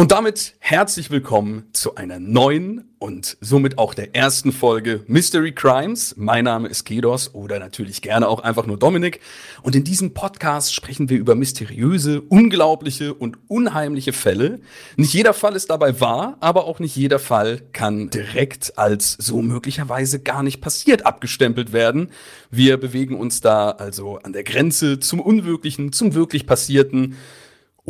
Und 0.00 0.12
damit 0.12 0.54
herzlich 0.60 1.10
willkommen 1.10 1.64
zu 1.74 1.96
einer 1.96 2.18
neuen 2.18 2.88
und 2.98 3.36
somit 3.42 3.76
auch 3.76 3.92
der 3.92 4.16
ersten 4.16 4.50
Folge 4.50 5.04
Mystery 5.08 5.52
Crimes. 5.52 6.14
Mein 6.16 6.44
Name 6.44 6.68
ist 6.68 6.84
Kedos 6.84 7.34
oder 7.34 7.58
natürlich 7.58 8.00
gerne 8.00 8.26
auch 8.26 8.40
einfach 8.40 8.64
nur 8.64 8.78
Dominik. 8.78 9.20
Und 9.62 9.76
in 9.76 9.84
diesem 9.84 10.14
Podcast 10.14 10.74
sprechen 10.74 11.10
wir 11.10 11.18
über 11.18 11.34
mysteriöse, 11.34 12.22
unglaubliche 12.22 13.12
und 13.12 13.36
unheimliche 13.46 14.14
Fälle. 14.14 14.60
Nicht 14.96 15.12
jeder 15.12 15.34
Fall 15.34 15.54
ist 15.54 15.68
dabei 15.68 16.00
wahr, 16.00 16.38
aber 16.40 16.64
auch 16.64 16.78
nicht 16.78 16.96
jeder 16.96 17.18
Fall 17.18 17.60
kann 17.74 18.08
direkt 18.08 18.78
als 18.78 19.18
so 19.20 19.42
möglicherweise 19.42 20.20
gar 20.20 20.42
nicht 20.42 20.62
passiert 20.62 21.04
abgestempelt 21.04 21.74
werden. 21.74 22.08
Wir 22.50 22.78
bewegen 22.78 23.16
uns 23.16 23.42
da 23.42 23.72
also 23.72 24.16
an 24.22 24.32
der 24.32 24.44
Grenze 24.44 24.98
zum 24.98 25.20
Unwirklichen, 25.20 25.92
zum 25.92 26.14
wirklich 26.14 26.46
Passierten 26.46 27.18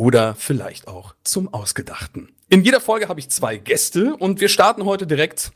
oder 0.01 0.33
vielleicht 0.33 0.87
auch 0.87 1.13
zum 1.23 1.53
Ausgedachten. 1.53 2.29
In 2.49 2.63
jeder 2.63 2.81
Folge 2.81 3.07
habe 3.07 3.19
ich 3.19 3.29
zwei 3.29 3.57
Gäste 3.57 4.15
und 4.15 4.41
wir 4.41 4.49
starten 4.49 4.85
heute 4.85 5.05
direkt 5.05 5.51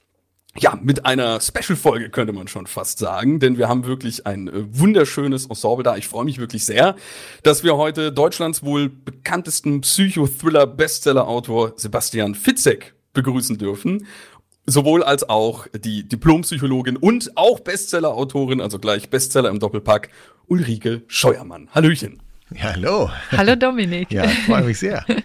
ja, 0.57 0.79
mit 0.81 1.05
einer 1.05 1.41
Special-Folge 1.41 2.11
könnte 2.11 2.31
man 2.31 2.47
schon 2.47 2.65
fast 2.67 2.99
sagen, 2.99 3.41
denn 3.41 3.57
wir 3.57 3.67
haben 3.67 3.85
wirklich 3.85 4.25
ein 4.25 4.47
äh, 4.47 4.51
wunderschönes 4.69 5.47
Ensemble 5.47 5.83
da. 5.83 5.97
Ich 5.97 6.07
freue 6.07 6.23
mich 6.23 6.37
wirklich 6.37 6.63
sehr, 6.63 6.95
dass 7.43 7.63
wir 7.63 7.75
heute 7.75 8.13
Deutschlands 8.13 8.63
wohl 8.63 8.87
bekanntesten 8.87 9.81
Psychothriller-Bestseller-Autor 9.81 11.73
Sebastian 11.75 12.35
Fitzek 12.35 12.93
begrüßen 13.13 13.57
dürfen. 13.57 14.05
Sowohl 14.65 15.03
als 15.03 15.27
auch 15.27 15.67
die 15.75 16.07
Diplompsychologin 16.07 16.95
und 16.95 17.35
auch 17.35 17.59
Bestseller-Autorin, 17.59 18.61
also 18.61 18.79
gleich 18.79 19.09
Bestseller 19.09 19.49
im 19.49 19.59
Doppelpack, 19.59 20.09
Ulrike 20.47 21.01
Scheuermann. 21.07 21.67
Hallöchen. 21.71 22.21
Ja, 22.55 22.73
hallo. 22.73 23.09
Hallo 23.31 23.55
Dominik. 23.55 24.11
Ja, 24.11 24.27
freue 24.27 24.63
mich 24.63 24.79
sehr. 24.79 25.05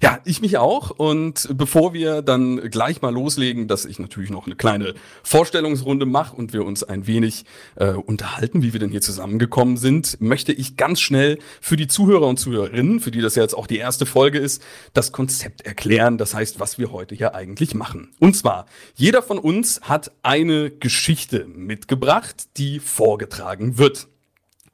Ja, 0.00 0.20
ich 0.24 0.40
mich 0.40 0.58
auch. 0.58 0.90
Und 0.90 1.48
bevor 1.54 1.92
wir 1.92 2.22
dann 2.22 2.70
gleich 2.70 3.02
mal 3.02 3.12
loslegen, 3.12 3.66
dass 3.66 3.84
ich 3.84 3.98
natürlich 3.98 4.30
noch 4.30 4.46
eine 4.46 4.54
kleine 4.54 4.94
Vorstellungsrunde 5.24 6.06
mache 6.06 6.36
und 6.36 6.52
wir 6.52 6.64
uns 6.64 6.84
ein 6.84 7.08
wenig 7.08 7.44
äh, 7.74 7.88
unterhalten, 7.94 8.62
wie 8.62 8.72
wir 8.72 8.78
denn 8.78 8.90
hier 8.90 9.00
zusammengekommen 9.00 9.76
sind, 9.76 10.20
möchte 10.20 10.52
ich 10.52 10.76
ganz 10.76 11.00
schnell 11.00 11.40
für 11.60 11.76
die 11.76 11.88
Zuhörer 11.88 12.28
und 12.28 12.38
Zuhörerinnen, 12.38 13.00
für 13.00 13.10
die 13.10 13.20
das 13.20 13.34
ja 13.34 13.42
jetzt 13.42 13.54
auch 13.54 13.66
die 13.66 13.78
erste 13.78 14.06
Folge 14.06 14.38
ist, 14.38 14.62
das 14.92 15.10
Konzept 15.10 15.66
erklären. 15.66 16.16
Das 16.16 16.32
heißt, 16.32 16.60
was 16.60 16.78
wir 16.78 16.92
heute 16.92 17.16
hier 17.16 17.34
eigentlich 17.34 17.74
machen. 17.74 18.12
Und 18.20 18.36
zwar, 18.36 18.66
jeder 18.94 19.20
von 19.20 19.40
uns 19.40 19.80
hat 19.80 20.12
eine 20.22 20.70
Geschichte 20.70 21.44
mitgebracht, 21.46 22.44
die 22.56 22.78
vorgetragen 22.78 23.78
wird. 23.78 24.06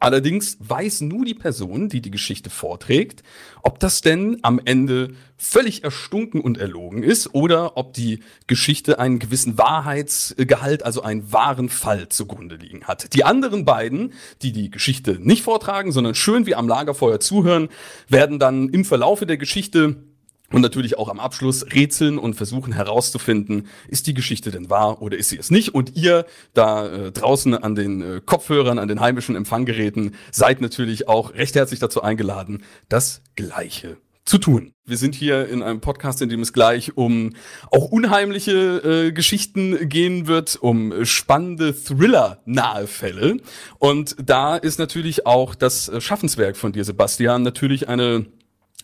Allerdings 0.04 0.58
weiß 0.60 1.00
nur 1.00 1.24
die 1.24 1.32
Person, 1.32 1.88
die 1.88 2.02
die 2.02 2.10
Geschichte 2.10 2.50
vorträgt, 2.50 3.22
ob 3.62 3.78
das 3.78 4.02
denn 4.02 4.36
am 4.42 4.60
Ende 4.62 5.14
völlig 5.38 5.82
erstunken 5.82 6.42
und 6.42 6.58
erlogen 6.58 7.02
ist 7.02 7.34
oder 7.34 7.78
ob 7.78 7.94
die 7.94 8.22
Geschichte 8.46 8.98
einen 8.98 9.18
gewissen 9.18 9.56
Wahrheitsgehalt, 9.56 10.82
also 10.82 11.00
einen 11.00 11.32
wahren 11.32 11.70
Fall 11.70 12.10
zugrunde 12.10 12.56
liegen 12.56 12.84
hat. 12.84 13.14
Die 13.14 13.24
anderen 13.24 13.64
beiden, 13.64 14.12
die 14.42 14.52
die 14.52 14.70
Geschichte 14.70 15.18
nicht 15.22 15.42
vortragen, 15.42 15.90
sondern 15.90 16.14
schön 16.14 16.44
wie 16.44 16.54
am 16.54 16.68
Lagerfeuer 16.68 17.18
zuhören, 17.18 17.70
werden 18.06 18.38
dann 18.38 18.68
im 18.68 18.84
Verlaufe 18.84 19.24
der 19.24 19.38
Geschichte 19.38 19.96
und 20.54 20.60
natürlich 20.60 20.96
auch 20.98 21.08
am 21.08 21.18
Abschluss 21.18 21.66
rätseln 21.74 22.16
und 22.16 22.34
versuchen 22.34 22.72
herauszufinden, 22.72 23.66
ist 23.88 24.06
die 24.06 24.14
Geschichte 24.14 24.52
denn 24.52 24.70
wahr 24.70 25.02
oder 25.02 25.18
ist 25.18 25.30
sie 25.30 25.36
es 25.36 25.50
nicht? 25.50 25.74
Und 25.74 25.96
ihr 25.96 26.26
da 26.52 26.86
äh, 26.86 27.10
draußen 27.10 27.56
an 27.56 27.74
den 27.74 28.00
äh, 28.00 28.20
Kopfhörern, 28.24 28.78
an 28.78 28.86
den 28.86 29.00
heimischen 29.00 29.34
Empfanggeräten 29.34 30.14
seid 30.30 30.60
natürlich 30.60 31.08
auch 31.08 31.34
recht 31.34 31.56
herzlich 31.56 31.80
dazu 31.80 32.02
eingeladen, 32.02 32.62
das 32.88 33.20
Gleiche 33.34 33.96
zu 34.24 34.38
tun. 34.38 34.72
Wir 34.86 34.96
sind 34.96 35.16
hier 35.16 35.48
in 35.48 35.60
einem 35.60 35.80
Podcast, 35.80 36.22
in 36.22 36.28
dem 36.28 36.40
es 36.40 36.52
gleich 36.52 36.96
um 36.96 37.32
auch 37.72 37.86
unheimliche 37.86 39.08
äh, 39.08 39.12
Geschichten 39.12 39.88
gehen 39.88 40.28
wird, 40.28 40.54
um 40.54 41.04
spannende 41.04 41.74
Thriller-nahe 41.74 42.86
Fälle. 42.86 43.38
Und 43.80 44.14
da 44.24 44.54
ist 44.54 44.78
natürlich 44.78 45.26
auch 45.26 45.56
das 45.56 45.90
Schaffenswerk 45.98 46.56
von 46.56 46.70
dir, 46.70 46.84
Sebastian, 46.84 47.42
natürlich 47.42 47.88
eine 47.88 48.26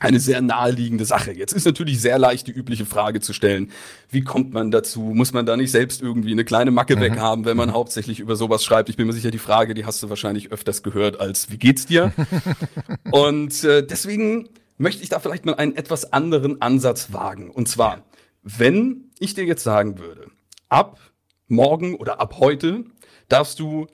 eine 0.00 0.18
sehr 0.18 0.40
naheliegende 0.40 1.04
Sache. 1.04 1.32
Jetzt 1.32 1.52
ist 1.52 1.66
natürlich 1.66 2.00
sehr 2.00 2.18
leicht 2.18 2.46
die 2.46 2.52
übliche 2.52 2.86
Frage 2.86 3.20
zu 3.20 3.32
stellen, 3.32 3.70
wie 4.08 4.22
kommt 4.22 4.52
man 4.52 4.70
dazu? 4.70 5.00
Muss 5.00 5.32
man 5.32 5.46
da 5.46 5.56
nicht 5.56 5.70
selbst 5.70 6.02
irgendwie 6.02 6.32
eine 6.32 6.44
kleine 6.44 6.70
Macke 6.70 6.96
mhm. 6.96 7.00
weg 7.00 7.18
haben, 7.18 7.44
wenn 7.44 7.56
man 7.56 7.68
mhm. 7.68 7.74
hauptsächlich 7.74 8.18
über 8.18 8.34
sowas 8.34 8.64
schreibt? 8.64 8.88
Ich 8.88 8.96
bin 8.96 9.06
mir 9.06 9.12
sicher, 9.12 9.30
die 9.30 9.38
Frage, 9.38 9.74
die 9.74 9.84
hast 9.84 10.02
du 10.02 10.08
wahrscheinlich 10.08 10.50
öfters 10.50 10.82
gehört 10.82 11.20
als, 11.20 11.50
wie 11.50 11.58
geht's 11.58 11.86
dir? 11.86 12.12
Und 13.10 13.62
äh, 13.62 13.86
deswegen 13.86 14.48
möchte 14.78 15.02
ich 15.02 15.10
da 15.10 15.20
vielleicht 15.20 15.44
mal 15.44 15.54
einen 15.56 15.76
etwas 15.76 16.12
anderen 16.12 16.62
Ansatz 16.62 17.12
wagen. 17.12 17.50
Und 17.50 17.68
zwar, 17.68 18.04
wenn 18.42 19.10
ich 19.18 19.34
dir 19.34 19.44
jetzt 19.44 19.62
sagen 19.62 19.98
würde, 19.98 20.28
ab 20.70 20.98
morgen 21.46 21.94
oder 21.94 22.20
ab 22.20 22.36
heute 22.38 22.84
darfst 23.28 23.60
du 23.60 23.86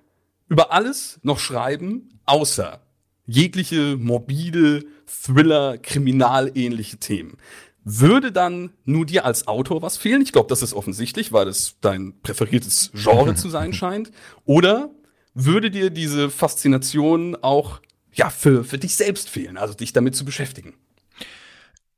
über 0.49 0.73
alles 0.73 1.19
noch 1.23 1.41
schreiben, 1.41 2.21
außer 2.27 2.81
jegliche 3.27 3.97
morbide 3.97 4.85
Thriller, 5.07 5.79
kriminalähnliche 5.79 6.99
Themen. 6.99 7.37
Würde 7.85 8.33
dann 8.33 8.71
nur 8.85 9.07
dir 9.07 9.25
als 9.25 9.47
Autor 9.47 9.81
was 9.81 9.97
fehlen? 9.97 10.21
Ich 10.23 10.33
glaube, 10.33 10.49
das 10.49 10.63
ist 10.63 10.75
offensichtlich, 10.75 11.33
weil 11.33 11.47
es 11.47 11.77
dein 11.81 12.21
präferiertes 12.21 12.91
Genre 12.95 13.35
zu 13.37 13.49
sein 13.49 13.73
scheint. 13.73 14.11
Oder 14.45 14.91
würde 15.35 15.71
dir 15.71 15.91
diese 15.91 16.31
Faszination 16.31 17.37
auch 17.37 17.81
ja 18.13 18.31
für, 18.31 18.65
für 18.65 18.79
dich 18.79 18.97
selbst 18.97 19.29
fehlen, 19.29 19.57
also 19.57 19.75
dich 19.75 19.93
damit 19.93 20.17
zu 20.17 20.25
beschäftigen? 20.25 20.75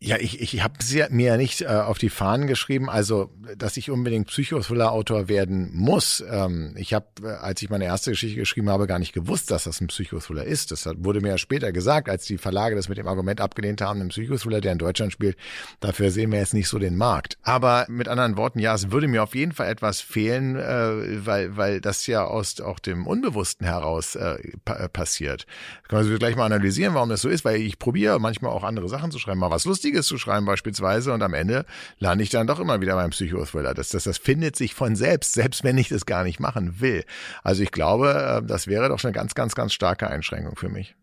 Ja, 0.00 0.16
ich, 0.16 0.40
ich 0.40 0.62
habe 0.62 0.74
mir 1.10 1.26
ja 1.26 1.36
nicht 1.36 1.62
äh, 1.62 1.66
auf 1.66 1.98
die 1.98 2.08
Fahnen 2.08 2.46
geschrieben, 2.46 2.88
also 2.88 3.32
dass 3.56 3.76
ich 3.76 3.90
unbedingt 3.90 4.28
Psychothriller-Autor 4.28 5.28
werden 5.28 5.70
muss. 5.74 6.22
Ähm, 6.30 6.72
ich 6.76 6.94
habe, 6.94 7.06
äh, 7.24 7.26
als 7.26 7.62
ich 7.62 7.68
meine 7.68 7.84
erste 7.84 8.12
Geschichte 8.12 8.38
geschrieben 8.38 8.70
habe, 8.70 8.86
gar 8.86 9.00
nicht 9.00 9.12
gewusst, 9.12 9.50
dass 9.50 9.64
das 9.64 9.80
ein 9.80 9.88
Psychothriller 9.88 10.44
ist. 10.44 10.70
Das 10.70 10.88
wurde 10.98 11.20
mir 11.20 11.30
ja 11.30 11.38
später 11.38 11.72
gesagt, 11.72 12.08
als 12.08 12.26
die 12.26 12.38
Verlage 12.38 12.76
das 12.76 12.88
mit 12.88 12.96
dem 12.96 13.08
Argument 13.08 13.40
abgelehnt 13.40 13.80
haben, 13.80 14.00
ein 14.00 14.10
Psychothriller, 14.10 14.60
der 14.60 14.70
in 14.70 14.78
Deutschland 14.78 15.12
spielt, 15.12 15.36
dafür 15.80 16.12
sehen 16.12 16.30
wir 16.30 16.38
jetzt 16.38 16.54
nicht 16.54 16.68
so 16.68 16.78
den 16.78 16.96
Markt. 16.96 17.36
Aber 17.42 17.84
mit 17.88 18.06
anderen 18.06 18.36
Worten, 18.36 18.60
ja, 18.60 18.76
es 18.76 18.92
würde 18.92 19.08
mir 19.08 19.24
auf 19.24 19.34
jeden 19.34 19.50
Fall 19.50 19.68
etwas 19.68 20.00
fehlen, 20.00 20.54
äh, 20.54 21.26
weil, 21.26 21.56
weil 21.56 21.80
das 21.80 22.06
ja 22.06 22.24
aus 22.24 22.60
auch 22.60 22.78
dem 22.78 23.04
Unbewussten 23.04 23.66
heraus 23.66 24.14
äh, 24.14 24.36
äh, 24.64 24.88
passiert. 24.88 25.44
Das 25.82 25.92
man 25.92 25.98
also 26.02 26.18
gleich 26.18 26.36
mal 26.36 26.46
analysieren, 26.46 26.94
warum 26.94 27.08
das 27.08 27.22
so 27.22 27.28
ist, 27.28 27.44
weil 27.44 27.60
ich 27.60 27.80
probiere 27.80 28.20
manchmal 28.20 28.52
auch 28.52 28.62
andere 28.62 28.88
Sachen 28.88 29.10
zu 29.10 29.18
schreiben, 29.18 29.40
mal 29.40 29.50
was 29.50 29.64
lustig 29.64 29.87
Lustiges 29.88 30.06
zu 30.06 30.18
schreiben 30.18 30.44
beispielsweise 30.44 31.12
und 31.12 31.22
am 31.22 31.34
Ende 31.34 31.64
lande 31.98 32.22
ich 32.22 32.30
dann 32.30 32.46
doch 32.46 32.60
immer 32.60 32.80
wieder 32.80 32.94
beim 32.94 33.10
Psychothriller. 33.10 33.72
Das, 33.72 33.88
das, 33.88 34.04
das 34.04 34.18
findet 34.18 34.54
sich 34.54 34.74
von 34.74 34.96
selbst, 34.96 35.32
selbst 35.32 35.64
wenn 35.64 35.78
ich 35.78 35.88
das 35.88 36.04
gar 36.04 36.24
nicht 36.24 36.40
machen 36.40 36.80
will. 36.80 37.04
Also 37.42 37.62
ich 37.62 37.70
glaube, 37.70 38.42
äh, 38.42 38.46
das 38.46 38.66
wäre 38.66 38.88
doch 38.88 39.02
eine 39.02 39.12
ganz, 39.12 39.34
ganz, 39.34 39.54
ganz 39.54 39.72
starke 39.72 40.08
Einschränkung 40.08 40.56
für 40.56 40.68
mich. 40.68 40.94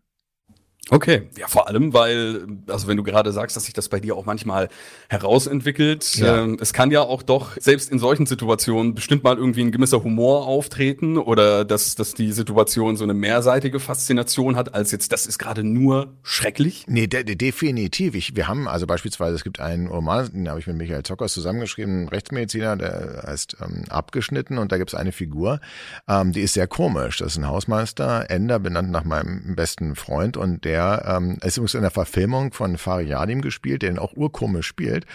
Okay, 0.88 1.22
ja, 1.36 1.48
vor 1.48 1.66
allem, 1.66 1.92
weil, 1.94 2.46
also 2.68 2.86
wenn 2.86 2.96
du 2.96 3.02
gerade 3.02 3.32
sagst, 3.32 3.56
dass 3.56 3.64
sich 3.64 3.74
das 3.74 3.88
bei 3.88 3.98
dir 3.98 4.14
auch 4.14 4.24
manchmal 4.24 4.68
herausentwickelt, 5.08 6.14
ja. 6.14 6.44
äh, 6.44 6.56
es 6.60 6.72
kann 6.72 6.92
ja 6.92 7.00
auch 7.00 7.24
doch 7.24 7.56
selbst 7.58 7.90
in 7.90 7.98
solchen 7.98 8.24
Situationen 8.24 8.94
bestimmt 8.94 9.24
mal 9.24 9.36
irgendwie 9.36 9.62
ein 9.62 9.72
gewisser 9.72 10.04
Humor 10.04 10.46
auftreten 10.46 11.18
oder 11.18 11.64
dass, 11.64 11.96
dass 11.96 12.14
die 12.14 12.30
Situation 12.30 12.96
so 12.96 13.02
eine 13.02 13.14
mehrseitige 13.14 13.80
Faszination 13.80 14.54
hat, 14.54 14.74
als 14.74 14.92
jetzt, 14.92 15.10
das 15.10 15.26
ist 15.26 15.38
gerade 15.38 15.64
nur 15.64 16.14
schrecklich. 16.22 16.84
Nee, 16.86 17.08
de 17.08 17.24
definitiv. 17.24 18.14
Ich, 18.14 18.36
wir 18.36 18.46
haben 18.46 18.68
also 18.68 18.86
beispielsweise, 18.86 19.34
es 19.34 19.42
gibt 19.42 19.58
einen 19.58 19.88
Roman, 19.88 20.30
den 20.32 20.48
habe 20.48 20.60
ich 20.60 20.68
mit 20.68 20.76
Michael 20.76 21.02
Zockers 21.02 21.32
zusammengeschrieben, 21.32 22.04
ein 22.04 22.08
Rechtsmediziner, 22.08 22.76
der 22.76 23.24
heißt 23.26 23.56
ähm, 23.60 23.82
Abgeschnitten 23.88 24.56
und 24.56 24.70
da 24.70 24.78
gibt 24.78 24.90
es 24.90 24.94
eine 24.94 25.10
Figur, 25.10 25.58
ähm, 26.06 26.30
die 26.30 26.42
ist 26.42 26.54
sehr 26.54 26.68
komisch. 26.68 27.18
Das 27.18 27.32
ist 27.32 27.38
ein 27.38 27.48
Hausmeister, 27.48 28.30
Ender, 28.30 28.60
benannt 28.60 28.92
nach 28.92 29.02
meinem 29.02 29.56
besten 29.56 29.96
Freund 29.96 30.36
und 30.36 30.64
der 30.64 30.75
der 30.76 31.16
ähm, 31.16 31.38
ist 31.42 31.56
übrigens 31.56 31.74
in 31.74 31.82
der 31.82 31.90
Verfilmung 31.90 32.52
von 32.52 32.76
Fariadim 32.76 33.40
gespielt, 33.40 33.82
der 33.82 33.90
den 33.90 33.98
auch 33.98 34.12
urkomisch 34.14 34.66
spielt. 34.66 35.06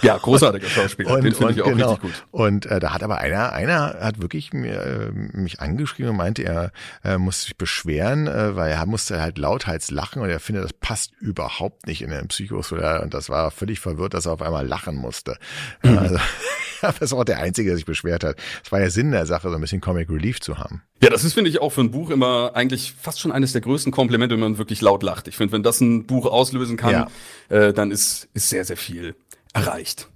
Ja, 0.00 0.16
großartiger 0.16 0.68
Schauspieler, 0.68 1.14
und, 1.14 1.24
den 1.24 1.34
finde 1.34 1.54
ich 1.54 1.62
auch 1.62 1.66
genau. 1.66 1.90
richtig 1.90 2.02
gut. 2.02 2.24
Und 2.30 2.66
äh, 2.66 2.80
da 2.80 2.92
hat 2.92 3.02
aber 3.02 3.18
einer, 3.18 3.52
einer 3.52 3.96
hat 4.00 4.22
wirklich 4.22 4.52
mir, 4.52 4.80
äh, 4.80 5.10
mich 5.12 5.60
angeschrieben 5.60 6.10
und 6.10 6.16
meinte, 6.16 6.44
er 6.44 6.72
äh, 7.04 7.18
muss 7.18 7.42
sich 7.42 7.56
beschweren, 7.56 8.28
äh, 8.28 8.54
weil 8.56 8.70
er 8.70 8.86
musste 8.86 9.20
halt 9.20 9.38
lauthals 9.38 9.90
lachen 9.90 10.22
und 10.22 10.30
er 10.30 10.40
findet, 10.40 10.64
das 10.64 10.72
passt 10.72 11.12
überhaupt 11.20 11.86
nicht 11.86 12.02
in 12.02 12.10
den 12.10 12.28
Psychothriller 12.28 13.02
und 13.02 13.12
das 13.12 13.28
war 13.28 13.50
völlig 13.50 13.80
verwirrt, 13.80 14.14
dass 14.14 14.26
er 14.26 14.32
auf 14.32 14.42
einmal 14.42 14.66
lachen 14.66 14.96
musste. 14.96 15.36
Mhm. 15.82 15.98
Also, 15.98 16.16
das 16.80 16.98
ist 16.98 17.12
auch 17.12 17.24
der 17.24 17.38
Einzige, 17.38 17.70
der 17.70 17.76
sich 17.76 17.86
beschwert 17.86 18.24
hat. 18.24 18.36
Es 18.64 18.70
war 18.70 18.80
ja 18.80 18.90
Sinn 18.90 19.10
der 19.10 19.26
Sache, 19.26 19.48
so 19.48 19.54
ein 19.56 19.60
bisschen 19.60 19.80
Comic 19.80 20.08
Relief 20.10 20.40
zu 20.40 20.58
haben. 20.58 20.82
Ja, 21.02 21.10
das 21.10 21.24
ist, 21.24 21.34
finde 21.34 21.50
ich, 21.50 21.60
auch 21.60 21.70
für 21.70 21.80
ein 21.80 21.90
Buch 21.90 22.10
immer 22.10 22.52
eigentlich 22.54 22.92
fast 23.00 23.20
schon 23.20 23.30
eines 23.30 23.52
der 23.52 23.60
größten 23.60 23.92
Komplimente, 23.92 24.34
wenn 24.34 24.40
man 24.40 24.58
wirklich 24.58 24.77
laut 24.80 25.02
lacht. 25.02 25.28
Ich 25.28 25.36
finde, 25.36 25.52
wenn 25.52 25.62
das 25.62 25.80
ein 25.80 26.06
Buch 26.06 26.26
auslösen 26.26 26.76
kann, 26.76 27.08
ja. 27.50 27.56
äh, 27.56 27.72
dann 27.72 27.90
ist, 27.90 28.28
ist 28.34 28.48
sehr, 28.48 28.64
sehr 28.64 28.76
viel 28.76 29.14
erreicht. 29.52 30.08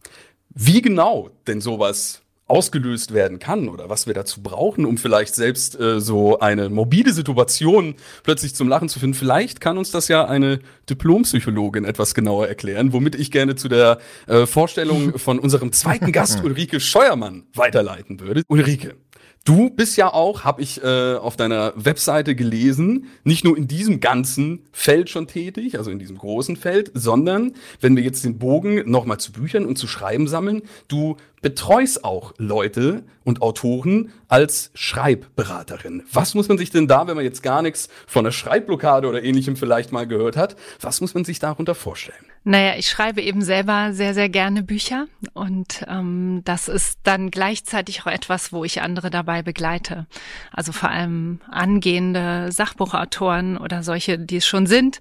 Wie 0.51 0.83
genau 0.83 1.31
denn 1.47 1.61
sowas 1.61 2.23
ausgelöst 2.53 3.15
werden 3.15 3.39
kann 3.39 3.71
oder 3.71 3.89
was 3.89 4.07
wir 4.07 4.13
dazu 4.13 4.43
brauchen, 4.43 4.85
um 4.85 4.99
vielleicht 4.99 5.35
selbst 5.35 5.81
äh, 5.81 6.01
so 6.01 6.39
eine 6.39 6.69
morbide 6.69 7.15
Situation 7.15 7.95
plötzlich 8.25 8.55
zum 8.55 8.69
Lachen 8.69 8.91
zu 8.91 9.01
finden. 9.01 9.15
Vielleicht 9.15 9.63
kann 9.63 9.79
uns 9.79 9.91
das 9.91 10.09
ja 10.09 10.27
eine 10.27 10.61
Diplompsychologin 10.91 11.87
etwas 11.87 12.15
genauer 12.15 12.49
erklären, 12.49 12.93
womit 12.93 13.15
ich 13.15 13.31
gerne 13.31 13.57
zu 13.57 13.69
der 13.69 13.99
äh, 14.27 14.45
Vorstellung 14.45 15.19
von 15.19 15.39
unserem 15.39 15.73
zweiten 15.73 16.13
Gast 16.13 16.45
Ulrike 16.45 16.79
Scheuermann 16.79 17.45
weiterleiten 17.55 18.21
würde. 18.21 18.43
Ulrike, 18.49 18.97
Du 19.45 19.71
bist 19.71 19.97
ja 19.97 20.13
auch, 20.13 20.45
habe 20.45 20.63
ich 20.63 20.85
äh, 20.85 21.15
auf 21.15 21.37
deiner 21.37 21.73
Webseite 21.75 22.37
gelesen, 22.37 23.07
nicht 23.25 23.45
nur 23.45 23.57
in 23.57 23.67
diesem 23.67 23.99
ganzen 23.99 24.65
Feld 24.71 25.11
schon 25.11 25.27
tätig, 25.27 25.79
also 25.79 25.91
in 25.91 25.99
diesem 25.99 26.17
großen 26.17 26.55
Feld, 26.55 26.93
sondern 26.95 27.55
wenn 27.81 27.97
wir 27.97 28.05
jetzt 28.05 28.25
den 28.25 28.39
Bogen 28.39 28.89
nochmal 28.89 29.19
zu 29.19 29.33
Büchern 29.33 29.67
und 29.67 29.79
zu 29.79 29.89
Schreiben 29.89 30.29
sammeln, 30.29 30.63
du 30.87 31.17
betreust 31.43 32.05
auch 32.05 32.33
Leute 32.39 33.03
und 33.25 33.43
Autoren 33.43 34.13
als 34.29 34.71
Schreibberaterin. 34.75 36.05
Was 36.13 36.35
muss 36.35 36.49
man 36.49 36.57
sich 36.57 36.71
denn 36.71 36.89
da, 36.89 37.07
wenn 37.07 37.17
man 37.17 37.25
jetzt 37.25 37.43
gar 37.43 37.63
nichts 37.63 37.89
von 38.07 38.25
einer 38.25 38.33
Schreibblockade 38.33 39.09
oder 39.09 39.23
ähnlichem 39.23 39.57
vielleicht 39.57 39.93
mal 39.93 40.07
gehört 40.07 40.37
hat, 40.37 40.57
was 40.81 41.01
muss 41.01 41.15
man 41.15 41.25
sich 41.25 41.39
darunter 41.39 41.75
vorstellen? 41.75 42.25
Naja, 42.45 42.75
ich 42.77 42.89
schreibe 42.89 43.21
eben 43.21 43.43
selber 43.43 43.93
sehr, 43.93 44.15
sehr 44.15 44.29
gerne 44.29 44.63
Bücher 44.63 45.07
und 45.33 45.85
ähm, 45.89 46.43
das 46.45 46.69
ist 46.69 46.99
dann 47.05 47.31
gleichzeitig 47.31 48.03
auch 48.03 48.11
etwas, 48.11 48.53
wo 48.53 48.65
ich 48.65 48.83
andere 48.83 49.11
dabei 49.11 49.43
begleite. 49.43 50.07
Also 50.53 50.73
vor 50.73 50.91
allem 50.91 51.41
angehende 51.49 52.51
Sachbuchautoren 52.51 53.59
oder 53.59 53.83
solche, 53.83 54.19
die 54.19 54.37
es 54.37 54.47
schon 54.47 54.67
sind, 54.67 55.01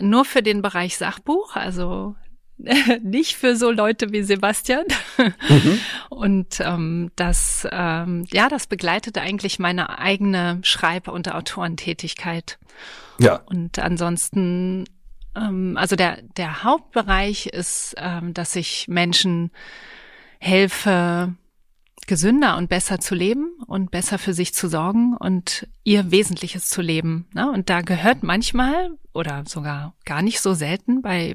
nur 0.00 0.24
für 0.24 0.42
den 0.42 0.62
Bereich 0.62 0.96
Sachbuch, 0.98 1.54
also 1.54 2.16
nicht 3.02 3.36
für 3.36 3.56
so 3.56 3.70
Leute 3.70 4.12
wie 4.12 4.22
Sebastian. 4.22 4.84
Mhm. 5.48 5.80
Und 6.10 6.60
ähm, 6.60 7.10
das, 7.16 7.66
ähm, 7.70 8.26
ja, 8.30 8.48
das 8.48 8.66
begleitet 8.66 9.18
eigentlich 9.18 9.58
meine 9.58 9.98
eigene 9.98 10.60
Schreib- 10.62 11.08
und 11.08 11.32
Autorentätigkeit. 11.32 12.58
Ja. 13.18 13.42
Und 13.46 13.78
ansonsten 13.78 14.84
ähm, 15.34 15.76
also 15.76 15.96
der, 15.96 16.22
der 16.36 16.64
Hauptbereich 16.64 17.46
ist, 17.46 17.94
ähm, 17.98 18.34
dass 18.34 18.56
ich 18.56 18.88
Menschen 18.88 19.50
helfe, 20.38 21.34
gesünder 22.06 22.56
und 22.56 22.68
besser 22.68 23.00
zu 23.00 23.14
leben 23.14 23.50
und 23.66 23.90
besser 23.90 24.18
für 24.18 24.34
sich 24.34 24.52
zu 24.54 24.68
sorgen 24.68 25.16
und 25.16 25.66
ihr 25.84 26.10
Wesentliches 26.10 26.68
zu 26.68 26.82
leben. 26.82 27.26
Ne? 27.32 27.50
Und 27.50 27.70
da 27.70 27.80
gehört 27.80 28.22
manchmal 28.22 28.90
oder 29.14 29.44
sogar 29.46 29.94
gar 30.04 30.20
nicht 30.20 30.40
so 30.40 30.52
selten 30.52 31.00
bei 31.00 31.34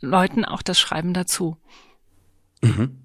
Leuten 0.00 0.44
auch 0.44 0.62
das 0.62 0.78
Schreiben 0.78 1.14
dazu. 1.14 1.56
Mhm. 2.62 3.00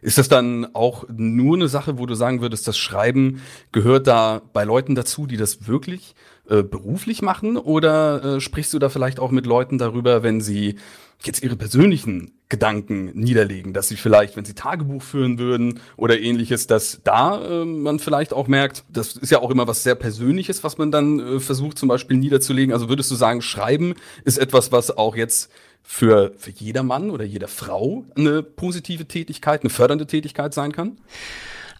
Ist 0.00 0.18
das 0.18 0.28
dann 0.28 0.74
auch 0.74 1.04
nur 1.08 1.56
eine 1.56 1.68
Sache, 1.68 1.98
wo 1.98 2.06
du 2.06 2.14
sagen 2.14 2.40
würdest, 2.40 2.68
das 2.68 2.78
Schreiben 2.78 3.42
gehört 3.72 4.06
da 4.06 4.42
bei 4.52 4.64
Leuten 4.64 4.94
dazu, 4.94 5.26
die 5.26 5.36
das 5.36 5.66
wirklich 5.66 6.14
äh, 6.48 6.62
beruflich 6.62 7.22
machen? 7.22 7.56
Oder 7.56 8.36
äh, 8.36 8.40
sprichst 8.40 8.72
du 8.72 8.78
da 8.78 8.88
vielleicht 8.88 9.18
auch 9.18 9.30
mit 9.30 9.46
Leuten 9.46 9.78
darüber, 9.78 10.22
wenn 10.22 10.40
sie 10.40 10.76
jetzt 11.24 11.42
ihre 11.42 11.56
persönlichen 11.56 12.32
Gedanken 12.48 13.06
niederlegen, 13.06 13.72
dass 13.72 13.88
sie 13.88 13.96
vielleicht, 13.96 14.36
wenn 14.36 14.44
sie 14.44 14.54
Tagebuch 14.54 15.02
führen 15.02 15.38
würden 15.38 15.80
oder 15.96 16.18
ähnliches, 16.18 16.68
dass 16.68 17.00
da 17.02 17.44
äh, 17.44 17.64
man 17.64 17.98
vielleicht 17.98 18.32
auch 18.32 18.46
merkt, 18.46 18.84
das 18.88 19.16
ist 19.16 19.30
ja 19.30 19.40
auch 19.40 19.50
immer 19.50 19.66
was 19.66 19.82
sehr 19.82 19.96
Persönliches, 19.96 20.62
was 20.62 20.78
man 20.78 20.92
dann 20.92 21.18
äh, 21.18 21.40
versucht 21.40 21.76
zum 21.76 21.88
Beispiel 21.88 22.16
niederzulegen. 22.16 22.72
Also 22.72 22.88
würdest 22.88 23.10
du 23.10 23.16
sagen, 23.16 23.42
Schreiben 23.42 23.94
ist 24.24 24.38
etwas, 24.38 24.70
was 24.70 24.96
auch 24.96 25.16
jetzt 25.16 25.50
für, 25.90 26.34
für 26.36 26.50
jeder 26.50 26.82
Mann 26.82 27.08
oder 27.08 27.24
jede 27.24 27.48
Frau 27.48 28.04
eine 28.14 28.42
positive 28.42 29.08
Tätigkeit, 29.08 29.62
eine 29.62 29.70
fördernde 29.70 30.06
Tätigkeit 30.06 30.52
sein 30.52 30.70
kann? 30.70 30.98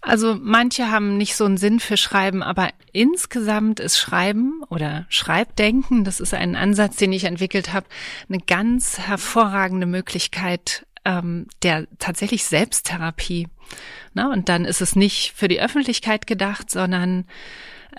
Also 0.01 0.35
manche 0.41 0.91
haben 0.91 1.19
nicht 1.19 1.37
so 1.37 1.45
einen 1.45 1.59
Sinn 1.59 1.79
für 1.79 1.99
Schreiben, 1.99 2.43
aber 2.43 2.71
insgesamt 2.93 3.81
ist 3.81 3.99
Schreiben 3.99 4.63
oder 4.71 5.05
Schreibdenken, 5.11 6.05
das 6.05 6.21
ist 6.21 6.33
ein 6.33 6.57
Ansatz, 6.57 6.97
den 6.97 7.13
ich 7.13 7.25
entwickelt 7.25 7.75
habe, 7.75 7.87
eine 8.31 8.39
ganz 8.39 8.99
hervorragende 8.99 9.87
Möglichkeit 9.87 10.87
ähm, 11.05 11.47
der 11.63 11.87
tatsächlich 11.99 12.45
Selbsttherapie. 12.45 13.49
Na, 14.15 14.33
und 14.33 14.49
dann 14.49 14.65
ist 14.65 14.81
es 14.81 14.97
nicht 14.97 15.35
für 15.37 15.49
die 15.49 15.61
Öffentlichkeit 15.61 16.27
gedacht, 16.27 16.71
sondern 16.71 17.27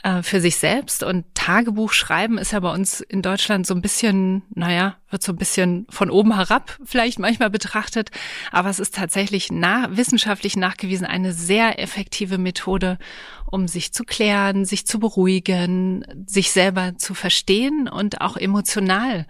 äh, 0.03 0.23
für 0.23 0.41
sich 0.41 0.57
selbst. 0.57 1.03
Und 1.03 1.25
Tagebuch 1.33 1.93
schreiben 1.93 2.37
ist 2.37 2.51
ja 2.51 2.59
bei 2.59 2.71
uns 2.71 3.01
in 3.01 3.21
Deutschland 3.21 3.67
so 3.67 3.73
ein 3.73 3.81
bisschen, 3.81 4.43
naja, 4.53 4.97
wird 5.09 5.23
so 5.23 5.31
ein 5.31 5.37
bisschen 5.37 5.87
von 5.89 6.09
oben 6.09 6.35
herab 6.35 6.77
vielleicht 6.83 7.19
manchmal 7.19 7.49
betrachtet. 7.49 8.11
Aber 8.51 8.69
es 8.69 8.79
ist 8.79 8.95
tatsächlich 8.95 9.51
nah, 9.51 9.87
wissenschaftlich 9.95 10.55
nachgewiesen 10.55 11.05
eine 11.05 11.33
sehr 11.33 11.79
effektive 11.79 12.37
Methode, 12.37 12.97
um 13.45 13.67
sich 13.67 13.93
zu 13.93 14.03
klären, 14.03 14.65
sich 14.65 14.85
zu 14.85 14.99
beruhigen, 14.99 16.05
sich 16.27 16.51
selber 16.51 16.97
zu 16.97 17.13
verstehen 17.13 17.87
und 17.87 18.21
auch 18.21 18.37
emotional 18.37 19.25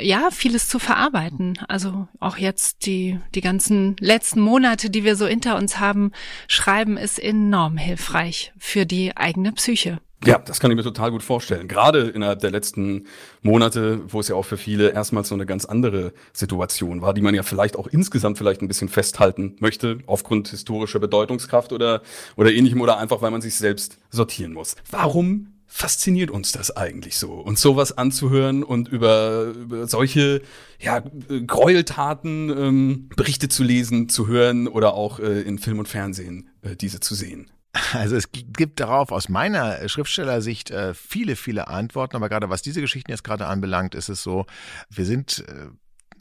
ja, 0.00 0.30
vieles 0.30 0.68
zu 0.68 0.78
verarbeiten. 0.78 1.58
Also 1.68 2.08
auch 2.20 2.36
jetzt 2.36 2.86
die, 2.86 3.18
die 3.34 3.40
ganzen 3.40 3.96
letzten 3.98 4.40
Monate, 4.40 4.90
die 4.90 5.04
wir 5.04 5.16
so 5.16 5.26
hinter 5.26 5.56
uns 5.56 5.80
haben, 5.80 6.12
schreiben 6.46 6.96
ist 6.96 7.18
enorm 7.18 7.76
hilfreich 7.76 8.52
für 8.58 8.86
die 8.86 9.16
eigene 9.16 9.52
Psyche. 9.52 10.00
Ja, 10.26 10.38
das 10.38 10.58
kann 10.58 10.70
ich 10.70 10.76
mir 10.76 10.82
total 10.82 11.10
gut 11.10 11.22
vorstellen. 11.22 11.68
Gerade 11.68 12.08
innerhalb 12.08 12.40
der 12.40 12.50
letzten 12.50 13.06
Monate, 13.42 14.00
wo 14.10 14.20
es 14.20 14.28
ja 14.28 14.36
auch 14.36 14.44
für 14.44 14.56
viele 14.56 14.90
erstmals 14.90 15.28
so 15.28 15.34
eine 15.34 15.44
ganz 15.44 15.66
andere 15.66 16.14
Situation 16.32 17.02
war, 17.02 17.12
die 17.12 17.20
man 17.20 17.34
ja 17.34 17.42
vielleicht 17.42 17.76
auch 17.76 17.86
insgesamt 17.88 18.38
vielleicht 18.38 18.62
ein 18.62 18.68
bisschen 18.68 18.88
festhalten 18.88 19.56
möchte, 19.60 19.98
aufgrund 20.06 20.48
historischer 20.48 20.98
Bedeutungskraft 20.98 21.72
oder, 21.72 22.00
oder 22.36 22.52
ähnlichem 22.52 22.80
oder 22.80 22.98
einfach, 22.98 23.20
weil 23.20 23.32
man 23.32 23.42
sich 23.42 23.56
selbst 23.56 23.98
sortieren 24.10 24.54
muss. 24.54 24.76
Warum 24.90 25.53
fasziniert 25.76 26.30
uns 26.30 26.52
das 26.52 26.76
eigentlich 26.76 27.18
so, 27.18 27.32
uns 27.32 27.60
sowas 27.60 27.98
anzuhören 27.98 28.62
und 28.62 28.86
über, 28.86 29.46
über 29.56 29.88
solche 29.88 30.40
ja, 30.78 31.00
Gräueltaten 31.00 32.48
ähm, 32.48 33.08
Berichte 33.16 33.48
zu 33.48 33.64
lesen, 33.64 34.08
zu 34.08 34.28
hören 34.28 34.68
oder 34.68 34.94
auch 34.94 35.18
äh, 35.18 35.40
in 35.40 35.58
Film 35.58 35.80
und 35.80 35.88
Fernsehen 35.88 36.48
äh, 36.62 36.76
diese 36.76 37.00
zu 37.00 37.16
sehen? 37.16 37.50
Also 37.92 38.14
es 38.14 38.30
gibt 38.30 38.78
darauf 38.78 39.10
aus 39.10 39.28
meiner 39.28 39.88
Schriftstellersicht 39.88 40.70
äh, 40.70 40.94
viele, 40.94 41.34
viele 41.34 41.66
Antworten, 41.66 42.14
aber 42.14 42.28
gerade 42.28 42.48
was 42.50 42.62
diese 42.62 42.80
Geschichten 42.80 43.10
jetzt 43.10 43.24
gerade 43.24 43.48
anbelangt, 43.48 43.96
ist 43.96 44.08
es 44.08 44.22
so, 44.22 44.46
wir 44.90 45.04
sind 45.04 45.44
äh, 45.48 45.66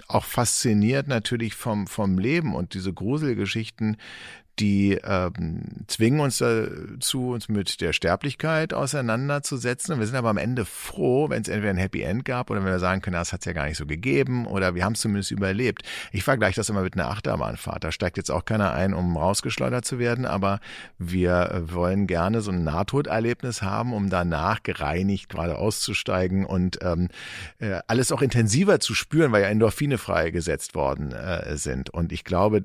auch 0.08 0.26
fasziniert 0.26 1.08
natürlich 1.08 1.54
vom, 1.54 1.86
vom 1.86 2.18
Leben 2.18 2.56
und 2.56 2.74
diese 2.74 2.92
Gruselgeschichten, 2.92 3.98
die 4.60 5.00
ähm, 5.04 5.64
zwingen 5.88 6.20
uns 6.20 6.38
dazu, 6.38 7.32
uns 7.32 7.50
mit 7.50 7.82
der 7.82 7.92
Sterblichkeit 7.92 8.74
auseinanderzusetzen. 8.74 9.94
Und 9.94 10.00
wir 10.00 10.08
sind 10.08 10.16
aber 10.16 10.30
am 10.30 10.38
Ende 10.38 10.66
froh, 10.66 11.30
wenn 11.30 11.42
es 11.42 11.48
entweder 11.48 11.72
ein 11.72 11.78
Happy 11.78 12.04
End 12.04 12.24
gab 12.24 12.52
oder 12.52 12.64
wenn 12.64 12.72
wir 12.72 12.80
sagen 12.80 13.02
können, 13.02 13.16
das 13.16 13.34
hat 13.34 13.42
es 13.42 13.46
ja 13.46 13.54
gar 13.54 13.66
nicht 13.66 13.78
so 13.78 13.86
gegeben 13.86 14.46
oder 14.46 14.76
wir 14.76 14.86
haben 14.86 14.94
es 14.94 15.02
zumindest 15.02 15.32
überlebt. 15.32 15.82
Ich 16.12 16.24
vergleiche 16.24 16.58
das 16.58 16.70
immer 16.70 16.82
mit 16.82 16.94
einer 16.94 17.10
Achterbahnfahrt. 17.10 17.84
Da 17.84 17.92
steigt 17.92 18.18
jetzt 18.18 18.30
auch 18.30 18.46
keiner 18.46 18.74
ein, 18.74 18.94
um 18.94 19.18
rausgeschleudert 19.18 19.86
zu 19.86 19.98
werden, 19.98 20.26
aber 20.26 20.60
wir 21.00 21.64
wollen 21.66 22.06
gerne 22.06 22.42
so 22.42 22.52
ein 22.52 22.64
Nahtoderlebnis 22.64 23.64
haben, 23.64 23.94
um 23.94 24.10
danach 24.10 24.62
gereinigt 24.62 25.30
gerade 25.30 25.58
auszusteigen 25.58 26.46
und 26.46 26.78
ähm, 26.84 27.10
äh, 27.60 27.80
alles 27.88 28.12
auch 28.12 28.22
intensiver 28.22 28.80
zu 28.80 28.94
spüren, 28.94 29.32
weil 29.32 29.42
ja 29.42 29.48
Endorphine 29.50 29.98
freigesetzt 29.98 30.76
worden 30.76 31.12
äh, 31.12 31.58
sind. 31.58 31.90
Und 31.90 32.12
ich 32.12 32.24
glaube, 32.24 32.64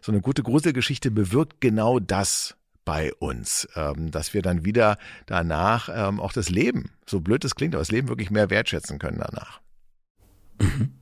so 0.00 0.10
eine 0.10 0.22
gute 0.22 0.42
Gruselgeschichte 0.42 1.10
bewirkt 1.18 1.60
genau 1.60 1.98
das 1.98 2.56
bei 2.84 3.12
uns, 3.14 3.66
ähm, 3.74 4.12
dass 4.12 4.34
wir 4.34 4.40
dann 4.40 4.64
wieder 4.64 4.98
danach 5.26 5.88
ähm, 5.92 6.20
auch 6.20 6.32
das 6.32 6.48
Leben, 6.48 6.92
so 7.06 7.18
blöd 7.18 7.44
es 7.44 7.56
klingt, 7.56 7.74
aber 7.74 7.80
das 7.80 7.90
Leben 7.90 8.06
wirklich 8.06 8.30
mehr 8.30 8.50
wertschätzen 8.50 9.00
können 9.00 9.18
danach. 9.18 9.60
Mhm. 10.60 10.92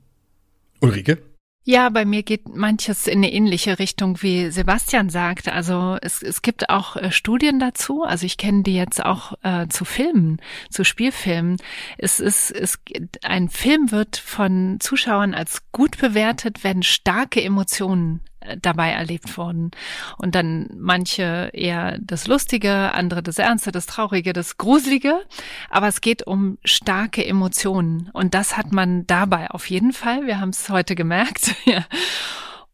Ulrike? 0.81 1.21
Ja, 1.65 1.89
bei 1.89 2.03
mir 2.03 2.23
geht 2.23 2.47
manches 2.47 3.05
in 3.05 3.19
eine 3.19 3.31
ähnliche 3.31 3.77
Richtung, 3.77 4.23
wie 4.23 4.49
Sebastian 4.49 5.09
sagt. 5.09 5.49
Also 5.49 5.97
es, 6.01 6.23
es 6.23 6.41
gibt 6.41 6.71
auch 6.71 6.95
äh, 6.95 7.11
Studien 7.11 7.59
dazu. 7.59 8.01
Also 8.03 8.25
ich 8.25 8.37
kenne 8.37 8.63
die 8.63 8.73
jetzt 8.73 9.05
auch 9.05 9.33
äh, 9.43 9.67
zu 9.67 9.85
Filmen, 9.85 10.41
zu 10.71 10.83
Spielfilmen. 10.83 11.57
Es 11.99 12.19
ist, 12.19 12.49
es, 12.49 12.79
ein 13.21 13.49
Film 13.49 13.91
wird 13.91 14.17
von 14.17 14.79
Zuschauern 14.79 15.35
als 15.35 15.61
gut 15.71 15.99
bewertet, 15.99 16.63
wenn 16.63 16.81
starke 16.81 17.43
Emotionen 17.43 18.21
dabei 18.61 18.91
erlebt 18.91 19.37
worden. 19.37 19.71
Und 20.17 20.35
dann 20.35 20.69
manche 20.75 21.49
eher 21.53 21.97
das 21.99 22.27
Lustige, 22.27 22.93
andere 22.93 23.23
das 23.23 23.39
Ernste, 23.39 23.71
das 23.71 23.85
Traurige, 23.85 24.33
das 24.33 24.57
Gruselige. 24.57 25.21
Aber 25.69 25.87
es 25.87 26.01
geht 26.01 26.25
um 26.25 26.57
starke 26.63 27.25
Emotionen. 27.25 28.09
Und 28.13 28.33
das 28.33 28.57
hat 28.57 28.71
man 28.71 29.05
dabei 29.07 29.49
auf 29.51 29.69
jeden 29.69 29.93
Fall. 29.93 30.25
Wir 30.25 30.39
haben 30.39 30.49
es 30.49 30.69
heute 30.69 30.95
gemerkt. 30.95 31.55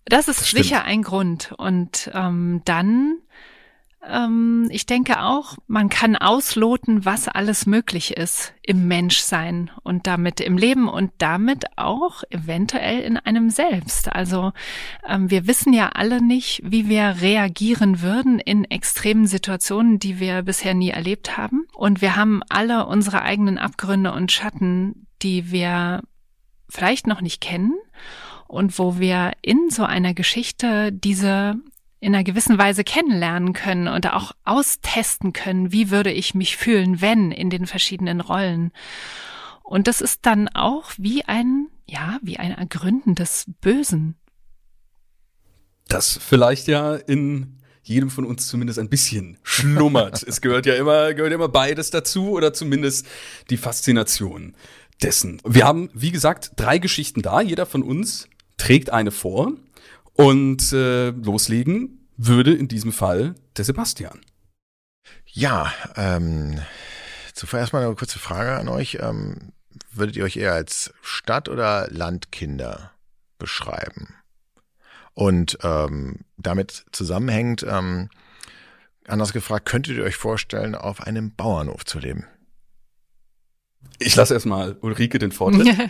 Das 0.06 0.28
ist 0.28 0.42
das 0.42 0.52
sicher 0.52 0.84
ein 0.84 1.02
Grund. 1.02 1.54
Und 1.58 2.12
ähm, 2.14 2.62
dann 2.66 3.20
ähm, 4.10 4.68
ich 4.72 4.86
denke 4.86 5.22
auch, 5.22 5.56
man 5.68 5.90
kann 5.90 6.16
ausloten, 6.16 7.06
was 7.06 7.28
alles 7.28 7.66
möglich 7.66 8.18
ist 8.18 8.54
im 8.62 8.88
Menschsein 8.88 9.72
und 9.84 10.08
damit 10.08 10.40
im 10.40 10.58
Leben 10.58 10.88
und 10.88 11.12
damit 11.18 11.66
auch 11.78 12.24
eventuell 12.30 13.00
in 13.00 13.18
einem 13.18 13.50
selbst. 13.50 14.12
Also 14.12 14.52
ähm, 15.08 15.30
wir 15.30 15.48
wissen 15.48 15.74
ja 15.74 15.90
alle 15.90 16.22
nicht, 16.22 16.62
wie 16.64 16.90
wir 16.90 17.18
reagieren 17.22 18.02
würden 18.02 18.40
in 18.40 18.66
extremen 18.66 19.28
Situationen, 19.28 20.00
die 20.00 20.20
wir 20.20 20.42
bisher 20.44 20.74
nie 20.74 20.90
erlebt 20.90 21.38
haben. 21.38 21.66
Und 21.74 22.02
wir 22.02 22.16
haben 22.16 22.42
alle 22.50 22.86
unsere 22.86 23.22
eigenen 23.22 23.58
Abgründe 23.58 24.12
und 24.12 24.32
Schatten, 24.32 25.08
die 25.22 25.52
wir 25.52 26.02
vielleicht 26.70 27.08
noch 27.08 27.22
nicht 27.22 27.42
kennen 27.42 27.76
und 28.48 28.78
wo 28.80 29.00
wir 29.00 29.32
in 29.42 29.70
so 29.70 29.84
einer 29.84 30.14
Geschichte 30.14 30.92
diese 30.92 31.56
in 32.04 32.14
einer 32.14 32.26
gewissen 32.26 32.58
Weise 32.58 32.84
kennenlernen 32.84 33.54
können 33.54 33.88
und 33.88 34.12
auch 34.12 34.34
austesten 34.44 35.32
können, 35.32 35.72
wie 35.72 35.90
würde 35.90 36.12
ich 36.12 36.36
mich 36.36 36.58
fühlen, 36.58 37.00
wenn 37.00 37.32
in 37.32 37.50
den 37.50 37.66
verschiedenen 37.66 38.20
Rollen. 38.20 38.72
Und 39.64 39.88
das 39.88 40.02
ist 40.02 40.26
dann 40.26 40.50
auch 40.50 40.92
wie 40.98 41.24
ein, 41.24 41.68
ja, 41.86 42.20
wie 42.22 42.38
ein 42.38 42.52
Ergründen 42.52 43.16
des 43.16 43.46
Bösen. 43.62 44.16
Das 45.88 46.20
vielleicht 46.22 46.68
ja 46.68 46.96
in 46.96 47.62
jedem 47.84 48.10
von 48.10 48.26
uns 48.26 48.50
zumindest 48.50 48.80
ein 48.80 48.90
bisschen 48.90 49.38
schlummert. 49.42 50.24
es 50.28 50.42
gehört 50.42 50.66
ja 50.66 50.76
immer, 50.76 51.14
gehört 51.14 51.34
immer 51.34 51.50
beides 51.50 51.90
dazu 51.90 52.32
oder 52.32 52.52
zumindest 52.54 53.08
die 53.50 53.58
Faszination 53.58 54.56
dessen. 55.02 55.42
Wir 55.46 55.66
haben, 55.66 55.90
wie 55.94 56.12
gesagt, 56.12 56.52
drei 56.58 56.80
Geschichten 56.80 57.22
da. 57.22 57.40
Jeder 57.40 57.66
von 57.66 57.82
uns 57.82 58.28
trägt 58.58 58.90
eine 58.90 59.12
vor. 59.12 59.54
Und 60.14 60.72
äh, 60.74 61.10
loslegen 61.10 62.08
würde 62.18 62.54
in 62.54 62.68
diesem 62.68 62.92
Fall 62.92 63.36
der 63.58 63.66
Sebastian. 63.66 64.22
Ja, 65.26 65.74
ähm, 65.96 66.60
zuvor 67.34 67.60
erstmal 67.60 67.84
eine 67.84 67.96
kurze 67.96 68.20
Frage 68.20 68.56
an 68.56 68.68
euch. 68.68 69.00
Ähm, 69.02 69.54
würdet 69.92 70.16
ihr 70.16 70.24
euch 70.24 70.38
eher 70.38 70.54
als 70.54 70.94
Stadt- 71.02 71.50
oder 71.50 71.88
Landkinder 71.90 72.92
beschreiben? 73.40 74.16
Und 75.14 75.58
ähm, 75.64 76.22
damit 76.38 76.86
zusammenhängt, 76.92 77.64
ähm, 77.68 78.10
anders 79.08 79.34
gefragt, 79.34 79.66
könntet 79.66 79.98
ihr 79.98 80.04
euch 80.04 80.16
vorstellen, 80.16 80.76
auf 80.76 81.02
einem 81.02 81.36
Bauernhof 81.36 81.86
zu 81.86 82.00
leben? 82.00 82.26
Ich 84.00 84.16
lasse 84.16 84.34
erstmal 84.34 84.78
Ulrike 84.82 85.20
den 85.20 85.32
Vortritt. 85.32 85.68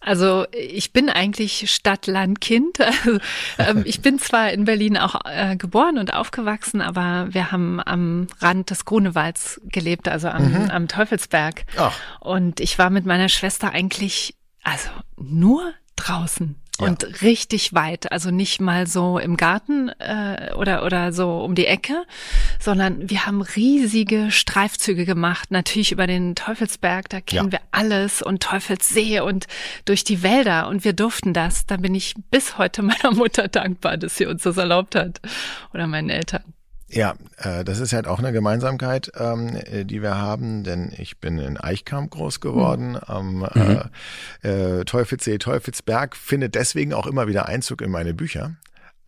Also 0.00 0.46
ich 0.52 0.92
bin 0.92 1.08
eigentlich 1.10 1.70
Stadt-Land-Kind. 1.72 2.78
Also, 3.04 3.18
ähm, 3.58 3.82
ich 3.86 4.02
bin 4.02 4.18
zwar 4.18 4.52
in 4.52 4.64
Berlin 4.64 4.96
auch 4.96 5.20
äh, 5.24 5.56
geboren 5.56 5.98
und 5.98 6.12
aufgewachsen, 6.12 6.80
aber 6.80 7.28
wir 7.30 7.50
haben 7.50 7.80
am 7.84 8.26
Rand 8.40 8.70
des 8.70 8.84
Grunewalds 8.84 9.60
gelebt, 9.64 10.08
also 10.08 10.28
am, 10.28 10.50
mhm. 10.50 10.70
am 10.70 10.88
Teufelsberg. 10.88 11.64
Ach. 11.76 11.96
Und 12.20 12.60
ich 12.60 12.78
war 12.78 12.90
mit 12.90 13.06
meiner 13.06 13.28
Schwester 13.28 13.72
eigentlich 13.72 14.34
also 14.62 14.90
nur 15.16 15.72
draußen 15.96 16.56
und 16.80 17.22
richtig 17.22 17.74
weit, 17.74 18.12
also 18.12 18.30
nicht 18.30 18.60
mal 18.60 18.86
so 18.86 19.18
im 19.18 19.36
Garten 19.36 19.90
äh, 19.98 20.52
oder 20.54 20.84
oder 20.84 21.12
so 21.12 21.38
um 21.38 21.54
die 21.54 21.66
Ecke, 21.66 22.04
sondern 22.58 23.08
wir 23.10 23.26
haben 23.26 23.42
riesige 23.42 24.30
Streifzüge 24.30 25.04
gemacht, 25.04 25.50
natürlich 25.50 25.92
über 25.92 26.06
den 26.06 26.34
Teufelsberg, 26.34 27.08
da 27.08 27.20
kennen 27.20 27.46
ja. 27.46 27.52
wir 27.52 27.60
alles 27.70 28.22
und 28.22 28.42
Teufelssee 28.42 29.20
und 29.20 29.46
durch 29.84 30.04
die 30.04 30.22
Wälder 30.22 30.68
und 30.68 30.84
wir 30.84 30.92
durften 30.92 31.32
das. 31.32 31.66
Da 31.66 31.76
bin 31.76 31.94
ich 31.94 32.14
bis 32.30 32.58
heute 32.58 32.82
meiner 32.90 33.12
Mutter 33.12 33.48
dankbar, 33.48 33.96
dass 33.96 34.16
sie 34.16 34.26
uns 34.26 34.42
das 34.42 34.56
erlaubt 34.56 34.94
hat 34.94 35.20
oder 35.72 35.86
meinen 35.86 36.10
Eltern. 36.10 36.42
Ja, 36.92 37.14
äh, 37.36 37.64
das 37.64 37.78
ist 37.78 37.92
halt 37.92 38.08
auch 38.08 38.18
eine 38.18 38.32
Gemeinsamkeit, 38.32 39.12
ähm, 39.16 39.54
äh, 39.54 39.84
die 39.84 40.02
wir 40.02 40.16
haben, 40.16 40.64
denn 40.64 40.92
ich 40.96 41.18
bin 41.18 41.38
in 41.38 41.56
Eichkamp 41.56 42.10
groß 42.10 42.40
geworden. 42.40 42.92
Mhm. 42.92 42.98
Am 43.06 43.34
mhm. 43.38 43.80
äh, 44.42 44.84
Teufelssee, 44.84 45.38
Teufelsberg 45.38 46.16
findet 46.16 46.56
deswegen 46.56 46.92
auch 46.92 47.06
immer 47.06 47.28
wieder 47.28 47.46
Einzug 47.46 47.80
in 47.80 47.90
meine 47.90 48.12
Bücher. 48.12 48.56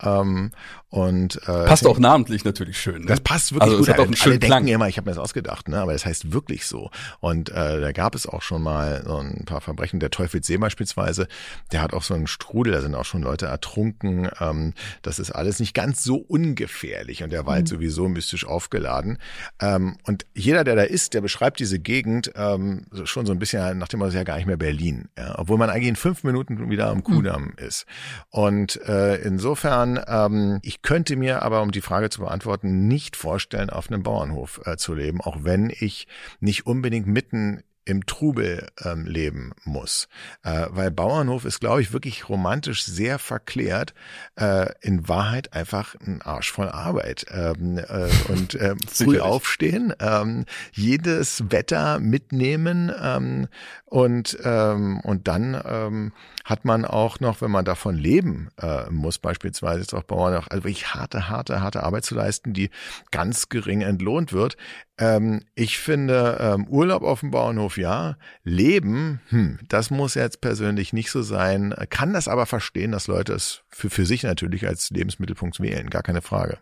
Ähm, 0.01 0.51
und 0.93 1.37
äh, 1.47 1.65
passt 1.65 1.87
auch 1.87 1.97
namentlich 1.97 2.45
natürlich 2.45 2.79
schön. 2.79 3.01
Ne? 3.01 3.07
Das 3.07 3.19
passt 3.19 3.51
wirklich 3.51 3.63
also, 3.71 3.77
gut. 3.79 3.89
Hat 3.89 3.99
auch 3.99 4.05
einen 4.05 4.15
schönen 4.15 4.33
Alle 4.33 4.39
Klang. 4.41 4.59
denken 4.59 4.75
immer, 4.75 4.87
ich 4.87 4.97
habe 4.97 5.09
mir 5.09 5.15
das 5.15 5.23
ausgedacht, 5.23 5.67
ne? 5.67 5.81
aber 5.81 5.91
das 5.91 6.05
heißt 6.05 6.33
wirklich 6.33 6.67
so. 6.67 6.91
Und 7.19 7.49
äh, 7.49 7.81
da 7.81 7.91
gab 7.93 8.13
es 8.13 8.27
auch 8.27 8.43
schon 8.43 8.61
mal 8.61 9.01
so 9.03 9.17
ein 9.17 9.43
paar 9.45 9.59
Verbrechen. 9.59 9.99
Der 9.99 10.11
Teufelssee 10.11 10.57
beispielsweise, 10.57 11.27
der 11.71 11.81
hat 11.81 11.95
auch 11.95 12.03
so 12.03 12.13
einen 12.13 12.27
Strudel, 12.27 12.73
da 12.73 12.81
sind 12.81 12.93
auch 12.93 13.05
schon 13.05 13.23
Leute 13.23 13.47
ertrunken. 13.47 14.29
Ähm, 14.39 14.75
das 15.01 15.17
ist 15.17 15.31
alles 15.31 15.59
nicht 15.59 15.73
ganz 15.73 16.03
so 16.03 16.17
ungefährlich 16.17 17.23
und 17.23 17.31
der 17.31 17.47
Wald 17.47 17.63
mhm. 17.63 17.75
sowieso 17.75 18.07
mystisch 18.07 18.45
aufgeladen. 18.45 19.17
Ähm, 19.59 19.97
und 20.03 20.27
jeder, 20.35 20.63
der 20.63 20.75
da 20.75 20.83
ist, 20.83 21.15
der 21.15 21.21
beschreibt 21.21 21.59
diese 21.59 21.79
Gegend 21.79 22.33
ähm, 22.35 22.85
schon 23.05 23.25
so 23.25 23.31
ein 23.31 23.39
bisschen 23.39 23.79
nach 23.79 23.87
dem 23.87 23.97
Motto, 23.97 24.13
ja 24.13 24.23
gar 24.23 24.35
nicht 24.35 24.45
mehr 24.45 24.57
Berlin, 24.57 25.09
ja? 25.17 25.39
obwohl 25.39 25.57
man 25.57 25.71
eigentlich 25.71 25.89
in 25.89 25.95
fünf 25.95 26.23
Minuten 26.23 26.69
wieder 26.69 26.89
am 26.89 27.03
Kudamm 27.03 27.45
mhm. 27.45 27.65
ist. 27.65 27.87
Und 28.29 28.79
äh, 28.87 29.15
insofern, 29.23 29.99
ähm, 30.07 30.59
ich 30.61 30.82
könnte 30.83 31.15
mir 31.15 31.41
aber, 31.41 31.61
um 31.61 31.71
die 31.71 31.81
Frage 31.81 32.09
zu 32.09 32.21
beantworten, 32.21 32.87
nicht 32.87 33.15
vorstellen, 33.15 33.71
auf 33.71 33.89
einem 33.89 34.03
Bauernhof 34.03 34.61
äh, 34.65 34.77
zu 34.77 34.93
leben, 34.93 35.21
auch 35.21 35.37
wenn 35.43 35.71
ich 35.71 36.07
nicht 36.39 36.67
unbedingt 36.67 37.07
mitten 37.07 37.63
im 37.85 38.05
Trubel 38.05 38.67
ähm, 38.83 39.05
leben 39.05 39.51
muss. 39.65 40.07
Äh, 40.43 40.67
weil 40.69 40.91
Bauernhof 40.91 41.45
ist, 41.45 41.59
glaube 41.59 41.81
ich, 41.81 41.91
wirklich 41.91 42.29
romantisch 42.29 42.85
sehr 42.85 43.19
verklärt. 43.19 43.93
Äh, 44.35 44.67
in 44.81 45.07
Wahrheit 45.07 45.53
einfach 45.53 45.95
ein 45.95 46.21
Arsch 46.21 46.51
voll 46.51 46.69
Arbeit. 46.69 47.25
Ähm, 47.29 47.77
äh, 47.77 48.09
und 48.31 48.55
äh, 48.55 48.75
früh 48.87 49.19
aufstehen, 49.19 49.93
ähm, 49.99 50.45
jedes 50.71 51.51
Wetter 51.51 51.99
mitnehmen 51.99 52.91
ähm, 53.01 53.47
und, 53.85 54.37
ähm, 54.43 54.99
und 55.01 55.27
dann 55.27 55.61
ähm, 55.65 56.13
hat 56.43 56.65
man 56.65 56.85
auch 56.85 57.19
noch, 57.19 57.41
wenn 57.41 57.51
man 57.51 57.65
davon 57.65 57.95
leben 57.95 58.49
äh, 58.61 58.89
muss, 58.89 59.17
beispielsweise 59.17 59.81
jetzt 59.81 59.93
auch 59.93 60.03
Bauern, 60.03 60.35
auch 60.35 60.47
also 60.47 60.63
wirklich 60.63 60.93
harte, 60.93 61.29
harte, 61.29 61.61
harte 61.61 61.83
Arbeit 61.83 62.05
zu 62.05 62.15
leisten, 62.15 62.53
die 62.53 62.69
ganz 63.11 63.49
gering 63.49 63.81
entlohnt 63.81 64.33
wird. 64.33 64.57
Ähm, 64.97 65.43
ich 65.55 65.79
finde 65.79 66.37
ähm, 66.39 66.67
Urlaub 66.67 67.03
auf 67.03 67.21
dem 67.21 67.31
Bauernhof 67.31 67.77
ja, 67.77 68.17
Leben, 68.43 69.21
hm, 69.29 69.59
das 69.67 69.89
muss 69.89 70.15
jetzt 70.15 70.41
persönlich 70.41 70.93
nicht 70.93 71.11
so 71.11 71.21
sein, 71.21 71.73
kann 71.89 72.13
das 72.13 72.27
aber 72.27 72.45
verstehen, 72.45 72.91
dass 72.91 73.07
Leute 73.07 73.33
es 73.33 73.63
für, 73.69 73.89
für 73.89 74.05
sich 74.05 74.23
natürlich 74.23 74.67
als 74.67 74.89
Lebensmittelpunkt 74.89 75.59
wählen, 75.59 75.89
gar 75.89 76.03
keine 76.03 76.21
Frage 76.21 76.59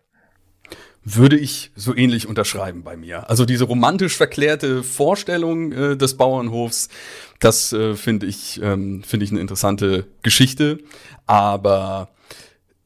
würde 1.03 1.38
ich 1.38 1.72
so 1.75 1.96
ähnlich 1.96 2.27
unterschreiben 2.27 2.84
bei 2.84 2.96
mir. 2.96 3.29
Also 3.29 3.46
diese 3.46 3.63
romantisch 3.63 4.15
verklärte 4.15 4.84
Vorstellung 4.84 5.72
äh, 5.72 5.98
des 5.98 6.15
Bauernhofs, 6.17 6.89
das 7.39 7.74
äh, 7.74 7.96
finde 7.96 8.27
ich, 8.27 8.62
ähm, 8.62 9.03
finde 9.03 9.24
ich 9.25 9.31
eine 9.31 9.39
interessante 9.39 10.05
Geschichte. 10.22 10.79
Aber 11.25 12.10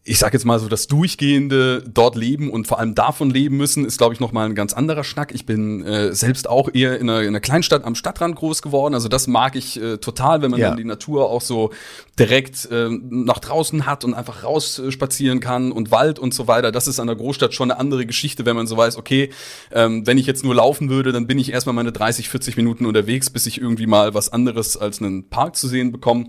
ich 0.08 0.20
sage 0.20 0.34
jetzt 0.38 0.46
mal 0.46 0.60
so, 0.60 0.68
das 0.68 0.86
durchgehende 0.86 1.84
dort 1.92 2.16
leben 2.16 2.52
und 2.52 2.68
vor 2.68 2.78
allem 2.78 2.94
davon 2.94 3.32
leben 3.32 3.58
müssen, 3.58 3.86
ist, 3.86 3.98
glaube 3.98 4.14
ich, 4.14 4.20
nochmal 4.20 4.46
ein 4.46 4.54
ganz 4.54 4.72
anderer 4.72 5.04
Schnack. 5.04 5.34
Ich 5.34 5.48
bin 5.48 5.84
äh, 5.84 6.14
selbst 6.14 6.48
auch 6.48 6.70
eher 6.72 7.00
in 7.00 7.10
einer, 7.10 7.22
in 7.22 7.30
einer 7.30 7.40
Kleinstadt 7.40 7.84
am 7.84 7.96
Stadtrand 7.96 8.36
groß 8.36 8.62
geworden. 8.62 8.94
Also 8.94 9.08
das 9.08 9.26
mag 9.26 9.56
ich 9.56 9.82
äh, 9.82 9.98
total, 9.98 10.44
wenn 10.44 10.52
man 10.52 10.60
ja. 10.60 10.70
dann 10.70 10.78
die 10.78 10.84
Natur 10.84 11.32
auch 11.32 11.42
so 11.42 11.72
direkt 12.20 12.70
äh, 12.72 12.90
nach 13.10 13.40
draußen 13.40 13.88
hat 13.88 14.04
und 14.06 14.14
einfach 14.14 14.44
raus 14.44 14.78
äh, 14.78 14.92
spazieren 14.92 15.40
kann 15.40 15.72
und 15.72 15.90
Wald 15.90 16.20
und 16.20 16.36
so 16.36 16.48
weiter. 16.48 16.72
Das 16.72 16.88
ist 16.88 17.00
an 17.00 17.08
der 17.08 17.16
Großstadt 17.16 17.56
schon 17.56 17.72
eine 17.72 17.80
andere 17.80 18.06
Geschichte, 18.06 18.46
wenn 18.46 18.56
man 18.56 18.68
so 18.68 18.78
weiß, 18.78 18.98
okay, 18.98 19.32
ähm, 19.72 20.06
wenn 20.06 20.20
ich 20.20 20.28
jetzt 20.28 20.44
nur 20.44 20.54
laufen 20.54 20.88
würde, 20.92 21.14
dann 21.14 21.26
bin 21.26 21.40
ich 21.40 21.52
erstmal 21.52 21.74
meine 21.74 21.92
30, 21.92 22.30
40 22.30 22.58
Minuten 22.58 22.86
unterwegs, 22.86 23.32
bis 23.32 23.48
ich 23.48 23.60
irgendwie 23.60 23.88
mal 23.88 24.14
was 24.14 24.32
anderes 24.32 24.78
als 24.78 25.02
einen 25.02 25.30
Park 25.30 25.56
zu 25.56 25.68
sehen 25.68 25.92
bekomme. 25.92 26.28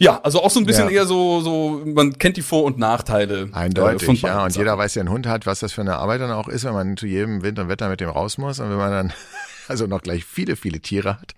Ja, 0.00 0.18
also 0.22 0.42
auch 0.42 0.50
so 0.50 0.60
ein 0.60 0.64
bisschen 0.64 0.86
ja. 0.86 0.92
eher 0.92 1.04
so, 1.04 1.42
so, 1.42 1.82
man 1.84 2.16
kennt 2.16 2.38
die 2.38 2.42
Vor- 2.42 2.64
und 2.64 2.78
Nachteile. 2.78 3.50
Äh, 3.52 3.54
Eindeutig, 3.54 4.24
äh, 4.24 4.26
ja. 4.28 4.44
Und 4.46 4.56
jeder 4.56 4.78
weiß, 4.78 4.94
der 4.94 5.02
einen 5.02 5.10
Hund 5.10 5.26
hat, 5.26 5.44
was 5.44 5.60
das 5.60 5.74
für 5.74 5.82
eine 5.82 5.98
Arbeit 5.98 6.22
dann 6.22 6.30
auch 6.30 6.48
ist, 6.48 6.64
wenn 6.64 6.72
man 6.72 6.96
zu 6.96 7.06
jedem 7.06 7.42
Wind 7.42 7.58
und 7.58 7.68
Wetter 7.68 7.90
mit 7.90 8.00
dem 8.00 8.08
raus 8.08 8.38
muss. 8.38 8.60
Und 8.60 8.70
wenn 8.70 8.78
man 8.78 8.90
dann 8.90 9.12
also 9.68 9.86
noch 9.86 10.00
gleich 10.00 10.24
viele, 10.24 10.56
viele 10.56 10.80
Tiere 10.80 11.20
hat, 11.20 11.34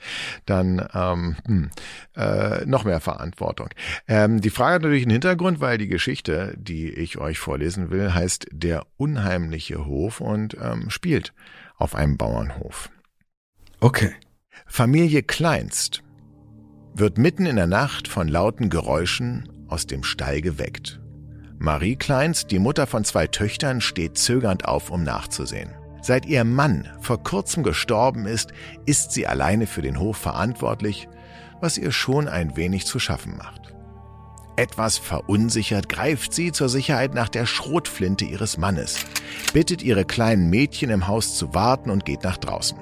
dann 0.47 0.89
ähm, 0.95 1.37
hm, 1.45 1.71
äh, 2.15 2.65
noch 2.65 2.85
mehr 2.85 3.01
Verantwortung. 3.01 3.69
Ähm, 4.07 4.41
die 4.41 4.51
Frage 4.51 4.77
hat 4.77 4.83
natürlich 4.83 5.03
einen 5.03 5.11
Hintergrund, 5.11 5.61
weil 5.61 5.77
die 5.77 5.89
Geschichte, 5.89 6.55
die 6.57 6.89
ich 6.89 7.19
euch 7.19 7.41
vorlesen 7.41 7.91
will, 7.91 8.15
heißt 8.15 8.47
Der 8.53 8.87
unheimliche 8.97 9.87
Hof 9.87 10.21
und 10.21 10.57
ähm, 10.63 10.89
spielt 10.89 11.35
auf 11.79 11.97
einem 11.97 12.17
Bauernhof. 12.17 12.91
Okay. 13.81 14.13
Familie 14.67 15.25
Kleinst 15.25 16.05
wird 16.95 17.19
mitten 17.19 17.47
in 17.47 17.57
der 17.57 17.67
Nacht 17.67 18.09
von 18.09 18.29
lauten 18.29 18.69
Geräuschen 18.69 19.49
aus 19.69 19.87
dem 19.87 20.05
Stall 20.05 20.41
geweckt. 20.41 21.01
Marie 21.59 21.97
Kleinst, 21.97 22.51
die 22.51 22.59
Mutter 22.59 22.87
von 22.87 23.05
zwei 23.05 23.27
Töchtern, 23.27 23.81
steht 23.81 24.19
zögernd 24.19 24.67
auf, 24.67 24.91
um 24.91 25.03
nachzusehen. 25.03 25.71
Seit 26.03 26.27
ihr 26.27 26.45
Mann 26.45 26.89
vor 27.01 27.23
kurzem 27.23 27.63
gestorben 27.63 28.27
ist, 28.27 28.53
ist 28.87 29.13
sie 29.13 29.27
alleine 29.27 29.67
für 29.67 29.83
den 29.83 30.01
Hof 30.01 30.17
verantwortlich, 30.17 31.09
was 31.61 31.79
ihr 31.79 31.93
schon 31.93 32.27
ein 32.27 32.57
wenig 32.57 32.87
zu 32.87 32.99
schaffen 32.99 33.37
macht. 33.37 33.73
Etwas 34.57 34.99
verunsichert 34.99 35.89
greift 35.89 36.35
sie 36.35 36.53
zur 36.53 36.69
Sicherheit 36.69 37.15
nach 37.15 37.29
der 37.29 37.47
Schrotflinte 37.47 38.25
ihres 38.25 38.59
Mannes, 38.59 38.99
bittet 39.53 39.83
ihre 39.83 40.05
kleinen 40.05 40.51
Mädchen 40.51 40.91
im 40.91 41.07
Haus 41.07 41.39
zu 41.39 41.55
warten 41.55 41.89
und 41.89 42.05
geht 42.05 42.25
nach 42.25 42.37
draußen. 42.37 42.77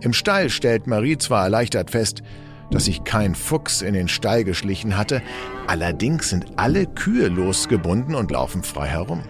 Im 0.00 0.12
Stall 0.12 0.50
stellt 0.50 0.86
Marie 0.86 1.16
zwar 1.16 1.44
erleichtert 1.44 1.90
fest, 1.90 2.22
dass 2.70 2.86
sich 2.86 3.04
kein 3.04 3.34
Fuchs 3.34 3.82
in 3.82 3.94
den 3.94 4.08
Stall 4.08 4.44
geschlichen 4.44 4.96
hatte, 4.96 5.22
allerdings 5.66 6.30
sind 6.30 6.46
alle 6.56 6.86
Kühe 6.86 7.28
losgebunden 7.28 8.14
und 8.14 8.30
laufen 8.30 8.62
frei 8.62 8.88
herum. 8.88 9.22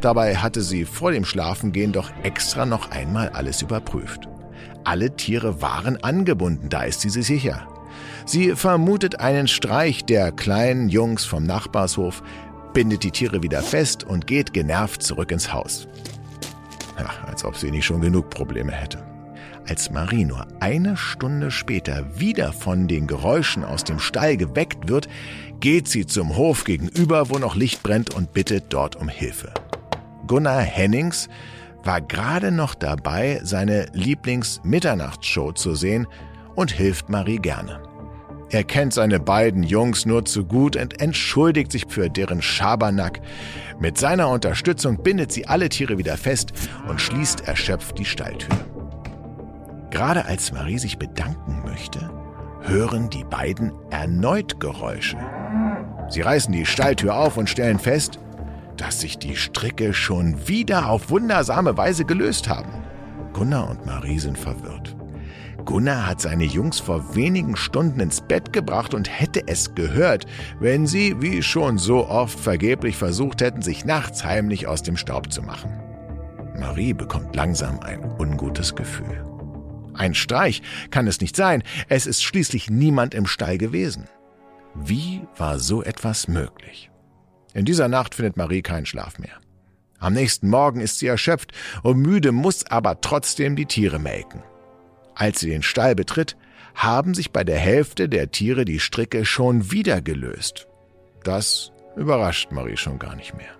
Dabei 0.00 0.36
hatte 0.36 0.62
sie 0.62 0.84
vor 0.84 1.12
dem 1.12 1.24
Schlafengehen 1.24 1.92
doch 1.92 2.10
extra 2.22 2.64
noch 2.64 2.90
einmal 2.90 3.28
alles 3.30 3.60
überprüft. 3.62 4.28
Alle 4.84 5.14
Tiere 5.14 5.60
waren 5.60 6.02
angebunden, 6.02 6.68
da 6.70 6.82
ist 6.82 7.02
sie 7.02 7.10
sich 7.10 7.26
sicher. 7.26 7.66
Sie 8.24 8.54
vermutet 8.56 9.20
einen 9.20 9.48
Streich 9.48 10.04
der 10.04 10.32
kleinen 10.32 10.88
Jungs 10.88 11.24
vom 11.24 11.44
Nachbarshof, 11.44 12.22
bindet 12.72 13.02
die 13.02 13.10
Tiere 13.10 13.42
wieder 13.42 13.62
fest 13.62 14.04
und 14.04 14.26
geht 14.26 14.52
genervt 14.52 15.02
zurück 15.02 15.32
ins 15.32 15.52
Haus. 15.52 15.88
Ja, 16.98 17.10
als 17.26 17.44
ob 17.44 17.56
sie 17.56 17.70
nicht 17.70 17.84
schon 17.84 18.00
genug 18.00 18.30
Probleme 18.30 18.72
hätte. 18.72 19.02
Als 19.68 19.90
Marie 19.90 20.24
nur 20.24 20.46
eine 20.60 20.96
Stunde 20.96 21.50
später 21.50 22.18
wieder 22.18 22.52
von 22.52 22.88
den 22.88 23.06
Geräuschen 23.06 23.64
aus 23.64 23.84
dem 23.84 23.98
Stall 23.98 24.36
geweckt 24.36 24.88
wird, 24.88 25.08
geht 25.60 25.88
sie 25.88 26.06
zum 26.06 26.36
Hof 26.36 26.64
gegenüber, 26.64 27.30
wo 27.30 27.38
noch 27.38 27.54
Licht 27.54 27.82
brennt 27.82 28.14
und 28.14 28.32
bittet 28.32 28.64
dort 28.70 28.96
um 28.96 29.08
Hilfe. 29.08 29.52
Gunnar 30.26 30.62
Hennings 30.62 31.28
war 31.84 32.00
gerade 32.00 32.50
noch 32.50 32.74
dabei, 32.74 33.40
seine 33.42 33.86
Lieblings-Mitternachtsshow 33.92 35.52
zu 35.52 35.74
sehen 35.74 36.06
und 36.54 36.72
hilft 36.72 37.08
Marie 37.08 37.38
gerne. 37.38 37.80
Er 38.50 38.64
kennt 38.64 38.92
seine 38.92 39.20
beiden 39.20 39.62
Jungs 39.62 40.06
nur 40.06 40.24
zu 40.24 40.44
gut 40.44 40.74
und 40.74 41.00
entschuldigt 41.00 41.70
sich 41.70 41.86
für 41.88 42.10
deren 42.10 42.42
Schabernack. 42.42 43.20
Mit 43.78 43.96
seiner 43.96 44.28
Unterstützung 44.28 45.02
bindet 45.02 45.30
sie 45.30 45.46
alle 45.46 45.68
Tiere 45.68 45.98
wieder 45.98 46.16
fest 46.16 46.52
und 46.88 47.00
schließt 47.00 47.46
erschöpft 47.46 47.98
die 47.98 48.04
Stalltür. 48.04 48.48
Gerade 49.90 50.24
als 50.24 50.52
Marie 50.52 50.78
sich 50.78 50.98
bedanken 50.98 51.62
möchte, 51.64 52.10
hören 52.62 53.10
die 53.10 53.24
beiden 53.24 53.72
erneut 53.90 54.60
Geräusche. 54.60 55.18
Sie 56.08 56.20
reißen 56.20 56.52
die 56.52 56.66
Stalltür 56.66 57.16
auf 57.16 57.36
und 57.36 57.48
stellen 57.48 57.78
fest, 57.78 58.18
dass 58.76 59.00
sich 59.00 59.18
die 59.18 59.36
Stricke 59.36 59.92
schon 59.92 60.48
wieder 60.48 60.88
auf 60.88 61.10
wundersame 61.10 61.76
Weise 61.76 62.04
gelöst 62.04 62.48
haben. 62.48 62.72
Gunnar 63.32 63.70
und 63.70 63.86
Marie 63.86 64.18
sind 64.18 64.38
verwirrt. 64.38 64.96
Gunnar 65.64 66.06
hat 66.06 66.20
seine 66.20 66.44
Jungs 66.44 66.80
vor 66.80 67.14
wenigen 67.14 67.54
Stunden 67.56 68.00
ins 68.00 68.20
Bett 68.22 68.52
gebracht 68.52 68.94
und 68.94 69.08
hätte 69.20 69.46
es 69.46 69.74
gehört, 69.74 70.26
wenn 70.58 70.86
sie, 70.86 71.20
wie 71.20 71.42
schon 71.42 71.78
so 71.78 72.08
oft, 72.08 72.40
vergeblich 72.40 72.96
versucht 72.96 73.42
hätten, 73.42 73.62
sich 73.62 73.84
nachts 73.84 74.24
heimlich 74.24 74.66
aus 74.66 74.82
dem 74.82 74.96
Staub 74.96 75.30
zu 75.32 75.42
machen. 75.42 75.70
Marie 76.58 76.92
bekommt 76.92 77.36
langsam 77.36 77.80
ein 77.80 78.02
ungutes 78.18 78.74
Gefühl. 78.74 79.24
Ein 80.00 80.14
Streich 80.14 80.62
kann 80.90 81.06
es 81.06 81.20
nicht 81.20 81.36
sein, 81.36 81.62
es 81.90 82.06
ist 82.06 82.22
schließlich 82.22 82.70
niemand 82.70 83.12
im 83.12 83.26
Stall 83.26 83.58
gewesen. 83.58 84.08
Wie 84.74 85.20
war 85.36 85.58
so 85.58 85.82
etwas 85.82 86.26
möglich? 86.26 86.90
In 87.52 87.66
dieser 87.66 87.86
Nacht 87.86 88.14
findet 88.14 88.38
Marie 88.38 88.62
keinen 88.62 88.86
Schlaf 88.86 89.18
mehr. 89.18 89.38
Am 89.98 90.14
nächsten 90.14 90.48
Morgen 90.48 90.80
ist 90.80 91.00
sie 91.00 91.06
erschöpft 91.06 91.52
und 91.82 91.98
müde, 91.98 92.32
muss 92.32 92.64
aber 92.64 93.02
trotzdem 93.02 93.56
die 93.56 93.66
Tiere 93.66 93.98
melken. 93.98 94.42
Als 95.14 95.40
sie 95.40 95.50
den 95.50 95.62
Stall 95.62 95.94
betritt, 95.94 96.38
haben 96.74 97.12
sich 97.12 97.30
bei 97.30 97.44
der 97.44 97.58
Hälfte 97.58 98.08
der 98.08 98.30
Tiere 98.30 98.64
die 98.64 98.80
Stricke 98.80 99.26
schon 99.26 99.70
wieder 99.70 100.00
gelöst. 100.00 100.66
Das 101.24 101.72
überrascht 101.94 102.52
Marie 102.52 102.78
schon 102.78 102.98
gar 102.98 103.16
nicht 103.16 103.34
mehr. 103.34 103.59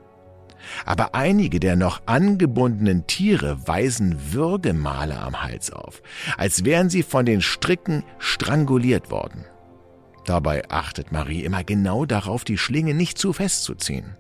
Aber 0.85 1.15
einige 1.15 1.61
der 1.61 1.77
noch 1.77 2.03
angebundenen 2.07 3.07
Tiere 3.07 3.67
weisen 3.67 4.33
Würgemale 4.33 5.19
am 5.21 5.43
Hals 5.43 5.73
auf, 5.73 6.03
als 6.37 6.65
wären 6.65 6.91
sie 6.91 7.03
von 7.03 7.27
den 7.27 7.43
Stricken 7.43 8.05
stranguliert 8.19 9.11
worden. 9.11 9.45
Dabei 10.25 10.69
achtet 10.69 11.13
Marie 11.13 11.45
immer 11.45 11.65
genau 11.65 12.05
darauf, 12.05 12.45
die 12.45 12.59
Schlinge 12.59 12.95
nicht 12.95 13.19
zu 13.19 13.33
fest 13.33 13.65
zu 13.65 13.75
ziehen. 13.75 14.17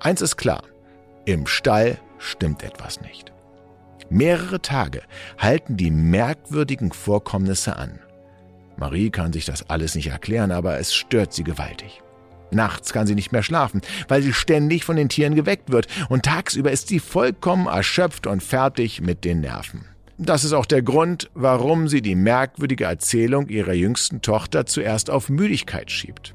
Eins 0.00 0.20
ist 0.22 0.36
klar, 0.36 0.62
im 1.24 1.46
Stall 1.46 1.98
stimmt 2.18 2.62
etwas 2.62 3.00
nicht. 3.00 3.32
Mehrere 4.08 4.62
Tage 4.62 5.02
halten 5.38 5.76
die 5.76 5.90
merkwürdigen 5.90 6.92
Vorkommnisse 6.92 7.76
an. 7.76 7.98
Marie 8.76 9.10
kann 9.10 9.32
sich 9.32 9.46
das 9.46 9.68
alles 9.68 9.94
nicht 9.94 10.08
erklären, 10.08 10.52
aber 10.52 10.78
es 10.78 10.94
stört 10.94 11.32
sie 11.32 11.44
gewaltig. 11.44 12.02
Nachts 12.50 12.92
kann 12.92 13.06
sie 13.06 13.14
nicht 13.14 13.32
mehr 13.32 13.42
schlafen, 13.42 13.80
weil 14.08 14.22
sie 14.22 14.32
ständig 14.32 14.84
von 14.84 14.96
den 14.96 15.08
Tieren 15.08 15.34
geweckt 15.34 15.70
wird, 15.70 15.88
und 16.08 16.24
tagsüber 16.24 16.70
ist 16.70 16.88
sie 16.88 17.00
vollkommen 17.00 17.66
erschöpft 17.66 18.26
und 18.26 18.42
fertig 18.42 19.00
mit 19.00 19.24
den 19.24 19.40
Nerven. 19.40 19.84
Das 20.18 20.44
ist 20.44 20.54
auch 20.54 20.66
der 20.66 20.82
Grund, 20.82 21.30
warum 21.34 21.88
sie 21.88 22.00
die 22.00 22.14
merkwürdige 22.14 22.84
Erzählung 22.84 23.48
ihrer 23.48 23.74
jüngsten 23.74 24.22
Tochter 24.22 24.64
zuerst 24.64 25.10
auf 25.10 25.28
Müdigkeit 25.28 25.90
schiebt. 25.90 26.34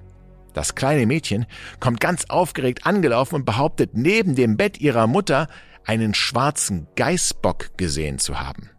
Das 0.54 0.76
kleine 0.76 1.06
Mädchen 1.06 1.46
kommt 1.80 2.00
ganz 2.00 2.26
aufgeregt 2.30 2.86
angelaufen 2.86 3.36
und 3.36 3.46
behauptet, 3.46 3.92
neben 3.94 4.36
dem 4.36 4.58
Bett 4.58 4.80
ihrer 4.80 5.08
Mutter 5.08 5.48
einen 5.86 6.14
schwarzen 6.14 6.88
Geißbock 6.96 7.78
gesehen 7.78 8.20
zu 8.20 8.40
haben. 8.40 8.70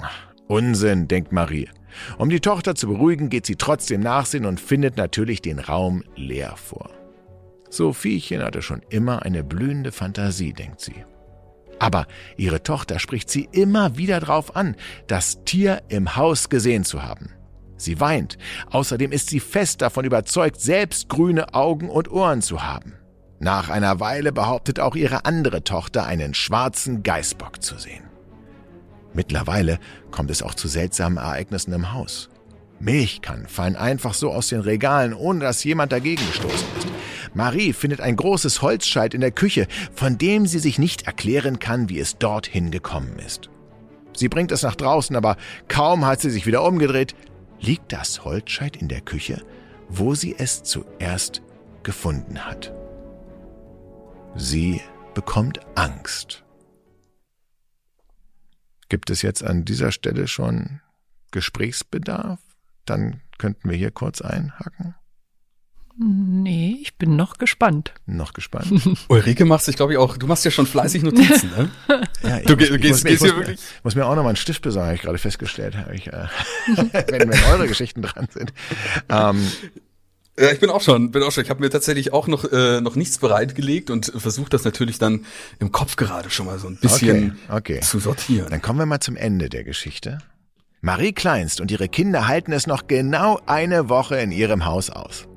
Ach, 0.00 0.32
Unsinn, 0.48 1.08
denkt 1.08 1.32
Marie. 1.32 1.68
Um 2.18 2.28
die 2.28 2.40
Tochter 2.40 2.74
zu 2.74 2.88
beruhigen, 2.88 3.28
geht 3.28 3.46
sie 3.46 3.56
trotzdem 3.56 4.00
nachsehen 4.00 4.46
und 4.46 4.60
findet 4.60 4.96
natürlich 4.96 5.42
den 5.42 5.58
Raum 5.58 6.04
leer 6.16 6.54
vor. 6.56 6.90
Sophiechen 7.70 8.42
hatte 8.42 8.62
schon 8.62 8.82
immer 8.90 9.22
eine 9.22 9.42
blühende 9.42 9.92
Fantasie, 9.92 10.52
denkt 10.52 10.80
sie. 10.80 11.04
Aber 11.78 12.06
ihre 12.36 12.62
Tochter 12.62 12.98
spricht 12.98 13.30
sie 13.30 13.48
immer 13.50 13.96
wieder 13.96 14.20
darauf 14.20 14.54
an, 14.54 14.76
das 15.06 15.42
Tier 15.44 15.82
im 15.88 16.16
Haus 16.16 16.48
gesehen 16.48 16.84
zu 16.84 17.02
haben. 17.02 17.30
Sie 17.76 17.98
weint. 17.98 18.38
Außerdem 18.70 19.10
ist 19.10 19.30
sie 19.30 19.40
fest 19.40 19.82
davon 19.82 20.04
überzeugt, 20.04 20.60
selbst 20.60 21.08
grüne 21.08 21.54
Augen 21.54 21.90
und 21.90 22.10
Ohren 22.10 22.40
zu 22.40 22.62
haben. 22.62 22.94
Nach 23.40 23.68
einer 23.68 23.98
Weile 23.98 24.30
behauptet 24.30 24.78
auch 24.78 24.94
ihre 24.94 25.24
andere 25.24 25.64
Tochter, 25.64 26.06
einen 26.06 26.34
schwarzen 26.34 27.02
Geißbock 27.02 27.60
zu 27.60 27.76
sehen. 27.76 28.11
Mittlerweile 29.14 29.78
kommt 30.10 30.30
es 30.30 30.42
auch 30.42 30.54
zu 30.54 30.68
seltsamen 30.68 31.18
Ereignissen 31.18 31.72
im 31.72 31.92
Haus. 31.92 32.30
Milchkannen 32.80 33.46
fallen 33.46 33.76
einfach 33.76 34.14
so 34.14 34.32
aus 34.32 34.48
den 34.48 34.60
Regalen, 34.60 35.14
ohne 35.14 35.40
dass 35.40 35.62
jemand 35.62 35.92
dagegen 35.92 36.26
gestoßen 36.26 36.68
ist. 36.78 36.88
Marie 37.34 37.72
findet 37.72 38.00
ein 38.00 38.16
großes 38.16 38.60
Holzscheit 38.60 39.14
in 39.14 39.20
der 39.20 39.30
Küche, 39.30 39.66
von 39.94 40.18
dem 40.18 40.46
sie 40.46 40.58
sich 40.58 40.78
nicht 40.78 41.06
erklären 41.06 41.58
kann, 41.58 41.88
wie 41.88 42.00
es 42.00 42.18
dorthin 42.18 42.70
gekommen 42.70 43.18
ist. 43.24 43.48
Sie 44.14 44.28
bringt 44.28 44.52
es 44.52 44.62
nach 44.62 44.74
draußen, 44.74 45.16
aber 45.16 45.36
kaum 45.68 46.04
hat 46.04 46.20
sie 46.20 46.30
sich 46.30 46.46
wieder 46.46 46.64
umgedreht, 46.64 47.14
liegt 47.60 47.92
das 47.92 48.24
Holzscheit 48.24 48.76
in 48.76 48.88
der 48.88 49.00
Küche, 49.00 49.42
wo 49.88 50.14
sie 50.14 50.34
es 50.36 50.62
zuerst 50.62 51.40
gefunden 51.82 52.44
hat. 52.44 52.74
Sie 54.34 54.80
bekommt 55.14 55.60
Angst. 55.74 56.41
Gibt 58.92 59.08
es 59.08 59.22
jetzt 59.22 59.42
an 59.42 59.64
dieser 59.64 59.90
Stelle 59.90 60.28
schon 60.28 60.80
Gesprächsbedarf? 61.30 62.38
Dann 62.84 63.22
könnten 63.38 63.70
wir 63.70 63.76
hier 63.78 63.90
kurz 63.90 64.20
einhaken. 64.20 64.94
Nee, 65.98 66.76
ich 66.82 66.98
bin 66.98 67.16
noch 67.16 67.38
gespannt. 67.38 67.94
Noch 68.04 68.34
gespannt. 68.34 68.70
Ulrike 69.08 69.46
macht 69.46 69.64
sich, 69.64 69.76
glaube 69.76 69.92
ich, 69.94 69.98
auch, 69.98 70.18
du 70.18 70.26
machst 70.26 70.44
ja 70.44 70.50
schon 70.50 70.66
fleißig 70.66 71.02
Notizen, 71.04 71.48
ne? 71.56 71.70
Ja, 72.22 72.38
ich 72.40 72.44
Du 72.46 72.54
muss, 72.54 72.68
ich 72.68 72.80
gehst- 72.82 72.90
muss, 72.90 73.04
gehst 73.04 73.06
ich 73.06 73.18
hier 73.20 73.32
muss, 73.32 73.46
wirklich- 73.46 73.60
muss 73.82 73.94
mir 73.94 74.04
auch 74.04 74.14
noch 74.14 74.24
mal 74.24 74.28
einen 74.28 74.36
Stift 74.36 74.60
besorgen, 74.60 74.88
habe 74.88 74.96
ich 74.96 75.02
gerade 75.02 75.16
festgestellt, 75.16 75.74
habe 75.74 75.94
ich, 75.94 76.08
äh, 76.08 76.26
wenn, 76.76 77.30
wenn 77.30 77.44
eure 77.50 77.68
Geschichten 77.68 78.02
dran 78.02 78.28
sind. 78.30 78.52
Ähm, 79.08 79.50
Ja, 80.42 80.50
ich 80.50 80.58
bin 80.58 80.70
auch 80.70 80.80
schon, 80.80 81.12
bin 81.12 81.22
auch 81.22 81.30
schon. 81.30 81.44
Ich 81.44 81.50
habe 81.50 81.60
mir 81.60 81.70
tatsächlich 81.70 82.12
auch 82.12 82.26
noch 82.26 82.50
äh, 82.50 82.80
noch 82.80 82.96
nichts 82.96 83.18
bereitgelegt 83.18 83.90
und 83.90 84.06
versuche 84.06 84.50
das 84.50 84.64
natürlich 84.64 84.98
dann 84.98 85.24
im 85.60 85.70
Kopf 85.70 85.94
gerade 85.94 86.30
schon 86.30 86.46
mal 86.46 86.58
so 86.58 86.66
ein 86.66 86.78
bisschen 86.78 87.38
Okay, 87.48 87.76
okay. 87.76 87.80
zu 87.80 88.00
sortieren. 88.00 88.48
Dann 88.50 88.60
kommen 88.60 88.80
wir 88.80 88.86
mal 88.86 88.98
zum 88.98 89.14
Ende 89.14 89.48
der 89.48 89.62
Geschichte. 89.62 90.18
Marie 90.80 91.12
Kleinst 91.12 91.60
und 91.60 91.70
ihre 91.70 91.88
Kinder 91.88 92.26
halten 92.26 92.50
es 92.50 92.66
noch 92.66 92.88
genau 92.88 93.38
eine 93.46 93.88
Woche 93.88 94.16
in 94.16 94.32
ihrem 94.32 94.64
Haus 94.64 94.90
aus. 94.90 95.28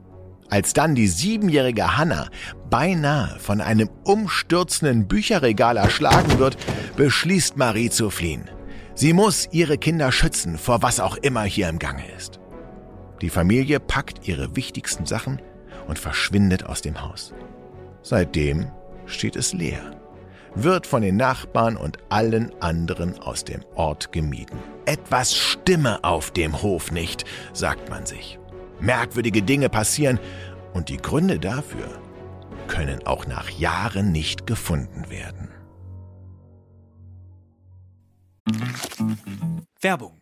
Als 0.50 0.74
dann 0.74 0.96
die 0.96 1.08
siebenjährige 1.08 1.98
Hannah 1.98 2.30
beinahe 2.72 3.38
von 3.38 3.62
einem 3.62 3.92
umstürzenden 4.06 5.08
Bücherregal 5.08 5.78
erschlagen 5.78 6.40
wird, 6.40 6.58
beschließt 6.98 7.58
Marie 7.58 7.92
zu 7.92 8.10
fliehen. 8.10 8.50
Sie 8.96 9.14
muss 9.14 9.50
ihre 9.52 9.78
Kinder 9.78 10.12
schützen 10.12 10.58
vor 10.58 10.82
was 10.82 11.00
auch 11.00 11.18
immer 11.18 11.44
hier 11.44 11.70
im 11.70 11.78
Gange 11.78 12.12
ist. 12.18 12.40
Die 13.22 13.30
Familie 13.30 13.80
packt 13.80 14.28
ihre 14.28 14.56
wichtigsten 14.56 15.06
Sachen 15.06 15.42
und 15.88 16.00
verschwindet 16.00 16.66
aus 16.66 16.82
dem 16.82 17.02
Haus. 17.02 17.34
Seitdem 18.02 18.68
steht 19.06 19.36
es 19.36 19.54
leer 19.54 19.96
wird 20.56 20.88
von 20.88 21.02
den 21.02 21.18
Nachbarn 21.18 21.78
und 21.78 21.98
allen 22.10 22.52
anderen 22.62 23.20
aus 23.20 23.44
dem 23.44 23.64
Ort 23.76 24.12
gemieden. 24.12 24.58
Etwas 24.86 25.36
stimme 25.36 26.04
auf 26.04 26.32
dem 26.32 26.62
Hof 26.62 26.92
nicht, 26.92 27.26
sagt 27.54 27.90
man 27.90 28.06
sich. 28.06 28.40
Merkwürdige 28.80 29.42
Dinge 29.42 29.70
passieren 29.70 30.20
und 30.74 30.90
die 30.90 30.98
Gründe 30.98 31.40
dafür 31.40 32.02
können 32.68 33.06
auch 33.06 33.28
nach 33.28 33.50
Jahren 33.50 34.12
nicht 34.12 34.48
gefunden 34.48 35.10
werden. 35.10 35.50
Werbung. 39.82 40.22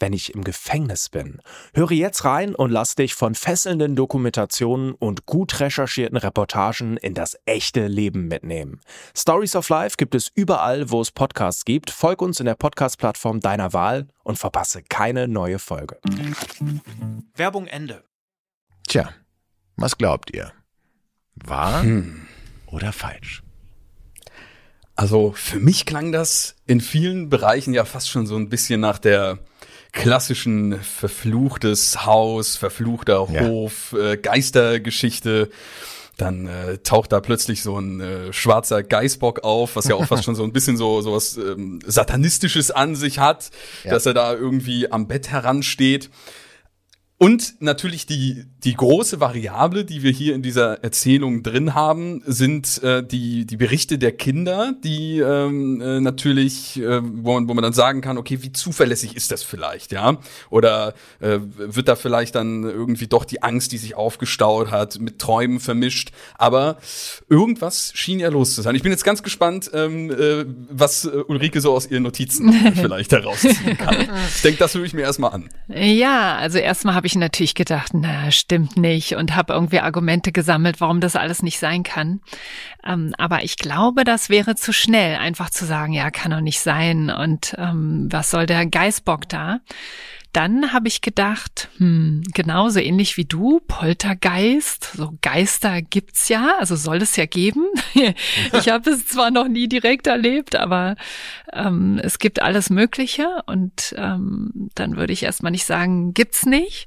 wenn 0.00 0.12
ich 0.12 0.34
im 0.34 0.44
Gefängnis 0.44 1.08
bin? 1.08 1.40
Höre 1.74 1.92
jetzt 1.92 2.24
rein 2.24 2.54
und 2.54 2.70
lass 2.70 2.94
dich 2.94 3.14
von 3.14 3.34
fesselnden 3.34 3.96
Dokumentationen 3.96 4.92
und 4.92 5.26
gut 5.26 5.60
recherchierten 5.60 6.16
Reportagen 6.16 6.96
in 6.96 7.14
das 7.14 7.36
echte 7.44 7.86
Leben 7.86 8.28
mitnehmen. 8.28 8.80
Stories 9.16 9.56
of 9.56 9.68
Life 9.68 9.96
gibt 9.96 10.14
es 10.14 10.30
überall, 10.34 10.90
wo 10.90 11.00
es 11.00 11.10
Podcasts 11.10 11.64
gibt. 11.64 11.90
Folg 11.90 12.22
uns 12.22 12.40
in 12.40 12.46
der 12.46 12.54
Podcast-Plattform 12.54 13.40
deiner 13.40 13.72
Wahl 13.72 14.08
und 14.22 14.38
verpasse 14.38 14.82
keine 14.82 15.28
neue 15.28 15.58
Folge. 15.58 15.98
Werbung 17.34 17.66
Ende. 17.66 18.04
Tja, 18.88 19.10
was 19.76 19.98
glaubt 19.98 20.30
ihr? 20.32 20.52
Wahr 21.34 21.84
oder 22.66 22.92
falsch? 22.92 23.42
Also 24.94 25.32
für 25.32 25.60
mich 25.60 25.84
klang 25.84 26.10
das 26.10 26.56
in 26.66 26.80
vielen 26.80 27.28
Bereichen 27.28 27.74
ja 27.74 27.84
fast 27.84 28.08
schon 28.08 28.26
so 28.26 28.36
ein 28.36 28.48
bisschen 28.48 28.80
nach 28.80 28.98
der 28.98 29.38
klassischen 29.96 30.78
verfluchtes 30.80 32.06
Haus, 32.06 32.56
verfluchter 32.56 33.26
Ja. 33.32 33.46
Hof, 33.46 33.94
äh, 33.98 34.16
Geistergeschichte. 34.16 35.50
Dann 36.18 36.46
äh, 36.46 36.78
taucht 36.78 37.12
da 37.12 37.20
plötzlich 37.20 37.62
so 37.62 37.78
ein 37.78 38.00
äh, 38.00 38.32
schwarzer 38.32 38.82
Geißbock 38.82 39.40
auf, 39.44 39.76
was 39.76 39.86
ja 39.86 39.96
auch 39.96 40.06
fast 40.06 40.24
schon 40.26 40.34
so 40.34 40.44
ein 40.44 40.52
bisschen 40.52 40.76
so 40.78 41.02
so 41.02 41.12
was 41.12 41.36
ähm, 41.36 41.80
satanistisches 41.84 42.70
an 42.70 42.94
sich 42.94 43.18
hat, 43.18 43.50
Ja. 43.84 43.90
dass 43.90 44.06
er 44.06 44.14
da 44.14 44.32
irgendwie 44.32 44.90
am 44.90 45.08
Bett 45.08 45.28
heransteht. 45.30 46.08
Und 47.18 47.62
natürlich 47.62 48.04
die, 48.04 48.44
die 48.62 48.74
große 48.74 49.20
Variable, 49.20 49.86
die 49.86 50.02
wir 50.02 50.10
hier 50.10 50.34
in 50.34 50.42
dieser 50.42 50.84
Erzählung 50.84 51.42
drin 51.42 51.74
haben, 51.74 52.22
sind 52.26 52.82
äh, 52.82 53.02
die, 53.02 53.46
die 53.46 53.56
Berichte 53.56 53.96
der 53.96 54.12
Kinder, 54.12 54.74
die 54.84 55.20
ähm, 55.20 55.80
äh, 55.80 56.00
natürlich, 56.00 56.78
äh, 56.78 57.00
wo, 57.02 57.32
man, 57.32 57.48
wo 57.48 57.54
man 57.54 57.62
dann 57.62 57.72
sagen 57.72 58.02
kann, 58.02 58.18
okay, 58.18 58.42
wie 58.42 58.52
zuverlässig 58.52 59.16
ist 59.16 59.32
das 59.32 59.42
vielleicht, 59.42 59.92
ja? 59.92 60.18
Oder 60.50 60.92
äh, 61.20 61.38
wird 61.40 61.88
da 61.88 61.96
vielleicht 61.96 62.34
dann 62.34 62.64
irgendwie 62.64 63.06
doch 63.06 63.24
die 63.24 63.42
Angst, 63.42 63.72
die 63.72 63.78
sich 63.78 63.94
aufgestaut 63.94 64.70
hat, 64.70 64.98
mit 64.98 65.18
Träumen 65.18 65.58
vermischt. 65.58 66.10
Aber 66.36 66.76
irgendwas 67.30 67.92
schien 67.94 68.20
ja 68.20 68.28
los 68.28 68.54
zu 68.54 68.60
sein. 68.60 68.74
Ich 68.74 68.82
bin 68.82 68.92
jetzt 68.92 69.04
ganz 69.04 69.22
gespannt, 69.22 69.70
ähm, 69.72 70.10
äh, 70.10 70.44
was 70.68 71.06
äh, 71.06 71.08
Ulrike 71.28 71.62
so 71.62 71.72
aus 71.72 71.86
ihren 71.90 72.02
Notizen 72.02 72.52
vielleicht 72.74 73.12
herausziehen 73.12 73.78
kann. 73.78 74.06
Ich 74.34 74.42
denke, 74.42 74.58
das 74.58 74.74
höre 74.74 74.84
ich 74.84 74.92
mir 74.92 75.02
erstmal 75.02 75.32
an. 75.32 75.48
Ja, 75.68 76.36
also 76.36 76.58
erstmal 76.58 76.94
habe 76.94 77.05
ich 77.06 77.16
natürlich 77.16 77.54
gedacht, 77.54 77.92
na, 77.94 78.30
stimmt 78.30 78.76
nicht 78.76 79.14
und 79.16 79.34
habe 79.34 79.52
irgendwie 79.52 79.80
Argumente 79.80 80.32
gesammelt, 80.32 80.80
warum 80.80 81.00
das 81.00 81.16
alles 81.16 81.42
nicht 81.42 81.58
sein 81.58 81.82
kann. 81.82 82.20
Ähm, 82.84 83.14
aber 83.18 83.44
ich 83.44 83.56
glaube, 83.56 84.04
das 84.04 84.28
wäre 84.28 84.54
zu 84.54 84.72
schnell, 84.72 85.16
einfach 85.16 85.50
zu 85.50 85.64
sagen, 85.64 85.92
ja, 85.92 86.10
kann 86.10 86.30
doch 86.30 86.40
nicht 86.40 86.60
sein 86.60 87.10
und 87.10 87.54
ähm, 87.58 88.08
was 88.10 88.30
soll 88.30 88.46
der 88.46 88.66
Geißbock 88.66 89.28
da? 89.28 89.60
Dann 90.36 90.74
habe 90.74 90.86
ich 90.88 91.00
gedacht, 91.00 91.70
hm, 91.78 92.22
genauso 92.34 92.78
ähnlich 92.78 93.16
wie 93.16 93.24
du, 93.24 93.58
Poltergeist, 93.66 94.92
so 94.94 95.16
Geister 95.22 95.80
gibt's 95.80 96.28
ja, 96.28 96.56
also 96.58 96.76
soll 96.76 96.98
es 96.98 97.16
ja 97.16 97.24
geben. 97.24 97.64
ich 98.52 98.68
habe 98.68 98.90
es 98.90 99.06
zwar 99.06 99.30
noch 99.30 99.48
nie 99.48 99.66
direkt 99.66 100.06
erlebt, 100.06 100.54
aber 100.54 100.96
ähm, 101.54 101.98
es 102.02 102.18
gibt 102.18 102.42
alles 102.42 102.68
Mögliche 102.68 103.44
und 103.46 103.94
ähm, 103.96 104.68
dann 104.74 104.98
würde 104.98 105.14
ich 105.14 105.22
erstmal 105.22 105.52
nicht 105.52 105.64
sagen, 105.64 106.12
gibt's 106.12 106.44
nicht. 106.44 106.86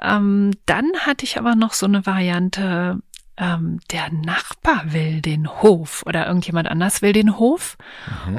Ähm, 0.00 0.52
dann 0.64 0.90
hatte 1.00 1.26
ich 1.26 1.36
aber 1.36 1.56
noch 1.56 1.74
so 1.74 1.84
eine 1.84 2.06
Variante, 2.06 2.98
ähm, 3.36 3.78
der 3.90 4.10
Nachbar 4.10 4.94
will 4.94 5.20
den 5.20 5.48
Hof 5.60 6.02
oder 6.06 6.26
irgendjemand 6.26 6.68
anders 6.68 7.02
will 7.02 7.12
den 7.12 7.38
Hof 7.38 7.76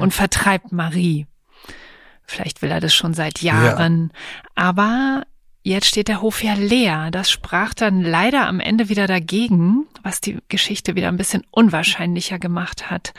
und 0.00 0.12
vertreibt 0.12 0.72
Marie. 0.72 1.28
Vielleicht 2.26 2.62
will 2.62 2.70
er 2.70 2.80
das 2.80 2.94
schon 2.94 3.14
seit 3.14 3.40
Jahren, 3.42 4.12
aber 4.54 5.22
jetzt 5.62 5.86
steht 5.86 6.08
der 6.08 6.22
Hof 6.22 6.42
ja 6.42 6.54
leer. 6.54 7.10
Das 7.10 7.30
sprach 7.30 7.74
dann 7.74 8.02
leider 8.02 8.46
am 8.46 8.60
Ende 8.60 8.88
wieder 8.88 9.06
dagegen, 9.06 9.86
was 10.02 10.20
die 10.20 10.38
Geschichte 10.48 10.94
wieder 10.94 11.08
ein 11.08 11.16
bisschen 11.16 11.44
unwahrscheinlicher 11.50 12.38
gemacht 12.38 12.90
hat. 12.90 13.12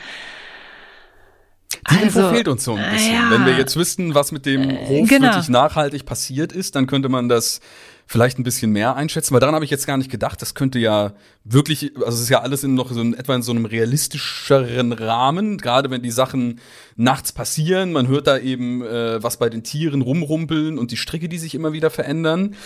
Die 1.90 2.02
Info 2.02 2.20
Also, 2.20 2.34
fehlt 2.34 2.48
uns 2.48 2.64
so 2.64 2.74
ein 2.74 2.90
bisschen. 2.92 3.14
ja. 3.14 3.30
Wenn 3.30 3.44
wir 3.44 3.56
jetzt 3.56 3.76
wüssten, 3.76 4.14
was 4.14 4.32
mit 4.32 4.46
dem 4.46 4.70
Hof 4.88 5.08
genau. 5.08 5.28
wirklich 5.28 5.48
nachhaltig 5.48 6.06
passiert 6.06 6.52
ist, 6.52 6.74
dann 6.74 6.86
könnte 6.86 7.08
man 7.08 7.28
das 7.28 7.60
vielleicht 8.10 8.38
ein 8.38 8.42
bisschen 8.42 8.72
mehr 8.72 8.96
einschätzen. 8.96 9.34
Weil 9.34 9.40
daran 9.40 9.54
habe 9.54 9.66
ich 9.66 9.70
jetzt 9.70 9.86
gar 9.86 9.98
nicht 9.98 10.10
gedacht. 10.10 10.40
Das 10.40 10.54
könnte 10.54 10.78
ja 10.78 11.12
wirklich, 11.44 11.92
also 11.96 12.16
es 12.16 12.20
ist 12.22 12.28
ja 12.30 12.40
alles 12.40 12.64
in 12.64 12.74
noch 12.74 12.90
so 12.90 13.02
in, 13.02 13.12
etwa 13.12 13.34
in 13.34 13.42
so 13.42 13.52
einem 13.52 13.66
realistischeren 13.66 14.92
Rahmen. 14.92 15.58
Gerade 15.58 15.90
wenn 15.90 16.02
die 16.02 16.10
Sachen 16.10 16.58
nachts 16.96 17.32
passieren, 17.32 17.92
man 17.92 18.08
hört 18.08 18.26
da 18.26 18.38
eben, 18.38 18.82
äh, 18.82 19.22
was 19.22 19.36
bei 19.36 19.50
den 19.50 19.62
Tieren 19.62 20.00
rumrumpeln 20.00 20.78
und 20.78 20.90
die 20.90 20.96
Stricke, 20.96 21.28
die 21.28 21.38
sich 21.38 21.54
immer 21.54 21.72
wieder 21.74 21.90
verändern. 21.90 22.56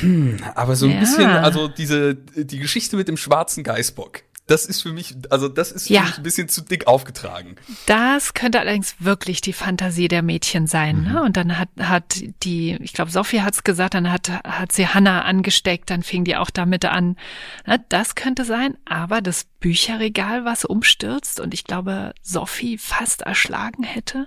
Hm, 0.00 0.36
aber 0.54 0.76
so 0.76 0.86
ein 0.86 0.92
Ja. 0.92 1.00
bisschen, 1.00 1.26
also 1.30 1.66
diese 1.66 2.14
die 2.14 2.58
Geschichte 2.58 2.96
mit 2.96 3.08
dem 3.08 3.16
schwarzen 3.16 3.64
Geißbock. 3.64 4.22
Das 4.50 4.66
ist 4.66 4.82
für 4.82 4.92
mich, 4.92 5.14
also 5.30 5.48
das 5.48 5.70
ist 5.70 5.86
für 5.86 5.94
Ja. 5.94 6.02
mich 6.02 6.16
ein 6.18 6.22
bisschen 6.24 6.48
zu 6.48 6.60
dick 6.62 6.88
aufgetragen. 6.88 7.54
Das 7.86 8.34
könnte 8.34 8.58
allerdings 8.58 8.96
wirklich 8.98 9.40
die 9.40 9.52
Fantasie 9.52 10.08
der 10.08 10.22
Mädchen 10.22 10.66
sein. 10.66 11.04
Ne? 11.04 11.22
Und 11.22 11.36
dann 11.36 11.56
hat, 11.56 11.68
hat 11.80 12.20
die, 12.42 12.72
ich 12.80 12.92
glaube, 12.92 13.12
Sophie 13.12 13.42
hat's 13.42 13.62
gesagt, 13.62 13.94
dann 13.94 14.10
hat, 14.10 14.28
hat 14.44 14.72
sie 14.72 14.88
Hannah 14.88 15.22
angesteckt, 15.22 15.88
dann 15.90 16.02
fing 16.02 16.24
die 16.24 16.36
auch 16.36 16.50
damit 16.50 16.84
an. 16.84 17.16
Ne? 17.64 17.84
Das 17.88 18.16
könnte 18.16 18.44
sein, 18.44 18.76
aber 18.84 19.20
das 19.20 19.44
Bücherregal, 19.60 20.44
was 20.44 20.64
umstürzt 20.64 21.38
und 21.38 21.54
ich 21.54 21.62
glaube, 21.62 22.12
Sophie 22.22 22.76
fast 22.76 23.22
erschlagen 23.22 23.84
hätte, 23.84 24.26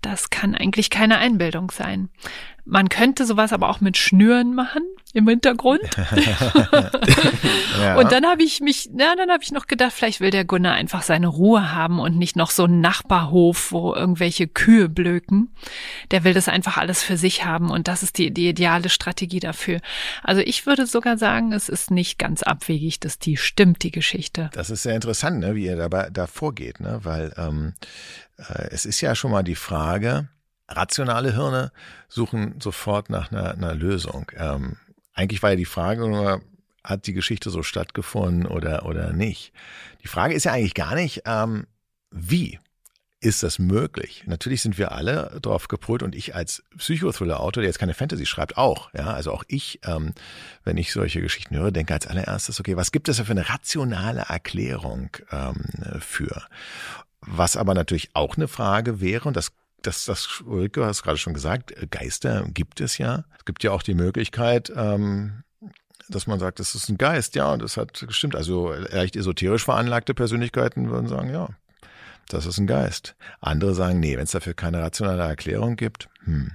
das 0.00 0.30
kann 0.30 0.56
eigentlich 0.56 0.90
keine 0.90 1.18
Einbildung 1.18 1.70
sein. 1.70 2.08
Man 2.64 2.88
könnte 2.88 3.24
sowas 3.24 3.52
aber 3.52 3.68
auch 3.68 3.80
mit 3.80 3.96
Schnüren 3.96 4.54
machen 4.54 4.82
im 5.12 5.28
Hintergrund. 5.28 5.82
ja. 7.80 7.96
Und 7.96 8.12
dann 8.12 8.24
habe 8.26 8.42
ich 8.42 8.60
mich, 8.60 8.90
na, 8.92 9.14
dann 9.16 9.30
habe 9.30 9.42
ich 9.42 9.52
noch 9.52 9.66
gedacht, 9.66 9.92
vielleicht 9.92 10.20
will 10.20 10.30
der 10.30 10.44
Gunnar 10.44 10.74
einfach 10.74 11.02
seine 11.02 11.28
Ruhe 11.28 11.72
haben 11.72 12.00
und 12.00 12.16
nicht 12.16 12.36
noch 12.36 12.50
so 12.50 12.64
einen 12.64 12.80
Nachbarhof, 12.80 13.72
wo 13.72 13.94
irgendwelche 13.94 14.48
Kühe 14.48 14.88
blöken. 14.88 15.54
Der 16.10 16.24
will 16.24 16.34
das 16.34 16.48
einfach 16.48 16.76
alles 16.76 17.02
für 17.02 17.16
sich 17.16 17.44
haben 17.44 17.70
und 17.70 17.88
das 17.88 18.02
ist 18.02 18.18
die, 18.18 18.32
die 18.32 18.48
ideale 18.48 18.88
Strategie 18.88 19.40
dafür. 19.40 19.80
Also 20.22 20.40
ich 20.40 20.66
würde 20.66 20.86
sogar 20.86 21.18
sagen, 21.18 21.52
es 21.52 21.68
ist 21.68 21.90
nicht 21.90 22.18
ganz 22.18 22.42
abwegig, 22.42 23.00
dass 23.00 23.18
die 23.18 23.36
stimmt, 23.36 23.82
die 23.82 23.90
Geschichte. 23.90 24.50
Das 24.54 24.70
ist 24.70 24.82
sehr 24.82 24.94
interessant, 24.94 25.40
ne, 25.40 25.54
wie 25.54 25.66
ihr 25.66 25.76
dabei 25.76 26.08
da 26.10 26.26
vorgeht, 26.26 26.80
ne? 26.80 27.00
weil 27.02 27.32
ähm, 27.36 27.74
äh, 28.38 28.68
es 28.70 28.86
ist 28.86 29.00
ja 29.00 29.14
schon 29.14 29.30
mal 29.30 29.42
die 29.42 29.54
Frage, 29.54 30.28
rationale 30.68 31.34
Hirne 31.34 31.72
suchen 32.08 32.60
sofort 32.60 33.10
nach 33.10 33.30
einer, 33.30 33.52
einer 33.52 33.74
Lösung. 33.74 34.30
Ähm, 34.36 34.76
eigentlich 35.14 35.42
war 35.42 35.50
ja 35.50 35.56
die 35.56 35.64
Frage 35.64 36.08
nur, 36.08 36.42
hat 36.84 37.06
die 37.06 37.12
Geschichte 37.12 37.50
so 37.50 37.62
stattgefunden 37.62 38.46
oder, 38.46 38.86
oder 38.86 39.12
nicht? 39.12 39.52
Die 40.02 40.08
Frage 40.08 40.34
ist 40.34 40.44
ja 40.44 40.52
eigentlich 40.52 40.74
gar 40.74 40.94
nicht, 40.94 41.22
ähm, 41.26 41.66
wie 42.10 42.58
ist 43.20 43.44
das 43.44 43.60
möglich? 43.60 44.24
Natürlich 44.26 44.62
sind 44.62 44.78
wir 44.78 44.90
alle 44.90 45.38
drauf 45.40 45.68
gepolt 45.68 46.02
und 46.02 46.16
ich 46.16 46.34
als 46.34 46.64
Psychothriller-Autor, 46.76 47.62
der 47.62 47.68
jetzt 47.68 47.78
keine 47.78 47.94
Fantasy 47.94 48.26
schreibt, 48.26 48.56
auch. 48.56 48.92
Ja, 48.94 49.12
also 49.12 49.32
auch 49.32 49.44
ich, 49.46 49.78
ähm, 49.84 50.12
wenn 50.64 50.76
ich 50.76 50.92
solche 50.92 51.20
Geschichten 51.20 51.56
höre, 51.56 51.70
denke 51.70 51.94
als 51.94 52.08
allererstes, 52.08 52.58
okay, 52.58 52.76
was 52.76 52.90
gibt 52.90 53.08
es 53.08 53.18
da 53.18 53.24
für 53.24 53.30
eine 53.30 53.48
rationale 53.48 54.22
Erklärung 54.22 55.10
ähm, 55.30 56.00
für? 56.00 56.42
Was 57.20 57.56
aber 57.56 57.74
natürlich 57.74 58.10
auch 58.14 58.36
eine 58.36 58.48
Frage 58.48 59.00
wäre, 59.00 59.28
und 59.28 59.36
das 59.36 59.52
das, 59.86 60.04
das 60.04 60.42
Ulrike 60.44 60.84
hast 60.84 61.02
gerade 61.02 61.18
schon 61.18 61.34
gesagt, 61.34 61.74
Geister 61.90 62.44
gibt 62.52 62.80
es 62.80 62.98
ja. 62.98 63.24
Es 63.38 63.44
gibt 63.44 63.62
ja 63.62 63.72
auch 63.72 63.82
die 63.82 63.94
Möglichkeit, 63.94 64.72
ähm, 64.74 65.42
dass 66.08 66.26
man 66.26 66.38
sagt, 66.38 66.60
das 66.60 66.74
ist 66.74 66.88
ein 66.88 66.98
Geist, 66.98 67.34
ja, 67.34 67.52
und 67.52 67.62
das 67.62 67.76
hat 67.76 68.04
gestimmt. 68.06 68.36
Also 68.36 68.72
leicht 68.72 69.16
esoterisch 69.16 69.64
veranlagte 69.64 70.14
Persönlichkeiten 70.14 70.90
würden 70.90 71.08
sagen, 71.08 71.30
ja, 71.30 71.48
das 72.28 72.46
ist 72.46 72.58
ein 72.58 72.66
Geist. 72.66 73.14
Andere 73.40 73.74
sagen, 73.74 74.00
nee, 74.00 74.16
wenn 74.16 74.24
es 74.24 74.32
dafür 74.32 74.54
keine 74.54 74.80
rationale 74.80 75.22
Erklärung 75.22 75.76
gibt, 75.76 76.08
hm, 76.24 76.52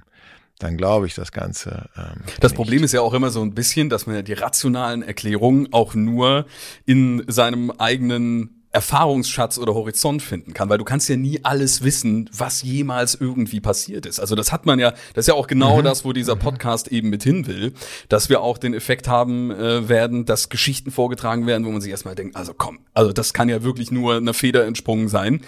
dann 0.58 0.76
glaube 0.76 1.06
ich 1.06 1.14
das 1.14 1.32
Ganze. 1.32 1.88
Ähm, 1.96 2.22
das 2.40 2.52
nicht. 2.52 2.56
Problem 2.56 2.84
ist 2.84 2.92
ja 2.92 3.00
auch 3.00 3.14
immer 3.14 3.30
so 3.30 3.42
ein 3.42 3.54
bisschen, 3.54 3.88
dass 3.88 4.06
man 4.06 4.16
ja 4.16 4.22
die 4.22 4.32
rationalen 4.32 5.02
Erklärungen 5.02 5.72
auch 5.72 5.94
nur 5.94 6.46
in 6.84 7.24
seinem 7.28 7.70
eigenen 7.70 8.57
Erfahrungsschatz 8.70 9.58
oder 9.58 9.74
Horizont 9.74 10.22
finden 10.22 10.52
kann, 10.52 10.68
weil 10.68 10.78
du 10.78 10.84
kannst 10.84 11.08
ja 11.08 11.16
nie 11.16 11.40
alles 11.42 11.82
wissen, 11.82 12.28
was 12.36 12.62
jemals 12.62 13.14
irgendwie 13.14 13.60
passiert 13.60 14.04
ist. 14.04 14.20
Also 14.20 14.34
das 14.34 14.52
hat 14.52 14.66
man 14.66 14.78
ja, 14.78 14.90
das 15.14 15.22
ist 15.22 15.28
ja 15.28 15.34
auch 15.34 15.46
genau 15.46 15.78
mhm. 15.78 15.84
das, 15.84 16.04
wo 16.04 16.12
dieser 16.12 16.34
mhm. 16.34 16.40
Podcast 16.40 16.88
eben 16.88 17.08
mit 17.08 17.22
hin 17.22 17.46
will, 17.46 17.72
dass 18.08 18.28
wir 18.28 18.42
auch 18.42 18.58
den 18.58 18.74
Effekt 18.74 19.08
haben 19.08 19.50
äh, 19.50 19.88
werden, 19.88 20.26
dass 20.26 20.50
Geschichten 20.50 20.90
vorgetragen 20.90 21.46
werden, 21.46 21.64
wo 21.64 21.70
man 21.70 21.80
sich 21.80 21.90
erstmal 21.90 22.14
denkt, 22.14 22.36
also 22.36 22.52
komm, 22.52 22.80
also 22.92 23.12
das 23.12 23.32
kann 23.32 23.48
ja 23.48 23.62
wirklich 23.62 23.90
nur 23.90 24.16
eine 24.16 24.34
Feder 24.34 24.66
entsprungen 24.66 25.08
sein. 25.08 25.40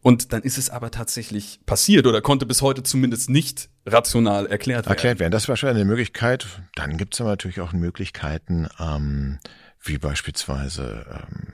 Und 0.00 0.32
dann 0.32 0.42
ist 0.42 0.58
es 0.58 0.68
aber 0.68 0.90
tatsächlich 0.90 1.60
passiert 1.64 2.06
oder 2.06 2.20
konnte 2.22 2.44
bis 2.44 2.60
heute 2.60 2.82
zumindest 2.82 3.30
nicht 3.30 3.68
rational 3.86 4.46
erklärt 4.46 4.86
werden. 4.86 4.96
Erklärt 4.96 5.20
werden, 5.20 5.30
das 5.30 5.44
ist 5.44 5.48
wahrscheinlich 5.48 5.82
eine 5.82 5.90
Möglichkeit. 5.90 6.46
Dann 6.74 6.96
gibt 6.96 7.14
es 7.14 7.20
aber 7.20 7.30
natürlich 7.30 7.60
auch 7.60 7.72
Möglichkeiten, 7.72 8.66
ähm, 8.80 9.38
wie 9.80 9.98
beispielsweise 9.98 11.06
ähm, 11.08 11.52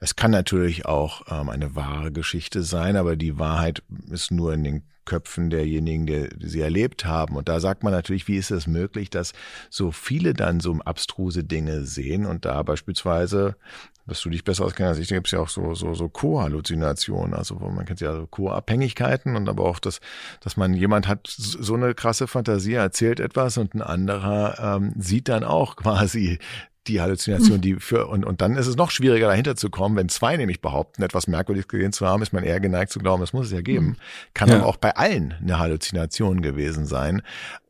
es 0.00 0.16
kann 0.16 0.30
natürlich 0.30 0.86
auch 0.86 1.22
ähm, 1.30 1.50
eine 1.50 1.76
wahre 1.76 2.10
Geschichte 2.10 2.62
sein, 2.62 2.96
aber 2.96 3.16
die 3.16 3.38
Wahrheit 3.38 3.82
ist 4.10 4.30
nur 4.30 4.54
in 4.54 4.64
den 4.64 4.82
Köpfen 5.04 5.50
derjenigen, 5.50 6.06
die, 6.06 6.28
sie 6.46 6.60
erlebt 6.60 7.04
haben. 7.04 7.36
Und 7.36 7.48
da 7.48 7.60
sagt 7.60 7.82
man 7.82 7.92
natürlich, 7.92 8.28
wie 8.28 8.36
ist 8.36 8.50
es 8.50 8.66
möglich, 8.66 9.10
dass 9.10 9.32
so 9.68 9.92
viele 9.92 10.34
dann 10.34 10.60
so 10.60 10.74
abstruse 10.84 11.44
Dinge 11.44 11.84
sehen 11.84 12.26
und 12.26 12.44
da 12.44 12.62
beispielsweise 12.62 13.56
dass 14.10 14.20
du 14.22 14.30
dich 14.30 14.42
besser 14.42 14.64
auskennst 14.64 14.88
als 14.88 14.98
ich, 14.98 15.08
da 15.08 15.14
gibt 15.14 15.28
es 15.28 15.30
ja 15.30 15.38
auch 15.38 15.48
so, 15.48 15.74
so, 15.74 15.94
so 15.94 16.08
Co-Halluzinationen, 16.08 17.32
also 17.32 17.54
man 17.54 17.84
kennt 17.84 18.00
ja 18.00 18.12
so 18.12 18.26
Co-Abhängigkeiten 18.26 19.36
und 19.36 19.48
aber 19.48 19.64
auch 19.64 19.78
das, 19.78 20.00
dass 20.40 20.56
man 20.56 20.74
jemand 20.74 21.06
hat 21.06 21.28
so 21.28 21.74
eine 21.74 21.94
krasse 21.94 22.26
Fantasie, 22.26 22.74
erzählt 22.74 23.20
etwas 23.20 23.56
und 23.56 23.74
ein 23.74 23.82
anderer 23.82 24.76
ähm, 24.76 24.94
sieht 24.98 25.28
dann 25.28 25.44
auch 25.44 25.76
quasi 25.76 26.40
die 26.86 27.00
Halluzination, 27.00 27.60
die 27.60 27.74
für, 27.74 28.06
und, 28.06 28.24
und 28.24 28.40
dann 28.40 28.56
ist 28.56 28.66
es 28.66 28.76
noch 28.76 28.90
schwieriger 28.90 29.28
dahinter 29.28 29.54
zu 29.54 29.68
kommen, 29.68 29.96
wenn 29.96 30.08
zwei 30.08 30.36
nämlich 30.36 30.60
behaupten, 30.60 31.02
etwas 31.02 31.26
Merkwürdiges 31.26 31.68
gesehen 31.68 31.92
zu 31.92 32.06
haben, 32.06 32.22
ist 32.22 32.32
man 32.32 32.42
eher 32.42 32.58
geneigt 32.58 32.90
zu 32.90 32.98
glauben, 32.98 33.22
es 33.22 33.32
muss 33.32 33.46
es 33.46 33.52
ja 33.52 33.60
geben. 33.60 33.86
Mhm. 33.86 33.96
Kann 34.34 34.48
ja. 34.48 34.56
aber 34.56 34.66
auch 34.66 34.76
bei 34.76 34.96
allen 34.96 35.34
eine 35.40 35.58
Halluzination 35.58 36.40
gewesen 36.40 36.86
sein. 36.86 37.22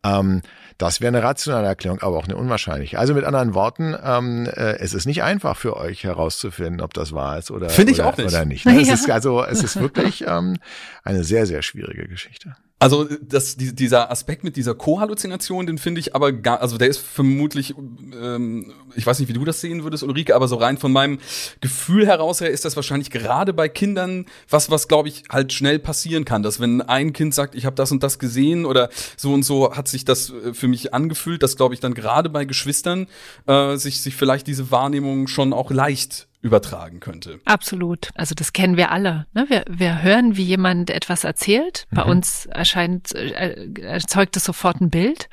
Ähm, 0.04 0.42
das 0.78 1.00
wäre 1.00 1.08
eine 1.08 1.22
rationale 1.22 1.66
Erklärung, 1.66 2.00
aber 2.00 2.16
auch 2.16 2.24
eine 2.24 2.36
unwahrscheinliche. 2.36 2.98
Also 2.98 3.12
mit 3.14 3.24
anderen 3.24 3.52
Worten, 3.52 3.96
ähm, 4.02 4.46
äh, 4.46 4.78
es 4.78 4.94
ist 4.94 5.06
nicht 5.06 5.22
einfach 5.22 5.56
für 5.56 5.76
euch 5.76 6.04
herauszufinden, 6.04 6.80
ob 6.80 6.94
das 6.94 7.12
wahr 7.12 7.36
ist 7.38 7.50
oder, 7.50 7.68
Finde 7.68 7.92
ich 7.92 8.00
oder, 8.00 8.08
auch 8.08 8.16
nicht. 8.16 8.28
oder 8.28 8.44
nicht. 8.44 8.64
Ne? 8.64 8.80
Es 8.80 8.88
ist 8.88 9.10
also, 9.10 9.44
es 9.44 9.62
ist 9.62 9.76
wirklich 9.80 10.24
ähm, 10.26 10.56
eine 11.02 11.24
sehr, 11.24 11.46
sehr 11.46 11.62
schwierige 11.62 12.08
Geschichte. 12.08 12.56
Also 12.82 13.04
das, 13.04 13.56
dieser 13.58 14.10
Aspekt 14.10 14.42
mit 14.42 14.56
dieser 14.56 14.74
Co-Halluzination, 14.74 15.66
den 15.66 15.76
finde 15.76 16.00
ich 16.00 16.14
aber 16.14 16.32
gar, 16.32 16.62
also 16.62 16.78
der 16.78 16.88
ist 16.88 16.96
vermutlich, 16.96 17.74
ähm, 17.76 18.72
ich 18.96 19.04
weiß 19.04 19.18
nicht, 19.18 19.28
wie 19.28 19.34
du 19.34 19.44
das 19.44 19.60
sehen 19.60 19.84
würdest, 19.84 20.02
Ulrike, 20.02 20.34
aber 20.34 20.48
so 20.48 20.56
rein 20.56 20.78
von 20.78 20.90
meinem 20.90 21.18
Gefühl 21.60 22.06
heraus 22.06 22.40
her 22.40 22.48
ist 22.48 22.64
das 22.64 22.76
wahrscheinlich 22.76 23.10
gerade 23.10 23.52
bei 23.52 23.68
Kindern 23.68 24.24
was, 24.48 24.70
was 24.70 24.88
glaube 24.88 25.08
ich 25.08 25.24
halt 25.28 25.52
schnell 25.52 25.78
passieren 25.78 26.24
kann, 26.24 26.42
dass 26.42 26.58
wenn 26.58 26.80
ein 26.80 27.12
Kind 27.12 27.34
sagt, 27.34 27.54
ich 27.54 27.66
habe 27.66 27.76
das 27.76 27.92
und 27.92 28.02
das 28.02 28.18
gesehen 28.18 28.64
oder 28.64 28.88
so 29.14 29.34
und 29.34 29.42
so 29.42 29.76
hat 29.76 29.86
sich 29.86 30.06
das 30.06 30.30
äh, 30.30 30.54
für 30.54 30.66
mich 30.66 30.94
angefühlt, 30.94 31.42
dass 31.42 31.58
glaube 31.58 31.74
ich 31.74 31.80
dann 31.80 31.92
gerade 31.92 32.30
bei 32.30 32.46
Geschwistern 32.46 33.08
äh, 33.46 33.76
sich 33.76 34.00
sich 34.00 34.16
vielleicht 34.16 34.46
diese 34.46 34.70
Wahrnehmung 34.70 35.26
schon 35.26 35.52
auch 35.52 35.70
leicht 35.70 36.29
übertragen 36.42 37.00
könnte. 37.00 37.40
Absolut. 37.44 38.10
Also 38.14 38.34
das 38.34 38.52
kennen 38.52 38.76
wir 38.76 38.90
alle. 38.90 39.26
Ne? 39.34 39.46
Wir, 39.48 39.64
wir 39.68 40.02
hören, 40.02 40.36
wie 40.36 40.44
jemand 40.44 40.90
etwas 40.90 41.24
erzählt. 41.24 41.86
Bei 41.90 42.04
mhm. 42.04 42.10
uns 42.10 42.46
erscheint, 42.46 43.14
äh, 43.14 43.68
erzeugt 43.80 44.36
es 44.36 44.44
sofort 44.44 44.80
ein 44.80 44.90
Bild. 44.90 45.28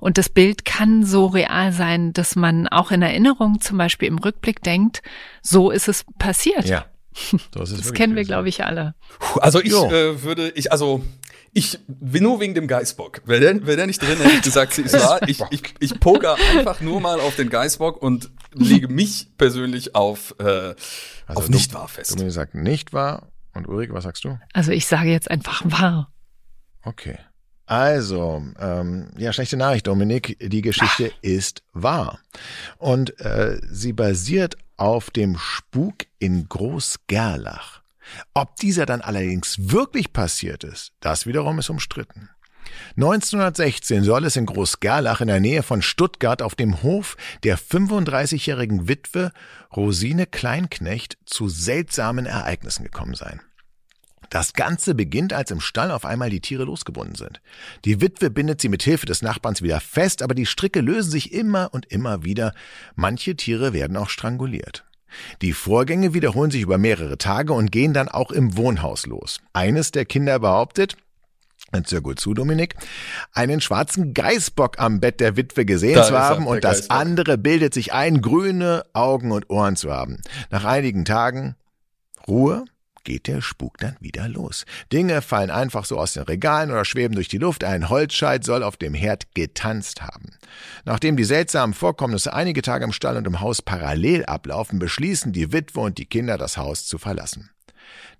Und 0.00 0.18
das 0.18 0.28
Bild 0.28 0.66
kann 0.66 1.04
so 1.04 1.26
real 1.26 1.72
sein, 1.72 2.12
dass 2.12 2.36
man 2.36 2.68
auch 2.68 2.90
in 2.90 3.00
Erinnerung, 3.00 3.60
zum 3.60 3.78
Beispiel 3.78 4.08
im 4.08 4.18
Rückblick 4.18 4.62
denkt, 4.62 5.02
so 5.40 5.70
ist 5.70 5.88
es 5.88 6.04
passiert. 6.18 6.66
Ja. 6.66 6.86
Das, 7.52 7.70
das 7.70 7.92
kennen 7.92 8.16
wir, 8.16 8.24
glaube 8.24 8.48
ich, 8.48 8.64
alle. 8.64 8.96
Also 9.36 9.60
ich 9.60 9.72
äh, 9.72 10.24
würde, 10.24 10.50
ich, 10.56 10.72
also 10.72 11.04
ich 11.54 11.78
nur 11.86 12.40
wegen 12.40 12.54
dem 12.54 12.66
Geißbock. 12.66 13.22
Wäre 13.26 13.40
der, 13.40 13.66
wär 13.66 13.76
der 13.76 13.86
nicht 13.86 14.02
drin, 14.02 14.18
hätte 14.18 14.34
ich 14.36 14.42
gesagt, 14.42 14.74
sie 14.74 14.82
ist 14.82 14.94
wahr. 14.94 15.20
Ich, 15.28 15.40
ich, 15.50 15.62
ich 15.78 16.00
poker 16.00 16.36
einfach 16.52 16.80
nur 16.80 17.00
mal 17.00 17.20
auf 17.20 17.36
den 17.36 17.48
Geißbock 17.48 18.02
und 18.02 18.30
lege 18.52 18.88
mich 18.88 19.28
persönlich 19.38 19.94
auf, 19.94 20.34
äh, 20.40 20.44
also 20.44 20.76
auf 21.28 21.48
nicht 21.48 21.72
wahr 21.72 21.88
fest. 21.88 22.18
Du 22.18 22.24
gesagt 22.24 22.54
nicht 22.54 22.92
wahr. 22.92 23.28
Und 23.54 23.68
Ulrike, 23.68 23.94
was 23.94 24.04
sagst 24.04 24.24
du? 24.24 24.38
Also 24.52 24.72
ich 24.72 24.86
sage 24.86 25.10
jetzt 25.10 25.30
einfach 25.30 25.62
wahr. 25.64 26.12
Okay. 26.82 27.18
Also, 27.66 28.42
ähm, 28.58 29.10
ja, 29.16 29.32
schlechte 29.32 29.56
Nachricht, 29.56 29.86
Dominik. 29.86 30.36
Die 30.40 30.60
Geschichte 30.60 31.12
Ach. 31.14 31.18
ist 31.22 31.62
wahr. 31.72 32.18
Und 32.78 33.18
äh, 33.20 33.58
sie 33.70 33.92
basiert 33.92 34.56
auf 34.76 35.10
dem 35.10 35.38
Spuk 35.38 36.06
in 36.18 36.48
Groß-Gerlach. 36.48 37.83
Ob 38.34 38.56
dieser 38.56 38.86
dann 38.86 39.00
allerdings 39.00 39.56
wirklich 39.58 40.12
passiert 40.12 40.64
ist, 40.64 40.92
das 41.00 41.26
wiederum 41.26 41.58
ist 41.58 41.70
umstritten. 41.70 42.30
1916 42.96 44.04
soll 44.04 44.24
es 44.24 44.36
in 44.36 44.46
Groß-Gerlach 44.46 45.20
in 45.20 45.28
der 45.28 45.40
Nähe 45.40 45.62
von 45.62 45.82
Stuttgart 45.82 46.42
auf 46.42 46.54
dem 46.54 46.82
Hof 46.82 47.16
der 47.42 47.58
35-jährigen 47.58 48.88
Witwe 48.88 49.32
Rosine 49.74 50.26
Kleinknecht 50.26 51.18
zu 51.26 51.48
seltsamen 51.48 52.26
Ereignissen 52.26 52.84
gekommen 52.84 53.14
sein. 53.14 53.40
Das 54.30 54.54
Ganze 54.54 54.94
beginnt, 54.94 55.32
als 55.32 55.50
im 55.50 55.60
Stall 55.60 55.90
auf 55.90 56.04
einmal 56.04 56.30
die 56.30 56.40
Tiere 56.40 56.64
losgebunden 56.64 57.14
sind. 57.14 57.40
Die 57.84 58.00
Witwe 58.00 58.30
bindet 58.30 58.60
sie 58.60 58.68
mit 58.68 58.82
Hilfe 58.82 59.06
des 59.06 59.22
Nachbarns 59.22 59.62
wieder 59.62 59.80
fest, 59.80 60.22
aber 60.22 60.34
die 60.34 60.46
Stricke 60.46 60.80
lösen 60.80 61.10
sich 61.10 61.32
immer 61.32 61.68
und 61.72 61.86
immer 61.86 62.24
wieder. 62.24 62.54
Manche 62.96 63.36
Tiere 63.36 63.72
werden 63.72 63.96
auch 63.96 64.08
stranguliert. 64.08 64.84
Die 65.42 65.52
Vorgänge 65.52 66.14
wiederholen 66.14 66.50
sich 66.50 66.62
über 66.62 66.78
mehrere 66.78 67.18
Tage 67.18 67.52
und 67.52 67.72
gehen 67.72 67.92
dann 67.92 68.08
auch 68.08 68.30
im 68.30 68.56
Wohnhaus 68.56 69.06
los. 69.06 69.38
Eines 69.52 69.90
der 69.90 70.04
Kinder 70.04 70.38
behauptet, 70.38 70.96
Hört 71.72 71.88
sehr 71.88 72.02
gut 72.02 72.20
zu, 72.20 72.34
Dominik. 72.34 72.76
Einen 73.32 73.60
schwarzen 73.60 74.14
Geißbock 74.14 74.78
am 74.78 75.00
Bett 75.00 75.18
der 75.18 75.36
Witwe 75.36 75.64
gesehen 75.64 75.96
da 75.96 76.04
zu 76.04 76.16
haben 76.16 76.46
und 76.46 76.62
das 76.62 76.82
Geißbock. 76.82 76.96
andere 76.96 77.38
bildet 77.38 77.74
sich 77.74 77.92
ein, 77.92 78.20
grüne 78.20 78.84
Augen 78.92 79.32
und 79.32 79.50
Ohren 79.50 79.74
zu 79.74 79.92
haben. 79.92 80.20
Nach 80.50 80.64
einigen 80.64 81.04
Tagen 81.04 81.56
Ruhe 82.28 82.64
geht 83.04 83.26
der 83.26 83.40
Spuk 83.42 83.78
dann 83.78 83.96
wieder 84.00 84.28
los. 84.28 84.64
Dinge 84.92 85.22
fallen 85.22 85.50
einfach 85.50 85.84
so 85.84 85.98
aus 85.98 86.14
den 86.14 86.24
Regalen 86.24 86.70
oder 86.70 86.84
schweben 86.84 87.14
durch 87.14 87.28
die 87.28 87.38
Luft. 87.38 87.64
Ein 87.64 87.88
Holzscheit 87.88 88.44
soll 88.44 88.62
auf 88.62 88.76
dem 88.76 88.94
Herd 88.94 89.34
getanzt 89.34 90.02
haben. 90.02 90.36
Nachdem 90.84 91.16
die 91.16 91.24
seltsamen 91.24 91.74
Vorkommnisse 91.74 92.32
einige 92.32 92.62
Tage 92.62 92.84
im 92.84 92.92
Stall 92.92 93.16
und 93.16 93.26
im 93.26 93.40
Haus 93.40 93.62
parallel 93.62 94.24
ablaufen, 94.24 94.78
beschließen 94.78 95.32
die 95.32 95.52
Witwe 95.52 95.80
und 95.80 95.98
die 95.98 96.06
Kinder, 96.06 96.38
das 96.38 96.56
Haus 96.56 96.86
zu 96.86 96.98
verlassen. 96.98 97.50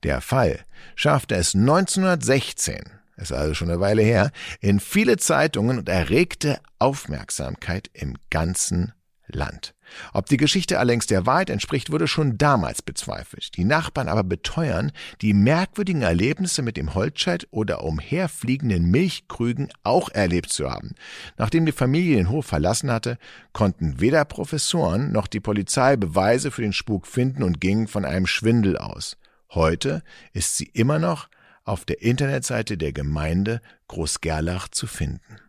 Der 0.02 0.20
Fall 0.20 0.60
schaffte 0.94 1.34
es 1.34 1.54
1916 1.54 2.84
ist 3.16 3.32
also 3.32 3.54
schon 3.54 3.70
eine 3.70 3.80
Weile 3.80 4.02
her, 4.02 4.32
in 4.60 4.80
viele 4.80 5.16
Zeitungen 5.16 5.78
und 5.78 5.88
erregte 5.88 6.58
Aufmerksamkeit 6.78 7.88
im 7.92 8.16
ganzen 8.30 8.92
Land. 9.26 9.74
Ob 10.12 10.26
die 10.26 10.36
Geschichte 10.36 10.78
allerdings 10.78 11.06
der 11.06 11.26
Wahrheit 11.26 11.50
entspricht, 11.50 11.90
wurde 11.90 12.08
schon 12.08 12.38
damals 12.38 12.82
bezweifelt. 12.82 13.56
Die 13.56 13.64
Nachbarn 13.64 14.08
aber 14.08 14.24
beteuern, 14.24 14.92
die 15.20 15.34
merkwürdigen 15.34 16.02
Erlebnisse 16.02 16.62
mit 16.62 16.76
dem 16.76 16.94
Holzscheit 16.94 17.46
oder 17.50 17.82
umherfliegenden 17.82 18.90
Milchkrügen 18.90 19.68
auch 19.82 20.08
erlebt 20.10 20.50
zu 20.50 20.70
haben. 20.70 20.94
Nachdem 21.36 21.66
die 21.66 21.72
Familie 21.72 22.16
den 22.16 22.30
Hof 22.30 22.46
verlassen 22.46 22.90
hatte, 22.90 23.18
konnten 23.52 24.00
weder 24.00 24.24
Professoren 24.24 25.12
noch 25.12 25.26
die 25.26 25.40
Polizei 25.40 25.96
Beweise 25.96 26.50
für 26.50 26.62
den 26.62 26.72
Spuk 26.72 27.06
finden 27.06 27.42
und 27.42 27.60
gingen 27.60 27.88
von 27.88 28.04
einem 28.04 28.26
Schwindel 28.26 28.78
aus. 28.78 29.16
Heute 29.50 30.02
ist 30.32 30.56
sie 30.56 30.70
immer 30.72 30.98
noch 30.98 31.28
auf 31.64 31.84
der 31.84 32.02
Internetseite 32.02 32.76
der 32.76 32.92
Gemeinde 32.92 33.60
Großgerlach 33.88 34.68
zu 34.68 34.86
finden. 34.86 35.43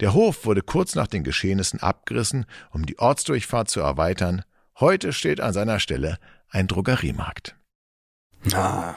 Der 0.00 0.14
Hof 0.14 0.44
wurde 0.44 0.62
kurz 0.62 0.94
nach 0.94 1.06
den 1.06 1.24
Geschehnissen 1.24 1.80
abgerissen, 1.80 2.46
um 2.70 2.86
die 2.86 2.98
Ortsdurchfahrt 2.98 3.68
zu 3.68 3.80
erweitern. 3.80 4.42
Heute 4.78 5.12
steht 5.12 5.40
an 5.40 5.52
seiner 5.52 5.80
Stelle 5.80 6.18
ein 6.50 6.68
Drogeriemarkt. 6.68 7.56
Ah. 8.52 8.94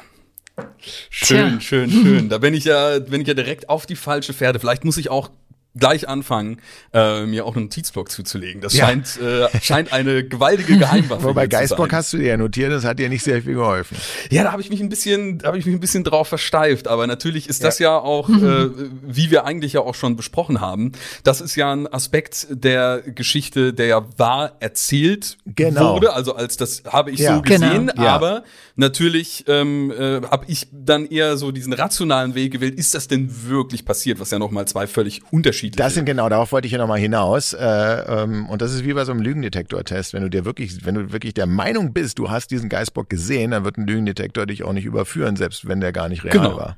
Schön, 1.09 1.59
Tja. 1.59 1.61
schön, 1.61 1.89
schön. 1.89 2.29
Da 2.29 2.37
bin 2.37 2.53
ich 2.53 2.65
ja, 2.65 2.99
bin 2.99 3.21
ich 3.21 3.27
ja 3.27 3.33
direkt 3.33 3.69
auf 3.69 3.85
die 3.85 3.95
falsche 3.95 4.33
Pferde. 4.33 4.59
Vielleicht 4.59 4.83
muss 4.83 4.97
ich 4.97 5.09
auch 5.09 5.31
gleich 5.79 6.07
anfangen, 6.07 6.59
äh, 6.93 7.25
mir 7.25 7.45
auch 7.45 7.55
einen 7.55 7.65
Notizblock 7.65 8.11
zuzulegen. 8.11 8.61
Das 8.61 8.73
ja. 8.73 8.85
scheint, 8.85 9.19
äh, 9.21 9.47
scheint 9.61 9.93
eine 9.93 10.23
gewaltige 10.23 10.77
Geheimwaffe 10.77 11.23
Wobei 11.23 11.47
Geistblock 11.47 11.93
hast 11.93 12.13
du 12.13 12.17
dir 12.17 12.27
ja 12.27 12.37
notiert, 12.37 12.71
das 12.71 12.85
hat 12.85 12.99
dir 12.99 13.09
nicht 13.09 13.23
sehr 13.23 13.41
viel 13.41 13.55
geholfen. 13.55 13.97
Ja, 14.29 14.43
da 14.43 14.51
habe 14.51 14.61
ich 14.61 14.69
mich 14.69 14.81
ein 14.81 14.89
bisschen, 14.89 15.39
da 15.39 15.47
habe 15.47 15.57
ich 15.57 15.65
mich 15.65 15.75
ein 15.75 15.79
bisschen 15.79 16.03
drauf 16.03 16.27
versteift. 16.27 16.87
Aber 16.87 17.07
natürlich 17.07 17.47
ist 17.47 17.63
das 17.63 17.79
ja, 17.79 17.91
ja 17.91 17.99
auch, 17.99 18.29
äh, 18.29 18.69
wie 19.01 19.31
wir 19.31 19.45
eigentlich 19.45 19.73
ja 19.73 19.81
auch 19.81 19.95
schon 19.95 20.15
besprochen 20.15 20.61
haben, 20.61 20.91
das 21.23 21.41
ist 21.41 21.55
ja 21.55 21.71
ein 21.71 21.91
Aspekt 21.91 22.47
der 22.49 23.01
Geschichte, 23.01 23.73
der 23.73 23.87
ja 23.87 24.05
wahr 24.17 24.53
erzählt 24.59 25.37
genau. 25.45 25.95
wurde. 25.95 26.13
Also 26.13 26.35
als 26.35 26.57
das 26.57 26.83
habe 26.87 27.11
ich 27.11 27.19
ja. 27.19 27.35
so 27.35 27.41
gesehen, 27.41 27.87
genau. 27.87 28.07
aber 28.07 28.43
natürlich 28.75 29.45
ähm, 29.47 29.91
äh, 29.91 30.21
habe 30.29 30.45
ich 30.47 30.67
dann 30.71 31.05
eher 31.05 31.37
so 31.37 31.51
diesen 31.51 31.73
rationalen 31.73 32.35
Weg 32.35 32.53
gewählt. 32.53 32.77
Ist 32.77 32.93
das 32.93 33.07
denn 33.07 33.29
wirklich 33.47 33.85
passiert? 33.85 34.19
Was 34.19 34.31
ja 34.31 34.39
nochmal 34.39 34.67
zwei 34.67 34.87
völlig 34.87 35.21
unterschiedliche 35.31 35.68
unterschiedliche. 35.71 35.83
Das 35.83 35.93
sind 35.93 36.05
genau, 36.05 36.29
darauf 36.29 36.51
wollte 36.51 36.67
ich 36.67 36.71
ja 36.71 36.77
nochmal 36.77 36.99
hinaus. 36.99 37.53
Äh, 37.53 37.63
ähm, 37.63 38.49
und 38.49 38.61
das 38.61 38.73
ist 38.73 38.83
wie 38.83 38.93
bei 38.93 39.05
so 39.05 39.11
einem 39.11 39.21
Lügendetektor-Test. 39.21 40.13
Wenn 40.13 40.23
du 40.23 40.29
dir 40.29 40.45
wirklich, 40.45 40.85
wenn 40.85 40.95
du 40.95 41.11
wirklich 41.11 41.33
der 41.33 41.47
Meinung 41.47 41.93
bist, 41.93 42.19
du 42.19 42.29
hast 42.29 42.51
diesen 42.51 42.69
Geistbock 42.69 43.09
gesehen, 43.09 43.51
dann 43.51 43.63
wird 43.63 43.77
ein 43.77 43.87
Lügendetektor 43.87 44.45
dich 44.45 44.63
auch 44.63 44.73
nicht 44.73 44.85
überführen, 44.85 45.35
selbst 45.35 45.67
wenn 45.67 45.79
der 45.81 45.91
gar 45.91 46.09
nicht 46.09 46.23
real 46.23 46.37
genau. 46.37 46.57
war. 46.57 46.77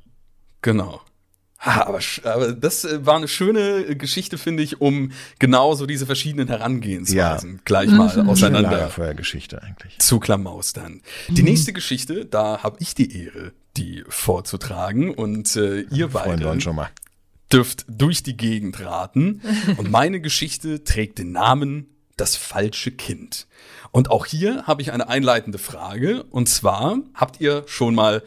Genau. 0.61 1.01
Ha, 1.63 1.85
aber, 1.85 1.99
aber 2.23 2.53
das 2.53 2.85
äh, 2.85 3.05
war 3.05 3.17
eine 3.17 3.27
schöne 3.27 3.95
Geschichte, 3.95 4.39
finde 4.39 4.63
ich, 4.63 4.81
um 4.81 5.11
genau 5.37 5.75
so 5.75 5.85
diese 5.85 6.07
verschiedenen 6.07 6.47
Herangehensweisen 6.47 7.53
ja. 7.53 7.59
gleich 7.65 7.91
mal 7.91 8.11
mhm. 8.15 8.29
auseinander 8.29 8.89
Geschichte 9.13 9.61
eigentlich. 9.61 9.99
zu 9.99 10.19
klamaustern. 10.19 11.01
Mhm. 11.27 11.35
Die 11.35 11.43
nächste 11.43 11.71
Geschichte, 11.71 12.25
da 12.25 12.63
habe 12.63 12.77
ich 12.79 12.95
die 12.95 13.25
Ehre, 13.25 13.51
die 13.77 14.03
vorzutragen 14.07 15.13
und 15.13 15.55
äh, 15.55 15.81
ihr 15.81 16.07
beide 16.07 16.59
schon 16.61 16.75
mal 16.75 16.89
dürft 17.53 17.85
durch 17.87 18.23
die 18.23 18.37
Gegend 18.37 18.79
raten. 18.79 19.41
Und 19.77 19.91
meine 19.91 20.21
Geschichte 20.21 20.83
trägt 20.83 21.19
den 21.19 21.31
Namen 21.31 21.87
Das 22.17 22.35
falsche 22.35 22.91
Kind. 22.91 23.47
Und 23.91 24.11
auch 24.11 24.25
hier 24.25 24.63
habe 24.67 24.81
ich 24.81 24.91
eine 24.91 25.09
einleitende 25.09 25.57
Frage. 25.57 26.23
Und 26.23 26.47
zwar, 26.47 26.99
habt 27.13 27.41
ihr 27.41 27.63
schon 27.65 27.95
mal 27.95 28.23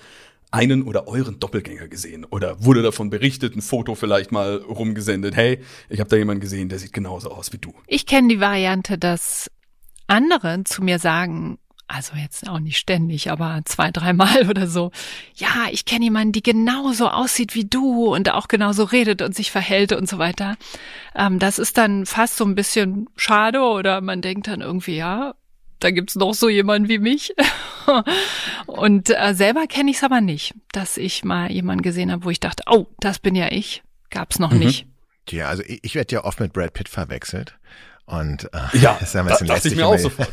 einen 0.50 0.82
oder 0.82 1.08
euren 1.08 1.40
Doppelgänger 1.40 1.88
gesehen? 1.88 2.24
Oder 2.24 2.64
wurde 2.64 2.82
davon 2.82 3.10
berichtet, 3.10 3.56
ein 3.56 3.62
Foto 3.62 3.94
vielleicht 3.94 4.30
mal 4.32 4.56
rumgesendet? 4.56 5.36
Hey, 5.36 5.60
ich 5.88 6.00
habe 6.00 6.10
da 6.10 6.16
jemanden 6.16 6.40
gesehen, 6.40 6.68
der 6.68 6.78
sieht 6.78 6.92
genauso 6.92 7.30
aus 7.30 7.52
wie 7.52 7.58
du. 7.58 7.74
Ich 7.86 8.06
kenne 8.06 8.28
die 8.28 8.40
Variante, 8.40 8.98
dass 8.98 9.50
andere 10.06 10.64
zu 10.64 10.82
mir 10.82 10.98
sagen, 10.98 11.58
also 11.86 12.16
jetzt 12.16 12.48
auch 12.48 12.60
nicht 12.60 12.78
ständig, 12.78 13.30
aber 13.30 13.60
zwei, 13.64 13.90
dreimal 13.90 14.46
oder 14.50 14.66
so. 14.66 14.90
Ja, 15.36 15.66
ich 15.70 15.84
kenne 15.84 16.04
jemanden, 16.04 16.32
die 16.32 16.42
genauso 16.42 17.08
aussieht 17.08 17.54
wie 17.54 17.64
du 17.64 18.14
und 18.14 18.30
auch 18.30 18.48
genauso 18.48 18.84
redet 18.84 19.22
und 19.22 19.34
sich 19.34 19.50
verhält 19.50 19.92
und 19.92 20.08
so 20.08 20.18
weiter. 20.18 20.56
Ähm, 21.14 21.38
das 21.38 21.58
ist 21.58 21.78
dann 21.78 22.06
fast 22.06 22.36
so 22.36 22.44
ein 22.44 22.54
bisschen 22.54 23.08
schade 23.16 23.60
oder 23.60 24.00
man 24.00 24.22
denkt 24.22 24.48
dann 24.48 24.60
irgendwie, 24.60 24.96
ja, 24.96 25.34
da 25.80 25.90
gibt's 25.90 26.16
noch 26.16 26.34
so 26.34 26.48
jemanden 26.48 26.88
wie 26.88 26.98
mich. 26.98 27.34
und 28.66 29.10
äh, 29.10 29.34
selber 29.34 29.66
kenne 29.66 29.90
ich 29.90 29.98
es 29.98 30.04
aber 30.04 30.20
nicht, 30.20 30.54
dass 30.72 30.96
ich 30.96 31.24
mal 31.24 31.50
jemanden 31.50 31.82
gesehen 31.82 32.10
habe, 32.10 32.24
wo 32.24 32.30
ich 32.30 32.40
dachte, 32.40 32.64
oh, 32.66 32.86
das 33.00 33.18
bin 33.18 33.34
ja 33.34 33.52
ich. 33.52 33.82
Gab's 34.10 34.38
noch 34.38 34.52
mhm. 34.52 34.60
nicht. 34.60 34.86
Ja, 35.28 35.48
also 35.48 35.62
ich, 35.66 35.80
ich 35.82 35.94
werde 35.94 36.14
ja 36.14 36.24
oft 36.24 36.40
mit 36.40 36.52
Brad 36.52 36.72
Pitt 36.72 36.88
verwechselt. 36.88 37.58
Und 38.06 38.44
äh, 38.54 38.78
ja, 38.78 38.96
das 38.98 39.02
ist 39.08 39.14
ja 39.14 39.20
ein 39.20 39.26
bisschen 39.26 39.46
da, 39.46 39.54
dachte 39.54 39.68
ich 39.68 39.76
mir 39.76 39.86
auch 39.86 39.98
sofort. 39.98 40.28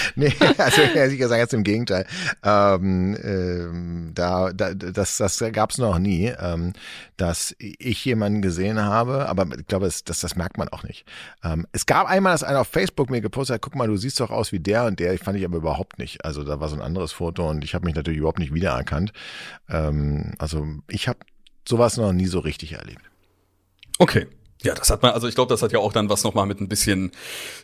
nee, 0.16 0.32
also 0.58 0.82
ich 0.82 1.18
kann 1.18 1.28
sagen, 1.28 1.40
jetzt 1.40 1.54
im 1.54 1.64
Gegenteil. 1.64 2.06
Ähm, 2.42 3.16
ähm, 3.22 4.10
da, 4.14 4.52
da, 4.52 4.74
das, 4.74 5.16
das 5.16 5.42
gab 5.52 5.70
es 5.70 5.78
noch 5.78 5.98
nie, 5.98 6.32
ähm, 6.38 6.72
dass 7.16 7.54
ich 7.58 8.04
jemanden 8.04 8.42
gesehen 8.42 8.80
habe, 8.80 9.28
aber 9.28 9.46
ich 9.58 9.66
glaube, 9.66 9.86
das, 9.86 10.04
das, 10.04 10.20
das 10.20 10.36
merkt 10.36 10.58
man 10.58 10.68
auch 10.68 10.82
nicht. 10.82 11.04
Ähm, 11.44 11.66
es 11.72 11.86
gab 11.86 12.08
einmal, 12.08 12.32
dass 12.32 12.42
einer 12.42 12.60
auf 12.60 12.68
Facebook 12.68 13.10
mir 13.10 13.20
gepostet 13.20 13.54
hat, 13.54 13.62
guck 13.62 13.74
mal, 13.74 13.86
du 13.86 13.96
siehst 13.96 14.20
doch 14.20 14.30
aus 14.30 14.52
wie 14.52 14.60
der 14.60 14.84
und 14.84 15.00
der, 15.00 15.18
fand 15.18 15.38
ich 15.38 15.44
aber 15.44 15.58
überhaupt 15.58 15.98
nicht. 15.98 16.24
Also 16.24 16.44
da 16.44 16.60
war 16.60 16.68
so 16.68 16.76
ein 16.76 16.82
anderes 16.82 17.12
Foto 17.12 17.48
und 17.48 17.64
ich 17.64 17.74
habe 17.74 17.84
mich 17.84 17.94
natürlich 17.94 18.18
überhaupt 18.18 18.38
nicht 18.38 18.54
wiedererkannt. 18.54 19.12
Ähm, 19.68 20.34
also 20.38 20.66
ich 20.88 21.08
habe 21.08 21.18
sowas 21.68 21.96
noch 21.96 22.12
nie 22.12 22.26
so 22.26 22.38
richtig 22.40 22.72
erlebt. 22.72 23.02
Okay. 23.98 24.26
Ja, 24.62 24.74
das 24.74 24.90
hat 24.90 25.00
man, 25.02 25.12
also 25.12 25.26
ich 25.26 25.34
glaube, 25.34 25.48
das 25.48 25.62
hat 25.62 25.72
ja 25.72 25.78
auch 25.78 25.90
dann 25.92 26.10
was 26.10 26.22
nochmal 26.22 26.44
mit 26.46 26.60
ein 26.60 26.68
bisschen 26.68 27.12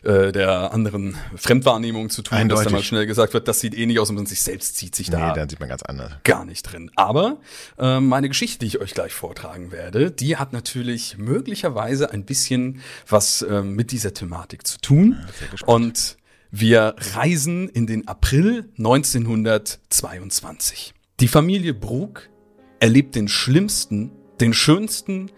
äh, 0.03 0.31
der 0.31 0.73
anderen 0.73 1.15
Fremdwahrnehmung 1.35 2.09
zu 2.09 2.23
tun, 2.23 2.35
Eindeutig. 2.37 2.63
dass 2.63 2.71
da 2.71 2.77
mal 2.77 2.83
schnell 2.83 3.05
gesagt 3.05 3.35
wird, 3.35 3.47
das 3.47 3.59
sieht 3.59 3.77
eh 3.77 3.85
nicht 3.85 3.99
aus 3.99 4.09
und 4.09 4.15
man 4.15 4.25
sich 4.25 4.41
selbst 4.41 4.77
zieht 4.77 4.95
sich 4.95 5.11
da. 5.11 5.27
Nee, 5.27 5.33
dann 5.35 5.47
sieht 5.47 5.59
man 5.59 5.69
ganz 5.69 5.83
anders. 5.83 6.13
Gar 6.23 6.45
nicht 6.45 6.63
drin. 6.63 6.89
Aber 6.95 7.37
äh, 7.77 7.99
meine 7.99 8.29
Geschichte, 8.29 8.57
die 8.59 8.65
ich 8.65 8.81
euch 8.81 8.95
gleich 8.95 9.13
vortragen 9.13 9.71
werde, 9.71 10.09
die 10.09 10.37
hat 10.37 10.53
natürlich 10.53 11.19
möglicherweise 11.19 12.11
ein 12.11 12.25
bisschen 12.25 12.81
was 13.07 13.43
äh, 13.43 13.61
mit 13.61 13.91
dieser 13.91 14.15
Thematik 14.15 14.65
zu 14.65 14.79
tun. 14.79 15.17
Ja, 15.59 15.67
und 15.67 16.17
wir 16.49 16.95
reisen 17.13 17.69
in 17.69 17.85
den 17.85 18.07
April 18.07 18.69
1922. 18.77 20.93
Die 21.19 21.27
Familie 21.27 21.73
Brug 21.73 22.29
erlebt 22.79 23.15
den 23.15 23.27
schlimmsten, 23.27 24.11
den 24.39 24.53
schönsten 24.53 25.31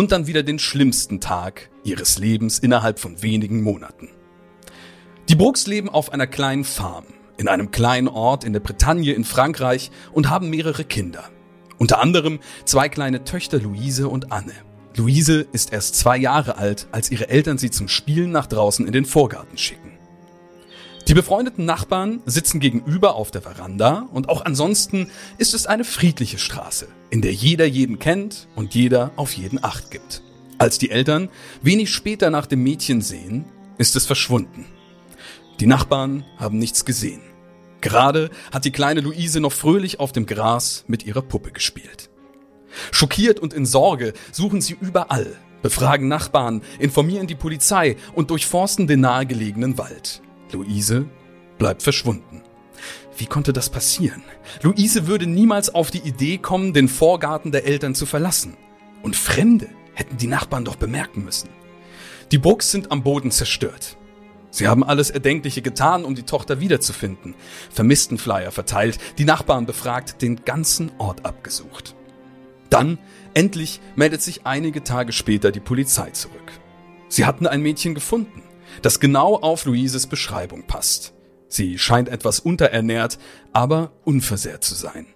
und 0.00 0.12
dann 0.12 0.26
wieder 0.26 0.42
den 0.42 0.58
schlimmsten 0.58 1.20
Tag 1.20 1.68
ihres 1.84 2.16
Lebens 2.16 2.58
innerhalb 2.58 2.98
von 2.98 3.22
wenigen 3.22 3.62
Monaten. 3.62 4.08
Die 5.28 5.34
Brooks 5.34 5.66
leben 5.66 5.90
auf 5.90 6.14
einer 6.14 6.26
kleinen 6.26 6.64
Farm 6.64 7.04
in 7.36 7.48
einem 7.48 7.70
kleinen 7.70 8.08
Ort 8.08 8.44
in 8.44 8.54
der 8.54 8.60
Bretagne 8.60 9.12
in 9.12 9.24
Frankreich 9.24 9.90
und 10.10 10.30
haben 10.30 10.48
mehrere 10.48 10.84
Kinder. 10.84 11.24
Unter 11.76 12.00
anderem 12.00 12.40
zwei 12.64 12.88
kleine 12.88 13.24
Töchter 13.24 13.58
Luise 13.58 14.08
und 14.08 14.32
Anne. 14.32 14.54
Luise 14.96 15.46
ist 15.52 15.70
erst 15.70 15.96
zwei 15.96 16.16
Jahre 16.16 16.56
alt, 16.56 16.86
als 16.92 17.10
ihre 17.10 17.28
Eltern 17.28 17.58
sie 17.58 17.70
zum 17.70 17.86
Spielen 17.86 18.30
nach 18.30 18.46
draußen 18.46 18.86
in 18.86 18.92
den 18.94 19.04
Vorgarten 19.04 19.58
schicken. 19.58 19.89
Die 21.10 21.14
befreundeten 21.14 21.64
Nachbarn 21.64 22.22
sitzen 22.24 22.60
gegenüber 22.60 23.16
auf 23.16 23.32
der 23.32 23.42
Veranda 23.42 24.08
und 24.12 24.28
auch 24.28 24.44
ansonsten 24.44 25.10
ist 25.38 25.54
es 25.54 25.66
eine 25.66 25.82
friedliche 25.82 26.38
Straße, 26.38 26.86
in 27.10 27.20
der 27.20 27.32
jeder 27.32 27.66
jeden 27.66 27.98
kennt 27.98 28.46
und 28.54 28.76
jeder 28.76 29.10
auf 29.16 29.32
jeden 29.32 29.64
Acht 29.64 29.90
gibt. 29.90 30.22
Als 30.58 30.78
die 30.78 30.92
Eltern 30.92 31.28
wenig 31.62 31.92
später 31.92 32.30
nach 32.30 32.46
dem 32.46 32.62
Mädchen 32.62 33.02
sehen, 33.02 33.44
ist 33.76 33.96
es 33.96 34.06
verschwunden. 34.06 34.66
Die 35.58 35.66
Nachbarn 35.66 36.24
haben 36.36 36.58
nichts 36.58 36.84
gesehen. 36.84 37.22
Gerade 37.80 38.30
hat 38.52 38.64
die 38.64 38.70
kleine 38.70 39.00
Luise 39.00 39.40
noch 39.40 39.52
fröhlich 39.52 39.98
auf 39.98 40.12
dem 40.12 40.26
Gras 40.26 40.84
mit 40.86 41.04
ihrer 41.04 41.22
Puppe 41.22 41.50
gespielt. 41.50 42.08
Schockiert 42.92 43.40
und 43.40 43.52
in 43.52 43.66
Sorge 43.66 44.12
suchen 44.30 44.60
sie 44.60 44.76
überall, 44.80 45.36
befragen 45.60 46.06
Nachbarn, 46.06 46.62
informieren 46.78 47.26
die 47.26 47.34
Polizei 47.34 47.96
und 48.14 48.30
durchforsten 48.30 48.86
den 48.86 49.00
nahegelegenen 49.00 49.76
Wald. 49.76 50.22
Luise 50.52 51.06
bleibt 51.58 51.82
verschwunden. 51.82 52.42
Wie 53.16 53.26
konnte 53.26 53.52
das 53.52 53.68
passieren? 53.68 54.22
Luise 54.62 55.06
würde 55.06 55.26
niemals 55.26 55.74
auf 55.74 55.90
die 55.90 55.98
Idee 55.98 56.38
kommen, 56.38 56.72
den 56.72 56.88
Vorgarten 56.88 57.52
der 57.52 57.66
Eltern 57.66 57.94
zu 57.94 58.06
verlassen. 58.06 58.56
Und 59.02 59.16
Fremde 59.16 59.68
hätten 59.94 60.16
die 60.16 60.26
Nachbarn 60.26 60.64
doch 60.64 60.76
bemerken 60.76 61.24
müssen. 61.24 61.50
Die 62.32 62.38
Brooks 62.38 62.70
sind 62.70 62.90
am 62.90 63.02
Boden 63.02 63.30
zerstört. 63.30 63.96
Sie 64.50 64.66
haben 64.66 64.82
alles 64.82 65.10
Erdenkliche 65.10 65.62
getan, 65.62 66.04
um 66.04 66.14
die 66.14 66.24
Tochter 66.24 66.60
wiederzufinden. 66.60 67.34
Vermisstenflyer 67.70 68.50
verteilt, 68.50 68.98
die 69.18 69.24
Nachbarn 69.24 69.66
befragt, 69.66 70.22
den 70.22 70.44
ganzen 70.44 70.90
Ort 70.98 71.24
abgesucht. 71.24 71.94
Dann, 72.68 72.98
endlich, 73.34 73.80
meldet 73.96 74.22
sich 74.22 74.46
einige 74.46 74.82
Tage 74.82 75.12
später 75.12 75.52
die 75.52 75.60
Polizei 75.60 76.10
zurück. 76.10 76.52
Sie 77.08 77.26
hatten 77.26 77.46
ein 77.46 77.62
Mädchen 77.62 77.94
gefunden 77.94 78.42
das 78.82 79.00
genau 79.00 79.36
auf 79.36 79.64
Luises 79.64 80.06
Beschreibung 80.06 80.66
passt. 80.66 81.14
Sie 81.48 81.78
scheint 81.78 82.08
etwas 82.08 82.40
unterernährt, 82.40 83.18
aber 83.52 83.92
unversehrt 84.04 84.64
zu 84.64 84.74
sein. 84.74 85.06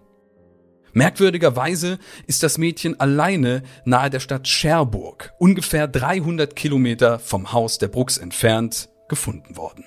Merkwürdigerweise 0.93 1.99
ist 2.27 2.43
das 2.45 2.57
Mädchen 2.57 2.99
alleine 3.01 3.63
nahe 3.85 4.11
der 4.11 4.21
Stadt 4.21 4.47
Cherbourg, 4.47 5.33
ungefähr 5.39 5.89
300 5.89 6.55
Kilometer 6.55 7.19
vom 7.19 7.53
Haus 7.53 7.79
der 7.79 7.89
Brooks 7.89 8.17
entfernt, 8.17 8.89
gefunden 9.09 9.57
worden. 9.57 9.85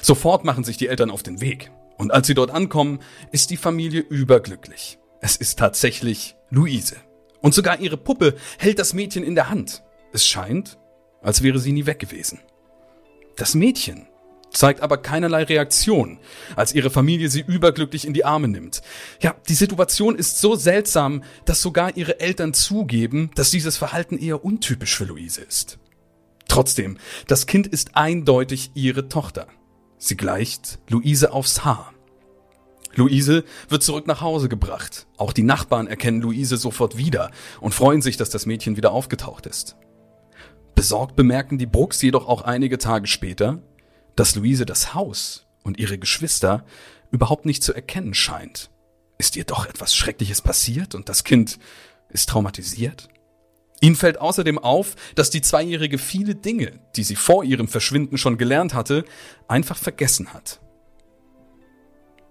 Sofort 0.00 0.44
machen 0.44 0.64
sich 0.64 0.76
die 0.76 0.88
Eltern 0.88 1.10
auf 1.10 1.22
den 1.22 1.40
Weg. 1.40 1.72
Und 1.98 2.12
als 2.12 2.26
sie 2.26 2.34
dort 2.34 2.50
ankommen, 2.50 3.00
ist 3.32 3.50
die 3.50 3.56
Familie 3.56 4.00
überglücklich. 4.00 4.98
Es 5.20 5.36
ist 5.36 5.58
tatsächlich 5.58 6.36
Luise. 6.50 6.96
Und 7.40 7.54
sogar 7.54 7.80
ihre 7.80 7.96
Puppe 7.96 8.36
hält 8.58 8.78
das 8.78 8.94
Mädchen 8.94 9.24
in 9.24 9.34
der 9.34 9.50
Hand. 9.50 9.82
Es 10.12 10.26
scheint, 10.26 10.78
als 11.20 11.42
wäre 11.42 11.58
sie 11.58 11.72
nie 11.72 11.86
weg 11.86 11.98
gewesen. 11.98 12.40
Das 13.36 13.54
Mädchen 13.54 14.06
zeigt 14.52 14.80
aber 14.80 14.98
keinerlei 14.98 15.44
Reaktion, 15.44 16.18
als 16.56 16.74
ihre 16.74 16.90
Familie 16.90 17.28
sie 17.28 17.40
überglücklich 17.40 18.06
in 18.06 18.12
die 18.12 18.24
Arme 18.24 18.48
nimmt. 18.48 18.82
Ja, 19.20 19.34
die 19.48 19.54
Situation 19.54 20.16
ist 20.16 20.40
so 20.40 20.54
seltsam, 20.54 21.22
dass 21.44 21.62
sogar 21.62 21.96
ihre 21.96 22.20
Eltern 22.20 22.54
zugeben, 22.54 23.30
dass 23.34 23.50
dieses 23.50 23.76
Verhalten 23.76 24.18
eher 24.18 24.44
untypisch 24.44 24.96
für 24.96 25.04
Luise 25.04 25.40
ist. 25.40 25.78
Trotzdem, 26.48 26.98
das 27.26 27.46
Kind 27.46 27.66
ist 27.66 27.96
eindeutig 27.96 28.72
ihre 28.74 29.08
Tochter. 29.08 29.46
Sie 29.96 30.16
gleicht 30.16 30.80
Luise 30.88 31.32
aufs 31.32 31.64
Haar. 31.64 31.94
Luise 32.94 33.44
wird 33.70 33.82
zurück 33.82 34.06
nach 34.06 34.20
Hause 34.20 34.50
gebracht. 34.50 35.06
Auch 35.16 35.32
die 35.32 35.44
Nachbarn 35.44 35.86
erkennen 35.86 36.20
Luise 36.20 36.58
sofort 36.58 36.98
wieder 36.98 37.30
und 37.60 37.72
freuen 37.72 38.02
sich, 38.02 38.18
dass 38.18 38.28
das 38.28 38.44
Mädchen 38.44 38.76
wieder 38.76 38.92
aufgetaucht 38.92 39.46
ist. 39.46 39.76
Besorgt 40.74 41.16
bemerken 41.16 41.58
die 41.58 41.66
Brooks 41.66 42.02
jedoch 42.02 42.26
auch 42.26 42.42
einige 42.42 42.78
Tage 42.78 43.06
später, 43.06 43.62
dass 44.16 44.34
Luise 44.34 44.66
das 44.66 44.94
Haus 44.94 45.46
und 45.62 45.78
ihre 45.78 45.98
Geschwister 45.98 46.64
überhaupt 47.10 47.46
nicht 47.46 47.62
zu 47.62 47.72
erkennen 47.72 48.14
scheint. 48.14 48.70
Ist 49.18 49.36
ihr 49.36 49.44
doch 49.44 49.66
etwas 49.66 49.94
Schreckliches 49.94 50.42
passiert 50.42 50.94
und 50.94 51.08
das 51.08 51.24
Kind 51.24 51.58
ist 52.08 52.28
traumatisiert? 52.28 53.08
Ihnen 53.80 53.96
fällt 53.96 54.20
außerdem 54.20 54.58
auf, 54.58 54.94
dass 55.16 55.30
die 55.30 55.42
Zweijährige 55.42 55.98
viele 55.98 56.34
Dinge, 56.34 56.78
die 56.96 57.02
sie 57.02 57.16
vor 57.16 57.44
ihrem 57.44 57.68
Verschwinden 57.68 58.16
schon 58.16 58.38
gelernt 58.38 58.74
hatte, 58.74 59.04
einfach 59.48 59.76
vergessen 59.76 60.32
hat. 60.32 60.60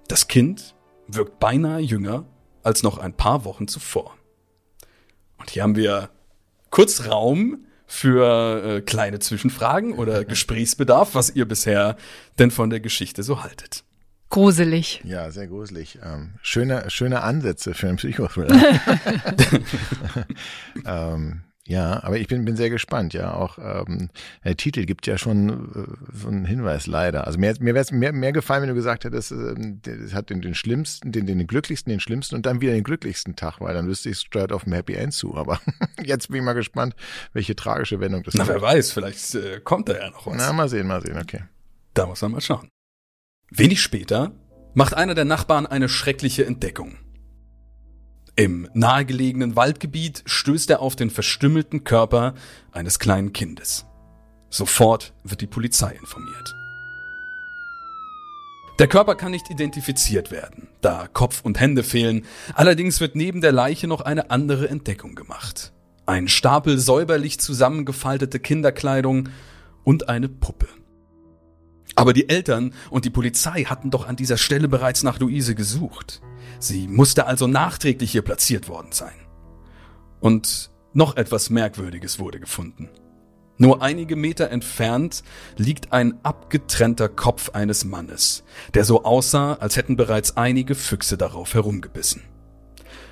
Das 0.08 0.28
Kind 0.28 0.76
wirkt 1.08 1.39
beinahe 1.39 1.82
jünger 1.82 2.26
als 2.64 2.84
noch 2.84 2.98
ein 2.98 3.14
paar 3.14 3.44
Wochen 3.44 3.68
zuvor. 3.68 4.16
Und 5.38 5.50
hier 5.50 5.64
haben 5.64 5.76
wir 5.76 6.10
kurz 6.70 7.06
Raum 7.08 7.66
für 7.92 8.64
äh, 8.64 8.82
kleine 8.82 9.20
Zwischenfragen 9.20 9.94
oder 9.94 10.24
Gesprächsbedarf, 10.26 11.14
was 11.14 11.30
ihr 11.30 11.46
bisher 11.46 11.98
denn 12.39 12.50
von 12.50 12.70
der 12.70 12.80
Geschichte 12.80 13.22
so 13.22 13.44
haltet. 13.44 13.84
Gruselig. 14.30 15.02
Ja, 15.04 15.30
sehr 15.30 15.48
gruselig. 15.48 16.00
Ähm, 16.02 16.36
schöne, 16.42 16.89
schöne 16.89 17.22
Ansätze 17.22 17.74
für 17.74 17.89
einen 17.89 17.98
Psychothriller. 17.98 18.56
ähm, 20.86 21.42
ja, 21.72 22.03
aber 22.03 22.17
ich 22.17 22.28
bin, 22.28 22.43
bin 22.43 22.57
sehr 22.57 22.69
gespannt, 22.69 23.13
ja. 23.13 23.34
Auch 23.34 23.57
ähm, 23.57 24.09
der 24.43 24.57
Titel 24.57 24.86
gibt 24.86 25.07
ja 25.07 25.17
schon 25.17 25.72
äh, 25.74 26.17
so 26.17 26.28
einen 26.28 26.43
Hinweis, 26.43 26.86
leider. 26.86 27.26
Also 27.26 27.39
mir, 27.39 27.53
mir 27.61 27.74
wäre 27.74 27.82
es 27.82 27.93
mehr, 27.93 28.11
mehr 28.11 28.34
gefallen, 28.34 28.63
wenn 28.63 28.67
du 28.67 28.76
gesagt 28.76 29.05
hättest, 29.05 29.32
äh, 29.32 29.55
das 29.82 30.13
hat 30.13 30.30
den, 30.30 30.41
den 30.41 30.53
schlimmsten, 30.53 31.13
den, 31.13 31.28
den 31.28 31.47
glücklichsten, 31.47 31.89
den 31.89 32.01
schlimmsten 32.01 32.36
und 32.36 32.45
dann 32.45 32.59
wieder 32.59 32.74
den 32.74 32.84
glücklichsten 32.84 33.38
Tag, 33.38 33.61
weil 33.61 33.74
dann 33.74 33.88
wüsste 33.88 34.09
ich, 34.09 34.17
es 34.17 34.24
steuert 34.24 34.51
auf 34.51 34.67
ein 34.67 34.74
Happy 34.74 34.95
End 34.95 35.13
zu. 35.13 35.36
Aber 35.36 35.61
jetzt 36.03 36.28
bin 36.28 36.39
ich 36.39 36.43
mal 36.43 36.51
gespannt, 36.51 36.93
welche 37.32 37.55
tragische 37.55 38.01
Wendung 38.01 38.24
das 38.24 38.34
Na, 38.34 38.45
wer 38.49 38.61
weiß, 38.61 38.91
vielleicht 38.91 39.34
äh, 39.36 39.61
kommt 39.63 39.88
da 39.88 39.97
ja 39.97 40.09
noch 40.09 40.28
was. 40.28 40.36
Na, 40.36 40.51
mal 40.51 40.67
sehen, 40.67 40.88
mal 40.88 41.01
sehen, 41.01 41.17
okay. 41.17 41.43
Da 41.93 42.05
muss 42.05 42.22
man 42.22 42.32
mal 42.32 42.41
schauen. 42.41 42.67
Wenig 43.49 43.82
später 43.82 44.34
macht 44.74 44.93
einer 44.93 45.15
der 45.15 45.26
Nachbarn 45.26 45.67
eine 45.67 45.88
schreckliche 45.88 46.45
Entdeckung. 46.45 46.97
Im 48.36 48.69
nahegelegenen 48.73 49.55
Waldgebiet 49.55 50.23
stößt 50.25 50.69
er 50.69 50.82
auf 50.82 50.95
den 50.95 51.09
verstümmelten 51.09 51.84
Körper 51.84 52.34
eines 52.71 52.97
kleinen 52.97 53.34
Kindes. 53.34 53.86
Sofort 54.49 55.13
wird 55.23 55.41
die 55.41 55.47
Polizei 55.47 55.91
informiert. 55.91 56.55
Der 58.79 58.88
Körper 58.88 59.15
kann 59.15 59.32
nicht 59.32 59.49
identifiziert 59.49 60.32
werden, 60.32 60.69
da 60.79 61.07
Kopf 61.11 61.41
und 61.43 61.59
Hände 61.59 61.84
fehlen. 61.84 62.25
Allerdings 62.55 62.99
wird 62.99 63.15
neben 63.15 63.41
der 63.41 63.51
Leiche 63.51 63.88
noch 63.88 64.01
eine 64.01 64.32
andere 64.32 64.69
Entdeckung 64.69 65.13
gemacht. 65.13 65.71
Ein 66.05 66.27
Stapel 66.27 66.79
säuberlich 66.79 67.39
zusammengefaltete 67.39 68.39
Kinderkleidung 68.39 69.29
und 69.84 70.09
eine 70.09 70.29
Puppe. 70.29 70.67
Aber 71.96 72.14
die 72.14 72.30
Eltern 72.30 72.74
und 72.89 73.06
die 73.06 73.10
Polizei 73.10 73.64
hatten 73.66 73.92
doch 73.92 74.08
an 74.08 74.16
dieser 74.16 74.38
Stelle 74.38 74.68
bereits 74.68 75.04
nach 75.04 75.20
Luise 75.20 75.56
gesucht. 75.56 76.22
Sie 76.60 76.88
musste 76.88 77.26
also 77.26 77.48
nachträglich 77.48 78.12
hier 78.12 78.22
platziert 78.22 78.68
worden 78.68 78.92
sein. 78.92 79.14
Und 80.20 80.72
noch 80.94 81.18
etwas 81.18 81.50
Merkwürdiges 81.50 82.20
wurde 82.20 82.39
gefunden. 82.39 82.89
Nur 83.58 83.82
einige 83.82 84.16
Meter 84.16 84.50
entfernt 84.50 85.24
liegt 85.56 85.94
ein 85.94 86.20
abgetrennter 86.24 87.10
Kopf 87.10 87.52
eines 87.52 87.86
Mannes, 87.86 88.44
der 88.74 88.86
so 88.86 89.04
aussah, 89.04 89.54
als 89.54 89.76
hätten 89.78 89.96
bereits 89.98 90.36
einige 90.36 90.74
Füchse 90.74 91.18
darauf 91.18 91.54
herumgebissen. 91.54 92.24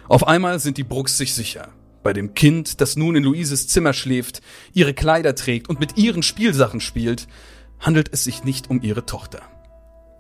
Auf 0.08 0.28
einmal 0.28 0.60
sind 0.60 0.78
die 0.78 0.84
Brooks 0.84 1.18
sich 1.18 1.36
sicher. 1.36 1.70
Bei 2.02 2.14
dem 2.14 2.34
Kind, 2.34 2.82
das 2.82 2.96
nun 2.96 3.16
in 3.16 3.24
Luises 3.24 3.68
Zimmer 3.68 3.94
schläft, 3.94 4.42
ihre 4.74 4.94
Kleider 4.96 5.36
trägt 5.36 5.70
und 5.70 5.80
mit 5.80 5.98
ihren 5.98 6.24
Spielsachen 6.24 6.80
spielt, 6.80 7.28
handelt 7.80 8.10
es 8.14 8.24
sich 8.24 8.44
nicht 8.44 8.70
um 8.70 8.82
ihre 8.82 9.06
Tochter. 9.06 9.42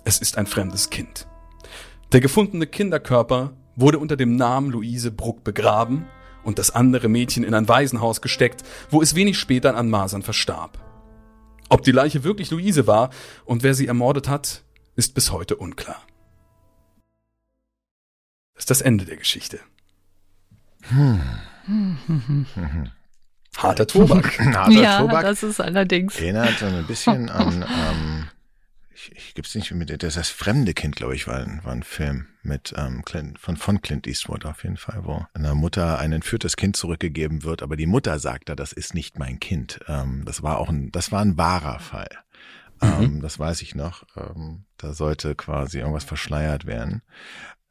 Es 0.05 0.19
ist 0.19 0.37
ein 0.37 0.47
fremdes 0.47 0.89
Kind. 0.89 1.27
Der 2.11 2.21
gefundene 2.21 2.65
Kinderkörper 2.67 3.53
wurde 3.75 3.99
unter 3.99 4.17
dem 4.17 4.35
Namen 4.35 4.71
Luise 4.71 5.11
Bruck 5.11 5.43
begraben 5.43 6.07
und 6.43 6.57
das 6.57 6.71
andere 6.71 7.07
Mädchen 7.09 7.43
in 7.43 7.53
ein 7.53 7.67
Waisenhaus 7.67 8.21
gesteckt, 8.21 8.63
wo 8.89 9.01
es 9.01 9.15
wenig 9.15 9.37
später 9.37 9.75
an 9.75 9.89
Masern 9.89 10.23
verstarb. 10.23 10.79
Ob 11.69 11.83
die 11.83 11.91
Leiche 11.91 12.23
wirklich 12.23 12.49
Luise 12.49 12.87
war 12.87 13.11
und 13.45 13.61
wer 13.61 13.75
sie 13.75 13.87
ermordet 13.87 14.27
hat, 14.27 14.63
ist 14.95 15.13
bis 15.13 15.31
heute 15.31 15.55
unklar. 15.55 16.01
Das 18.55 18.63
ist 18.63 18.69
das 18.71 18.81
Ende 18.81 19.05
der 19.05 19.17
Geschichte. 19.17 19.59
Hm. 20.89 21.21
Harter 23.57 23.87
Tobak. 23.87 24.39
Harter 24.39 24.71
ja, 24.71 24.99
Tobak. 24.99 25.23
das 25.23 25.43
ist 25.43 25.59
allerdings. 25.59 26.19
Erinnert 26.19 26.59
so 26.59 26.65
ein 26.65 26.85
bisschen 26.85 27.29
an, 27.29 27.63
ähm, 27.63 28.27
ich, 28.93 29.11
ich 29.15 29.33
gibt's 29.33 29.55
nicht 29.55 29.71
mit, 29.71 30.03
das 30.03 30.15
das 30.15 30.29
fremde 30.29 30.73
Kind, 30.73 30.95
glaube 30.95 31.15
ich, 31.15 31.27
war, 31.27 31.45
war 31.63 31.71
ein 31.71 31.83
Film 31.83 32.27
mit 32.41 32.73
ähm, 32.77 33.03
Clint, 33.05 33.39
von, 33.39 33.55
von 33.55 33.81
Clint 33.81 34.07
Eastwood 34.07 34.45
auf 34.45 34.63
jeden 34.63 34.77
Fall, 34.77 35.01
wo 35.05 35.25
einer 35.33 35.55
Mutter 35.55 35.99
ein 35.99 36.11
entführtes 36.11 36.57
Kind 36.57 36.75
zurückgegeben 36.75 37.43
wird, 37.43 37.63
aber 37.63 37.75
die 37.75 37.85
Mutter 37.85 38.19
sagt 38.19 38.49
da, 38.49 38.55
das 38.55 38.73
ist 38.73 38.93
nicht 38.93 39.17
mein 39.17 39.39
Kind. 39.39 39.79
Ähm, 39.87 40.23
das 40.25 40.43
war 40.43 40.57
auch 40.57 40.69
ein, 40.69 40.91
das 40.91 41.11
war 41.11 41.21
ein 41.21 41.37
wahrer 41.37 41.79
Fall. 41.79 42.09
Mhm. 42.81 43.03
Ähm, 43.03 43.21
das 43.21 43.39
weiß 43.39 43.61
ich 43.61 43.75
noch. 43.75 44.03
Ähm, 44.15 44.65
da 44.77 44.93
sollte 44.93 45.35
quasi 45.35 45.79
irgendwas 45.79 46.03
verschleiert 46.03 46.65
werden. 46.65 47.01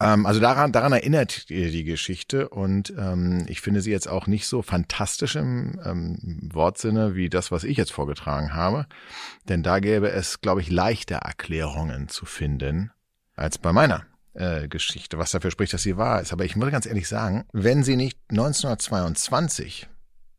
Ähm, 0.01 0.27
also 0.27 0.41
daran, 0.41 0.73
daran 0.73 0.93
erinnert 0.93 1.49
die 1.49 1.85
Geschichte 1.85 2.49
und 2.49 2.93
ähm, 2.97 3.45
ich 3.49 3.61
finde 3.61 3.81
sie 3.81 3.91
jetzt 3.91 4.09
auch 4.09 4.27
nicht 4.27 4.47
so 4.47 4.63
fantastisch 4.63 5.37
im 5.37 5.81
ähm, 5.85 6.51
Wortsinne 6.53 7.15
wie 7.17 7.29
das, 7.29 7.51
was 7.51 7.65
ich 7.65 7.77
jetzt 7.77 7.93
vorgetragen 7.93 8.55
habe. 8.55 8.87
Denn 9.49 9.63
da 9.63 9.81
gäbe 9.81 10.11
es, 10.11 10.41
glaube 10.41 10.61
ich, 10.61 10.71
leichter 10.71 11.17
Erklärungen 11.17 12.09
zu 12.09 12.27
finden 12.27 12.93
als 13.35 13.59
bei 13.59 13.73
meiner 13.73 14.05
äh, 14.35 14.69
Geschichte, 14.69 15.19
was 15.19 15.33
dafür 15.33 15.51
spricht, 15.51 15.73
dass 15.73 15.83
sie 15.83 15.97
wahr 15.97 16.21
ist. 16.21 16.33
Aber 16.33 16.45
ich 16.45 16.55
muss 16.55 16.71
ganz 16.71 16.87
ehrlich 16.87 17.09
sagen, 17.09 17.45
wenn 17.53 17.83
sie 17.83 17.97
nicht 17.97 18.19
1922 18.31 19.89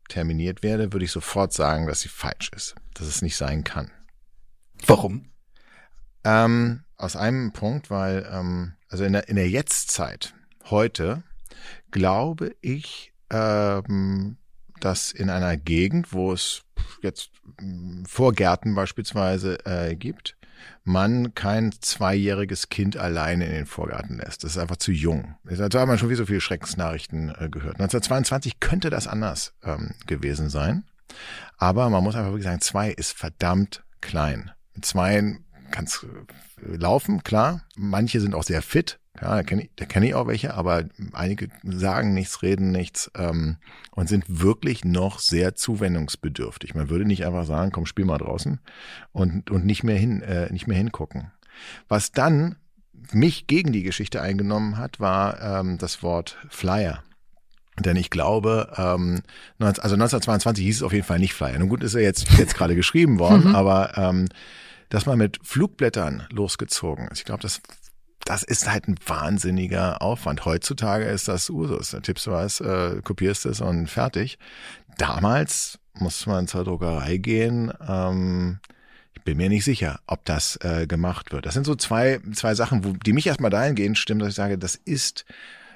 terminiert 0.08 0.64
werde, 0.64 0.94
würde 0.94 1.06
ich 1.06 1.12
sofort 1.12 1.54
sagen, 1.54 1.86
dass 1.86 2.02
sie 2.02 2.10
falsch 2.10 2.52
ist, 2.56 2.76
dass 2.94 3.08
es 3.08 3.22
nicht 3.22 3.36
sein 3.36 3.64
kann. 3.64 3.92
Warum? 4.88 5.30
Ähm, 6.24 6.84
aus 6.96 7.16
einem 7.16 7.52
Punkt, 7.52 7.90
weil 7.90 8.28
ähm, 8.32 8.74
also 8.90 9.04
in 9.04 9.14
der, 9.14 9.30
in 9.30 9.36
der 9.36 9.50
Jetztzeit, 9.50 10.34
heute, 10.70 11.24
glaube 11.92 12.56
ich, 12.62 13.14
ähm, 13.30 14.38
dass 14.80 15.12
in 15.12 15.30
einer 15.30 15.58
Gegend, 15.58 16.14
wo 16.14 16.34
es 16.34 16.64
jetzt 17.02 17.32
hm, 17.60 18.06
Vorgärten 18.06 18.76
beispielsweise 18.76 19.66
äh, 19.66 19.96
gibt, 19.96 20.36
man 20.84 21.34
kein 21.36 21.72
zweijähriges 21.72 22.70
Kind 22.70 22.98
alleine 22.98 23.46
in 23.46 23.54
den 23.54 23.66
Vorgarten 23.66 24.18
lässt. 24.18 24.44
Das 24.44 24.52
ist 24.52 24.58
einfach 24.58 24.78
zu 24.78 24.92
jung. 24.92 25.36
Dazu 25.46 25.80
hat 25.80 25.88
man 25.88 25.98
schon 25.98 26.10
wie 26.10 26.16
so 26.16 26.26
viele 26.26 26.42
Schreckensnachrichten 26.42 27.30
äh, 27.30 27.50
gehört. 27.50 27.76
1922 27.76 28.60
könnte 28.60 28.90
das 28.90 29.08
anders 29.08 29.54
ähm, 29.64 29.94
gewesen 30.08 30.50
sein. 30.50 30.84
Aber 31.58 31.90
man 31.90 32.04
muss 32.04 32.16
einfach 32.16 32.32
wirklich 32.32 32.46
sagen, 32.46 32.62
zwei 32.62 32.92
ist 32.92 33.14
verdammt 33.14 33.84
klein. 34.02 34.52
Mit 34.74 34.86
zwei 34.86 35.38
kannst 35.70 36.06
laufen, 36.62 37.24
klar. 37.24 37.62
Manche 37.76 38.22
sind 38.22 38.36
auch 38.36 38.44
sehr 38.44 38.62
fit. 38.62 39.00
Ja, 39.22 39.36
da 39.36 39.44
kenne 39.44 39.64
ich, 39.64 39.70
da 39.76 39.86
kenn 39.86 40.04
ich 40.04 40.16
auch 40.16 40.28
welche, 40.28 40.54
aber 40.54 40.86
einige 41.12 41.50
sagen 41.64 42.14
nichts, 42.14 42.42
reden 42.42 42.72
nichts 42.72 43.12
ähm, 43.16 43.58
und 43.92 44.08
sind 44.08 44.24
wirklich 44.28 44.86
noch 44.86 45.20
sehr 45.20 45.56
zuwendungsbedürftig. 45.56 46.74
Man 46.74 46.90
würde 46.90 47.06
nicht 47.06 47.26
einfach 47.26 47.46
sagen, 47.46 47.72
komm, 47.72 47.86
spiel 47.86 48.06
mal 48.06 48.18
draußen 48.18 48.60
und, 49.12 49.50
und 49.52 49.66
nicht 49.66 49.84
mehr 49.84 49.98
hin, 49.98 50.22
äh, 50.22 50.52
nicht 50.54 50.68
mehr 50.68 50.78
hingucken. 50.78 51.32
Was 51.90 52.12
dann 52.12 52.56
mich 53.12 53.48
gegen 53.48 53.74
die 53.74 53.84
Geschichte 53.84 54.22
eingenommen 54.22 54.78
hat, 54.78 55.00
war 55.00 55.42
ähm, 55.42 55.78
das 55.78 56.02
Wort 56.02 56.38
Flyer. 56.50 57.04
Denn 57.80 57.96
ich 57.96 58.10
glaube, 58.10 58.72
ähm, 58.78 59.22
also 59.60 59.96
1922 59.96 60.64
hieß 60.66 60.78
es 60.78 60.84
auf 60.84 60.94
jeden 60.94 61.06
Fall 61.06 61.20
nicht 61.20 61.34
Flyer. 61.34 61.60
Nun 61.60 61.70
gut, 61.70 61.84
ist 61.84 61.96
er 61.96 62.02
jetzt, 62.02 62.30
jetzt 62.38 62.56
gerade 62.56 62.76
geschrieben 62.76 63.20
worden, 63.20 63.44
mhm. 63.50 63.56
aber 63.56 63.98
ähm, 63.98 64.28
dass 64.90 65.06
man 65.06 65.18
mit 65.18 65.40
Flugblättern 65.44 66.28
losgezogen 66.32 67.08
ist. 67.08 67.20
Ich 67.20 67.26
glaube, 67.26 67.42
das 67.42 67.62
das 68.26 68.44
ist 68.44 68.70
halt 68.70 68.88
ein 68.88 68.96
wahnsinniger 69.08 70.02
Aufwand. 70.02 70.46
Heutzutage 70.46 71.06
ist 71.06 71.28
das 71.28 71.50
Usus. 71.50 71.92
Da 71.92 72.00
tippst 72.00 72.28
du 72.28 72.32
was, 72.32 72.60
äh, 72.62 73.02
kopierst 73.04 73.46
es 73.46 73.62
und 73.62 73.88
fertig. 73.88 74.38
Damals 74.98 75.80
muss 75.94 76.26
man 76.28 76.48
zur 76.48 76.64
Druckerei 76.64 77.18
gehen. 77.18 77.74
Ähm, 77.88 78.60
ich 79.14 79.24
bin 79.24 79.38
mir 79.38 79.50
nicht 79.50 79.64
sicher, 79.64 80.00
ob 80.06 80.26
das 80.26 80.58
äh, 80.58 80.86
gemacht 80.86 81.32
wird. 81.32 81.46
Das 81.46 81.54
sind 81.54 81.66
so 81.66 81.76
zwei, 81.76 82.20
zwei 82.34 82.54
Sachen, 82.56 82.84
wo, 82.84 82.94
die 82.94 83.14
mich 83.14 83.28
erstmal 83.28 83.52
dahingehend 83.52 83.98
stimmen, 83.98 84.20
dass 84.20 84.30
ich 84.30 84.36
sage, 84.36 84.58
das 84.58 84.76
ist 84.76 85.26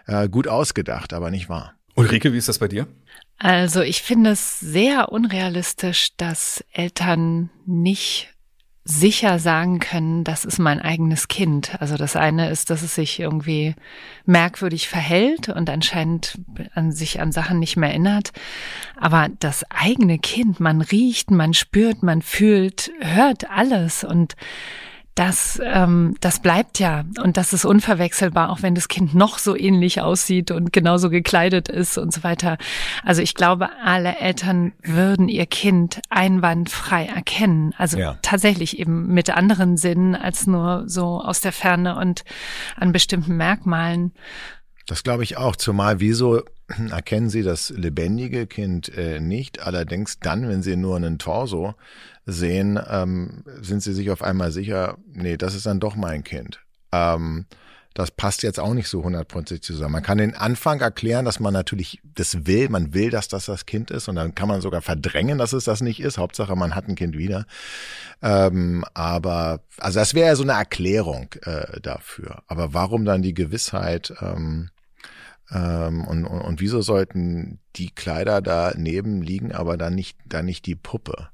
äh, 0.06 0.30
gut 0.30 0.48
ausgedacht, 0.48 1.14
aber 1.14 1.32
nicht 1.32 1.50
wahr. 1.50 1.74
Ulrike, 1.96 2.34
wie 2.34 2.38
ist 2.38 2.50
das 2.50 2.60
bei 2.60 2.68
dir? 2.68 2.88
Also 3.38 3.82
ich 3.82 4.02
finde 4.02 4.32
es 4.32 4.60
sehr 4.60 5.12
unrealistisch, 5.12 6.16
dass 6.18 6.64
Eltern 6.72 7.50
nicht 7.66 8.33
sicher 8.86 9.40
sagen 9.40 9.80
können, 9.80 10.26
das 10.26 10.44
ist 10.44 10.60
mein 10.60 10.82
eigenes 10.82 11.30
Kind. 11.30 11.80
Also 11.80 11.96
das 11.96 12.16
eine 12.18 12.50
ist, 12.50 12.70
dass 12.70 12.82
es 12.82 12.96
sich 12.96 13.20
irgendwie 13.20 13.76
merkwürdig 14.26 14.90
verhält 14.90 15.48
und 15.48 15.70
anscheinend 15.70 16.38
an 16.76 16.92
sich 16.92 17.22
an 17.22 17.32
Sachen 17.32 17.60
nicht 17.60 17.78
mehr 17.78 17.90
erinnert. 17.90 18.32
Aber 19.00 19.30
das 19.40 19.64
eigene 19.72 20.20
Kind, 20.20 20.60
man 20.60 20.82
riecht, 20.82 21.32
man 21.32 21.54
spürt, 21.54 22.04
man 22.04 22.22
fühlt, 22.22 22.92
hört 23.00 23.50
alles 23.50 24.04
und 24.04 24.36
das, 25.16 25.62
ähm, 25.64 26.16
das 26.22 26.40
bleibt 26.40 26.80
ja 26.80 27.04
und 27.22 27.38
das 27.38 27.54
ist 27.54 27.66
unverwechselbar, 27.66 28.50
auch 28.50 28.64
wenn 28.64 28.74
das 28.74 28.88
Kind 28.88 29.14
noch 29.14 29.38
so 29.38 29.56
ähnlich 29.56 30.02
aussieht 30.02 30.50
und 30.50 30.74
genauso 30.74 31.10
gekleidet 31.10 31.70
ist 31.70 31.98
und 31.98 32.12
so 32.14 32.24
weiter. 32.24 32.58
Also 33.04 33.22
ich 33.22 33.36
glaube, 33.36 33.70
alle 33.84 34.18
Eltern 34.18 34.74
würden 34.82 35.30
ihr 35.30 35.46
Kind 35.46 36.02
einwandfrei 36.10 37.06
erkennen. 37.06 37.74
Also 37.78 38.00
ja. 38.00 38.18
tatsächlich 38.24 38.80
eben 38.80 39.14
mit 39.14 39.30
anderen 39.30 39.78
Sinnen 39.78 40.16
als 40.16 40.48
nur 40.48 40.86
so 40.88 41.22
aus 41.22 41.42
der 41.42 41.52
Ferne 41.52 41.96
und 41.98 42.24
an 42.76 42.92
bestimmten 42.92 43.38
Merkmalen. 43.38 44.14
Das 44.88 45.04
glaube 45.04 45.24
ich 45.24 45.38
auch, 45.38 45.56
zumal 45.56 46.00
wieso 46.00 46.42
erkennen 46.90 47.30
Sie 47.30 47.44
das 47.44 47.70
lebendige 47.70 48.48
Kind 48.48 48.90
äh, 48.98 49.20
nicht, 49.20 49.62
allerdings 49.62 50.20
dann, 50.20 50.48
wenn 50.50 50.64
Sie 50.64 50.76
nur 50.76 50.96
einen 50.96 51.20
Torso 51.20 51.76
sehen, 52.26 52.80
ähm, 52.90 53.44
sind 53.62 53.82
Sie 53.82 53.94
sich 53.94 54.12
auf 54.12 54.22
einmal 54.22 54.52
sicher, 54.52 54.98
nee, 55.12 55.38
das 55.38 55.56
ist 55.56 55.66
dann 55.66 55.80
doch 55.80 55.96
mein 55.96 56.24
Kind. 56.24 56.60
Ähm, 56.92 57.46
das 57.94 58.10
passt 58.10 58.42
jetzt 58.42 58.60
auch 58.60 58.74
nicht 58.74 58.88
so 58.88 59.04
hundertprozentig 59.04 59.62
zusammen. 59.62 59.94
Man 59.94 60.04
kann 60.04 60.18
den 60.18 60.36
Anfang 60.36 60.82
erklären, 60.82 61.26
dass 61.26 61.40
man 61.40 61.54
natürlich 61.54 62.02
das 62.16 62.48
will, 62.48 62.70
man 62.70 62.94
will, 62.94 63.12
dass 63.12 63.28
das 63.28 63.46
das 63.46 63.68
Kind 63.68 63.92
ist 63.92 64.08
und 64.08 64.16
dann 64.16 64.34
kann 64.34 64.48
man 64.48 64.62
sogar 64.62 64.82
verdrängen, 64.82 65.38
dass 65.38 65.54
es 65.54 65.66
das 65.66 65.82
nicht 65.82 66.00
ist. 66.00 66.18
Hauptsache, 66.18 66.56
man 66.56 66.74
hat 66.74 66.88
ein 66.88 66.96
Kind 66.96 67.16
wieder. 67.16 67.46
Ähm, 68.24 68.84
aber, 68.96 69.62
also 69.78 70.00
das 70.00 70.16
wäre 70.16 70.30
ja 70.30 70.36
so 70.36 70.44
eine 70.44 70.54
Erklärung 70.54 71.30
äh, 71.44 71.80
dafür. 71.82 72.42
Aber 72.48 72.74
warum 72.74 73.06
dann 73.06 73.22
die 73.22 73.36
Gewissheit, 73.36 74.12
ähm, 74.22 74.70
ähm, 75.52 76.06
und, 76.06 76.26
und, 76.26 76.42
und 76.42 76.62
wieso 76.62 76.82
sollten 76.82 77.60
die 77.76 77.92
Kleider 77.92 78.42
daneben 78.42 79.22
liegen, 79.22 79.52
aber 79.52 79.78
dann 79.78 79.94
nicht, 79.94 80.18
dann 80.26 80.46
nicht 80.46 80.66
die 80.66 80.76
Puppe? 80.76 81.30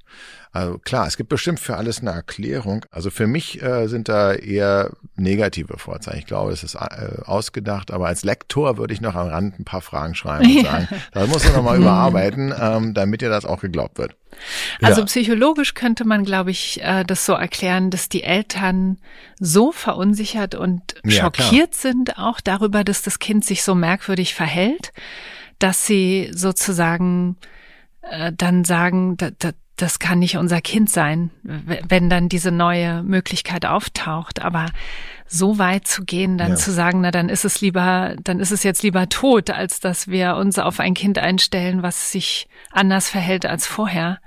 Also 0.52 0.78
klar, 0.78 1.06
es 1.06 1.16
gibt 1.16 1.28
bestimmt 1.28 1.60
für 1.60 1.76
alles 1.76 2.00
eine 2.00 2.10
Erklärung. 2.10 2.84
Also 2.90 3.10
für 3.10 3.28
mich 3.28 3.62
äh, 3.62 3.86
sind 3.86 4.08
da 4.08 4.32
eher 4.32 4.90
negative 5.14 5.78
Vorzeichen. 5.78 6.18
Ich 6.18 6.26
glaube, 6.26 6.50
es 6.50 6.64
ist 6.64 6.74
äh, 6.74 7.22
ausgedacht, 7.24 7.92
aber 7.92 8.08
als 8.08 8.24
Lektor 8.24 8.76
würde 8.76 8.92
ich 8.92 9.00
noch 9.00 9.14
am 9.14 9.28
Rand 9.28 9.60
ein 9.60 9.64
paar 9.64 9.80
Fragen 9.80 10.16
schreiben 10.16 10.56
und 10.56 10.64
sagen, 10.64 10.88
da 11.12 11.26
muss 11.26 11.44
man 11.44 11.54
nochmal 11.54 11.76
überarbeiten, 11.80 12.52
ähm, 12.58 12.94
damit 12.94 13.20
dir 13.20 13.28
das 13.28 13.44
auch 13.44 13.60
geglaubt 13.60 13.98
wird. 13.98 14.16
Also 14.82 15.02
ja. 15.02 15.06
psychologisch 15.06 15.74
könnte 15.74 16.04
man, 16.04 16.24
glaube 16.24 16.50
ich, 16.50 16.82
äh, 16.82 17.04
das 17.04 17.26
so 17.26 17.34
erklären, 17.34 17.90
dass 17.90 18.08
die 18.08 18.24
Eltern 18.24 18.98
so 19.38 19.70
verunsichert 19.70 20.56
und 20.56 20.94
ja, 21.04 21.22
schockiert 21.22 21.72
klar. 21.72 21.92
sind 21.92 22.18
auch 22.18 22.40
darüber, 22.40 22.82
dass 22.82 23.02
das 23.02 23.20
Kind 23.20 23.44
sich 23.44 23.62
so 23.62 23.76
merkwürdig 23.76 24.34
verhält, 24.34 24.92
dass 25.60 25.86
sie 25.86 26.30
sozusagen 26.32 27.36
äh, 28.02 28.32
dann 28.36 28.64
sagen, 28.64 29.16
da, 29.16 29.30
da, 29.38 29.50
das 29.76 29.98
kann 29.98 30.18
nicht 30.18 30.36
unser 30.36 30.60
Kind 30.60 30.90
sein, 30.90 31.30
wenn 31.42 32.10
dann 32.10 32.28
diese 32.28 32.50
neue 32.50 33.02
Möglichkeit 33.02 33.64
auftaucht. 33.64 34.42
Aber 34.42 34.66
so 35.32 35.58
weit 35.58 35.86
zu 35.86 36.04
gehen, 36.04 36.38
dann 36.38 36.50
ja. 36.50 36.56
zu 36.56 36.72
sagen, 36.72 37.02
na 37.02 37.12
dann 37.12 37.28
ist 37.28 37.44
es 37.44 37.60
lieber, 37.60 38.16
dann 38.24 38.40
ist 38.40 38.50
es 38.50 38.64
jetzt 38.64 38.82
lieber 38.82 39.08
tot, 39.08 39.50
als 39.50 39.78
dass 39.78 40.08
wir 40.08 40.34
uns 40.34 40.58
auf 40.58 40.80
ein 40.80 40.94
Kind 40.94 41.18
einstellen, 41.18 41.84
was 41.84 42.10
sich 42.10 42.48
anders 42.72 43.08
verhält 43.08 43.46
als 43.46 43.64
vorher. 43.64 44.18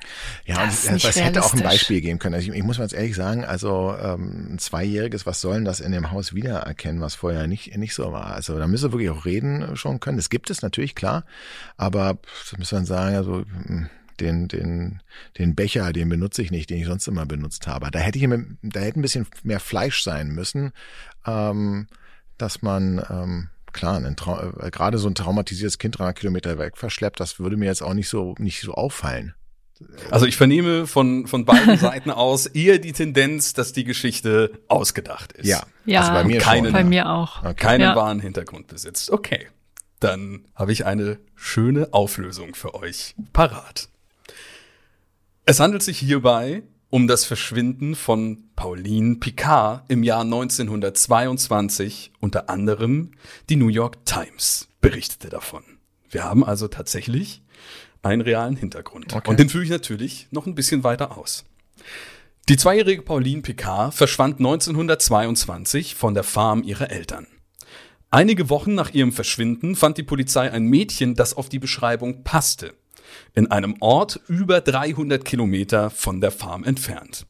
Ja, 0.45 0.65
das, 0.65 0.85
und 0.85 1.03
es 1.03 1.15
hätte 1.17 1.43
auch 1.43 1.53
ein 1.53 1.61
Beispiel 1.61 1.99
geben 1.99 2.19
können. 2.19 2.35
Also 2.35 2.49
ich, 2.49 2.57
ich 2.57 2.63
muss 2.63 2.79
mal 2.79 2.87
ehrlich 2.93 3.15
sagen, 3.15 3.43
also 3.43 3.93
ähm, 4.01 4.53
ein 4.53 4.59
Zweijähriges, 4.59 5.25
was 5.25 5.41
sollen 5.41 5.65
das 5.65 5.81
in 5.81 5.91
dem 5.91 6.11
Haus 6.11 6.33
wiedererkennen, 6.33 7.01
was 7.01 7.15
vorher 7.15 7.47
nicht, 7.47 7.75
nicht 7.75 7.93
so 7.93 8.13
war? 8.13 8.27
Also 8.27 8.57
da 8.57 8.65
müssen 8.65 8.85
wir 8.85 8.93
wirklich 8.93 9.09
auch 9.09 9.25
reden 9.25 9.75
schon 9.75 9.99
können. 9.99 10.17
Das 10.17 10.29
gibt 10.29 10.49
es 10.49 10.61
natürlich, 10.61 10.95
klar. 10.95 11.25
Aber 11.75 12.17
das 12.49 12.57
muss 12.57 12.71
man 12.71 12.85
sagen, 12.85 13.17
also 13.17 13.43
hm, 13.65 13.89
den, 14.19 14.47
den, 14.47 15.01
den 15.37 15.55
Becher, 15.55 15.93
den 15.93 16.09
benutze 16.09 16.41
ich 16.41 16.51
nicht, 16.51 16.69
den 16.69 16.79
ich 16.79 16.85
sonst 16.85 17.07
immer 17.07 17.25
benutzt 17.25 17.67
habe. 17.67 17.91
Da 17.91 17.99
hätte 17.99 18.19
ich, 18.19 18.27
da 18.61 18.79
hätte 18.79 18.99
ein 18.99 19.01
bisschen 19.01 19.27
mehr 19.43 19.59
Fleisch 19.59 20.03
sein 20.03 20.29
müssen, 20.29 20.71
ähm, 21.25 21.87
dass 22.37 22.61
man, 22.61 23.03
ähm, 23.09 23.49
klar, 23.71 24.03
äh, 24.03 24.71
gerade 24.71 24.97
so 24.97 25.07
ein 25.07 25.15
traumatisiertes 25.15 25.77
Kind 25.77 25.97
300 25.97 26.17
Kilometer 26.17 26.57
weg 26.57 26.77
verschleppt, 26.77 27.19
das 27.19 27.39
würde 27.39 27.57
mir 27.57 27.65
jetzt 27.65 27.83
auch 27.83 27.93
nicht 27.93 28.09
so, 28.09 28.35
nicht 28.37 28.61
so 28.61 28.73
auffallen. 28.73 29.33
Also 30.11 30.25
ich 30.25 30.37
vernehme 30.37 30.87
von, 30.87 31.27
von 31.27 31.45
beiden 31.45 31.77
Seiten 31.79 32.11
aus 32.11 32.45
eher 32.45 32.79
die 32.79 32.93
Tendenz, 32.93 33.53
dass 33.53 33.73
die 33.73 33.83
Geschichte 33.83 34.51
ausgedacht 34.67 35.33
ist. 35.33 35.47
Ja, 35.47 35.63
ja 35.85 36.01
also 36.01 36.13
bei 36.13 36.23
mir, 36.23 36.39
keinen, 36.39 36.71
bei 36.71 36.83
mir 36.83 37.09
auch. 37.09 37.39
Okay. 37.39 37.53
Keinen 37.55 37.81
ja. 37.81 37.95
wahren 37.95 38.19
Hintergrund 38.19 38.67
besitzt. 38.67 39.11
Okay, 39.11 39.47
dann 40.03 40.45
habe 40.53 40.73
ich 40.73 40.85
eine 40.85 41.17
schöne 41.35 41.93
Auflösung 41.93 42.55
für 42.55 42.75
euch 42.75 43.15
parat. 43.31 43.87
Es 45.45 45.59
handelt 45.59 45.83
sich 45.83 45.99
hierbei 45.99 46.63
um 46.89 47.05
das 47.05 47.25
Verschwinden 47.25 47.95
von 47.95 48.45
Pauline 48.55 49.15
Picard 49.15 49.83
im 49.89 50.01
Jahr 50.01 50.21
1922. 50.21 52.13
Unter 52.21 52.49
anderem 52.49 53.11
die 53.49 53.57
New 53.57 53.67
York 53.67 54.05
Times 54.05 54.69
berichtete 54.79 55.27
davon. 55.27 55.63
Wir 56.09 56.23
haben 56.23 56.45
also 56.45 56.69
tatsächlich 56.69 57.41
einen 58.03 58.21
realen 58.21 58.55
Hintergrund. 58.55 59.13
Okay. 59.13 59.29
Und 59.29 59.37
den 59.37 59.49
führe 59.49 59.65
ich 59.65 59.69
natürlich 59.69 60.29
noch 60.31 60.45
ein 60.45 60.55
bisschen 60.55 60.85
weiter 60.85 61.17
aus. 61.17 61.43
Die 62.47 62.55
zweijährige 62.55 63.01
Pauline 63.01 63.41
Picard 63.41 63.93
verschwand 63.93 64.39
1922 64.39 65.95
von 65.95 66.13
der 66.13 66.23
Farm 66.23 66.63
ihrer 66.63 66.89
Eltern. 66.89 67.27
Einige 68.09 68.49
Wochen 68.49 68.75
nach 68.75 68.93
ihrem 68.93 69.11
Verschwinden 69.11 69.75
fand 69.75 69.97
die 69.97 70.03
Polizei 70.03 70.49
ein 70.49 70.63
Mädchen, 70.67 71.15
das 71.15 71.33
auf 71.33 71.49
die 71.49 71.59
Beschreibung 71.59 72.23
passte 72.23 72.75
in 73.33 73.51
einem 73.51 73.75
Ort 73.79 74.19
über 74.27 74.61
300 74.61 75.23
Kilometer 75.23 75.89
von 75.89 76.21
der 76.21 76.31
Farm 76.31 76.63
entfernt. 76.63 77.25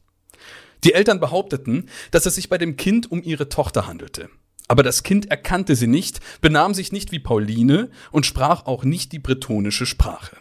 Die 0.84 0.92
Eltern 0.92 1.20
behaupteten, 1.20 1.88
dass 2.10 2.26
es 2.26 2.34
sich 2.34 2.48
bei 2.48 2.58
dem 2.58 2.76
Kind 2.76 3.10
um 3.10 3.22
ihre 3.22 3.48
Tochter 3.48 3.86
handelte. 3.86 4.28
Aber 4.68 4.82
das 4.82 5.02
Kind 5.02 5.30
erkannte 5.30 5.76
sie 5.76 5.86
nicht, 5.86 6.20
benahm 6.40 6.74
sich 6.74 6.92
nicht 6.92 7.12
wie 7.12 7.18
Pauline 7.18 7.90
und 8.12 8.26
sprach 8.26 8.66
auch 8.66 8.84
nicht 8.84 9.12
die 9.12 9.18
bretonische 9.18 9.86
Sprache. 9.86 10.36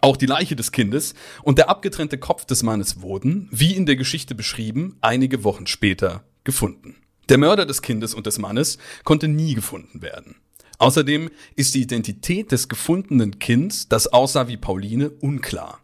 Auch 0.00 0.16
die 0.16 0.26
Leiche 0.26 0.54
des 0.54 0.70
Kindes 0.70 1.14
und 1.42 1.58
der 1.58 1.68
abgetrennte 1.68 2.18
Kopf 2.18 2.44
des 2.44 2.62
Mannes 2.62 3.00
wurden, 3.00 3.48
wie 3.50 3.74
in 3.74 3.84
der 3.84 3.96
Geschichte 3.96 4.34
beschrieben, 4.34 4.96
einige 5.00 5.42
Wochen 5.42 5.66
später 5.66 6.22
gefunden. 6.44 6.96
Der 7.28 7.38
Mörder 7.38 7.66
des 7.66 7.82
Kindes 7.82 8.14
und 8.14 8.26
des 8.26 8.38
Mannes 8.38 8.78
konnte 9.04 9.28
nie 9.28 9.54
gefunden 9.54 10.00
werden. 10.00 10.36
Außerdem 10.78 11.30
ist 11.56 11.74
die 11.74 11.82
Identität 11.82 12.52
des 12.52 12.68
gefundenen 12.68 13.38
Kinds, 13.38 13.88
das 13.88 14.06
aussah 14.06 14.48
wie 14.48 14.56
Pauline, 14.56 15.10
unklar. 15.10 15.80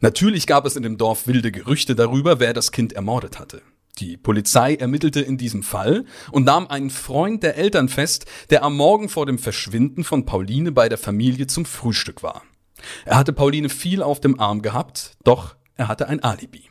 Natürlich 0.00 0.46
gab 0.46 0.66
es 0.66 0.76
in 0.76 0.82
dem 0.82 0.98
Dorf 0.98 1.26
wilde 1.26 1.52
Gerüchte 1.52 1.94
darüber, 1.94 2.38
wer 2.38 2.52
das 2.52 2.72
Kind 2.72 2.92
ermordet 2.92 3.38
hatte. 3.38 3.62
Die 3.98 4.18
Polizei 4.18 4.74
ermittelte 4.74 5.20
in 5.20 5.38
diesem 5.38 5.62
Fall 5.62 6.04
und 6.30 6.44
nahm 6.44 6.66
einen 6.66 6.90
Freund 6.90 7.42
der 7.42 7.56
Eltern 7.56 7.88
fest, 7.88 8.26
der 8.50 8.62
am 8.62 8.76
Morgen 8.76 9.08
vor 9.08 9.24
dem 9.24 9.38
Verschwinden 9.38 10.04
von 10.04 10.26
Pauline 10.26 10.72
bei 10.72 10.90
der 10.90 10.98
Familie 10.98 11.46
zum 11.46 11.64
Frühstück 11.64 12.22
war. 12.22 12.42
Er 13.06 13.16
hatte 13.16 13.32
Pauline 13.32 13.70
viel 13.70 14.02
auf 14.02 14.20
dem 14.20 14.38
Arm 14.38 14.60
gehabt, 14.60 15.16
doch 15.24 15.56
er 15.76 15.88
hatte 15.88 16.08
ein 16.08 16.22
Alibi. 16.22 16.64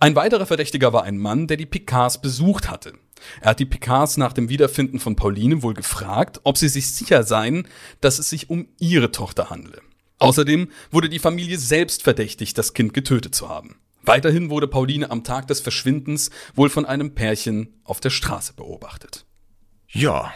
Ein 0.00 0.16
weiterer 0.16 0.46
Verdächtiger 0.46 0.92
war 0.92 1.02
ein 1.04 1.18
Mann, 1.18 1.46
der 1.46 1.58
die 1.58 1.66
Picards 1.66 2.20
besucht 2.20 2.70
hatte. 2.70 2.94
Er 3.40 3.50
hat 3.50 3.60
die 3.60 3.66
Picards 3.66 4.16
nach 4.16 4.32
dem 4.32 4.48
Wiederfinden 4.48 5.00
von 5.00 5.16
Pauline 5.16 5.62
wohl 5.62 5.74
gefragt, 5.74 6.40
ob 6.44 6.58
sie 6.58 6.68
sich 6.68 6.92
sicher 6.92 7.22
seien, 7.22 7.66
dass 8.00 8.18
es 8.18 8.30
sich 8.30 8.50
um 8.50 8.68
ihre 8.78 9.10
Tochter 9.10 9.50
handle. 9.50 9.80
Außerdem 10.18 10.68
wurde 10.90 11.08
die 11.08 11.18
Familie 11.18 11.58
selbst 11.58 12.02
verdächtigt, 12.02 12.56
das 12.56 12.74
Kind 12.74 12.94
getötet 12.94 13.34
zu 13.34 13.48
haben. 13.48 13.76
Weiterhin 14.02 14.50
wurde 14.50 14.68
Pauline 14.68 15.10
am 15.10 15.24
Tag 15.24 15.46
des 15.48 15.60
Verschwindens 15.60 16.30
wohl 16.54 16.68
von 16.68 16.84
einem 16.84 17.14
Pärchen 17.14 17.80
auf 17.84 18.00
der 18.00 18.10
Straße 18.10 18.52
beobachtet. 18.52 19.24
Ja, 19.88 20.32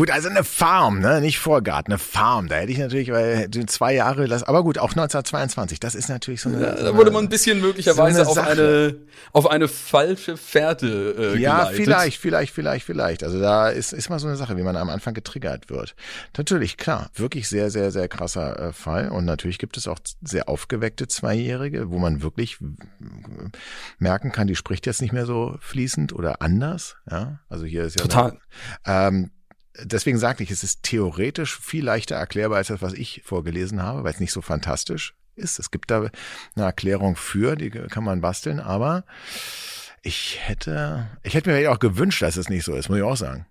Gut, 0.00 0.10
also 0.10 0.30
eine 0.30 0.44
Farm, 0.44 1.00
ne? 1.00 1.20
nicht 1.20 1.38
Vorgarten, 1.38 1.92
eine 1.92 1.98
Farm. 1.98 2.48
Da 2.48 2.54
hätte 2.54 2.72
ich 2.72 2.78
natürlich 2.78 3.10
weil 3.10 3.50
zwei 3.50 3.92
Jahre, 3.92 4.26
das, 4.28 4.42
aber 4.42 4.64
gut, 4.64 4.78
auch 4.78 4.92
1922. 4.92 5.78
Das 5.78 5.94
ist 5.94 6.08
natürlich 6.08 6.40
so 6.40 6.48
eine. 6.48 6.58
Ja, 6.58 6.74
da 6.74 6.96
wurde 6.96 7.10
man 7.10 7.24
ein 7.24 7.28
bisschen 7.28 7.60
möglicherweise 7.60 8.24
so 8.24 8.40
eine 8.40 8.40
auf 8.40 8.48
eine 8.48 8.96
auf 9.32 9.50
eine 9.50 9.68
falsche 9.68 10.38
Fährte 10.38 11.34
äh, 11.36 11.38
Ja, 11.38 11.64
geleitet. 11.64 11.82
vielleicht, 11.82 12.16
vielleicht, 12.16 12.54
vielleicht, 12.54 12.86
vielleicht. 12.86 13.24
Also 13.24 13.38
da 13.42 13.68
ist 13.68 13.92
ist 13.92 14.08
mal 14.08 14.18
so 14.18 14.26
eine 14.26 14.38
Sache, 14.38 14.56
wie 14.56 14.62
man 14.62 14.74
am 14.74 14.88
Anfang 14.88 15.12
getriggert 15.12 15.68
wird. 15.68 15.94
Natürlich, 16.34 16.78
klar, 16.78 17.10
wirklich 17.14 17.50
sehr, 17.50 17.70
sehr, 17.70 17.90
sehr 17.90 18.08
krasser 18.08 18.68
äh, 18.68 18.72
Fall. 18.72 19.10
Und 19.10 19.26
natürlich 19.26 19.58
gibt 19.58 19.76
es 19.76 19.86
auch 19.86 19.98
sehr 20.22 20.48
aufgeweckte 20.48 21.08
Zweijährige, 21.08 21.90
wo 21.90 21.98
man 21.98 22.22
wirklich 22.22 22.56
merken 23.98 24.32
kann, 24.32 24.46
die 24.46 24.56
spricht 24.56 24.86
jetzt 24.86 25.02
nicht 25.02 25.12
mehr 25.12 25.26
so 25.26 25.58
fließend 25.60 26.14
oder 26.14 26.40
anders. 26.40 26.96
Ja, 27.10 27.40
also 27.50 27.66
hier 27.66 27.84
ist 27.84 28.00
ja 28.00 28.06
total. 28.06 28.38
Eine, 28.82 29.08
ähm, 29.08 29.30
deswegen 29.78 30.18
sagte 30.18 30.42
ich, 30.42 30.50
es 30.50 30.64
ist 30.64 30.82
theoretisch 30.82 31.58
viel 31.58 31.84
leichter 31.84 32.16
erklärbar 32.16 32.58
als 32.58 32.68
das, 32.68 32.82
was 32.82 32.92
ich 32.92 33.22
vorgelesen 33.24 33.82
habe, 33.82 34.04
weil 34.04 34.12
es 34.12 34.20
nicht 34.20 34.32
so 34.32 34.40
fantastisch 34.40 35.14
ist. 35.36 35.58
Es 35.58 35.70
gibt 35.70 35.90
da 35.90 36.10
eine 36.54 36.64
Erklärung 36.64 37.16
für, 37.16 37.56
die 37.56 37.70
kann 37.70 38.04
man 38.04 38.20
basteln, 38.20 38.60
aber 38.60 39.04
ich 40.02 40.38
hätte, 40.42 41.08
ich 41.22 41.34
hätte 41.34 41.50
mir 41.50 41.70
auch 41.70 41.78
gewünscht, 41.78 42.22
dass 42.22 42.36
es 42.36 42.48
nicht 42.48 42.64
so 42.64 42.74
ist, 42.74 42.88
muss 42.88 42.98
ich 42.98 43.04
auch 43.04 43.16
sagen. 43.16 43.46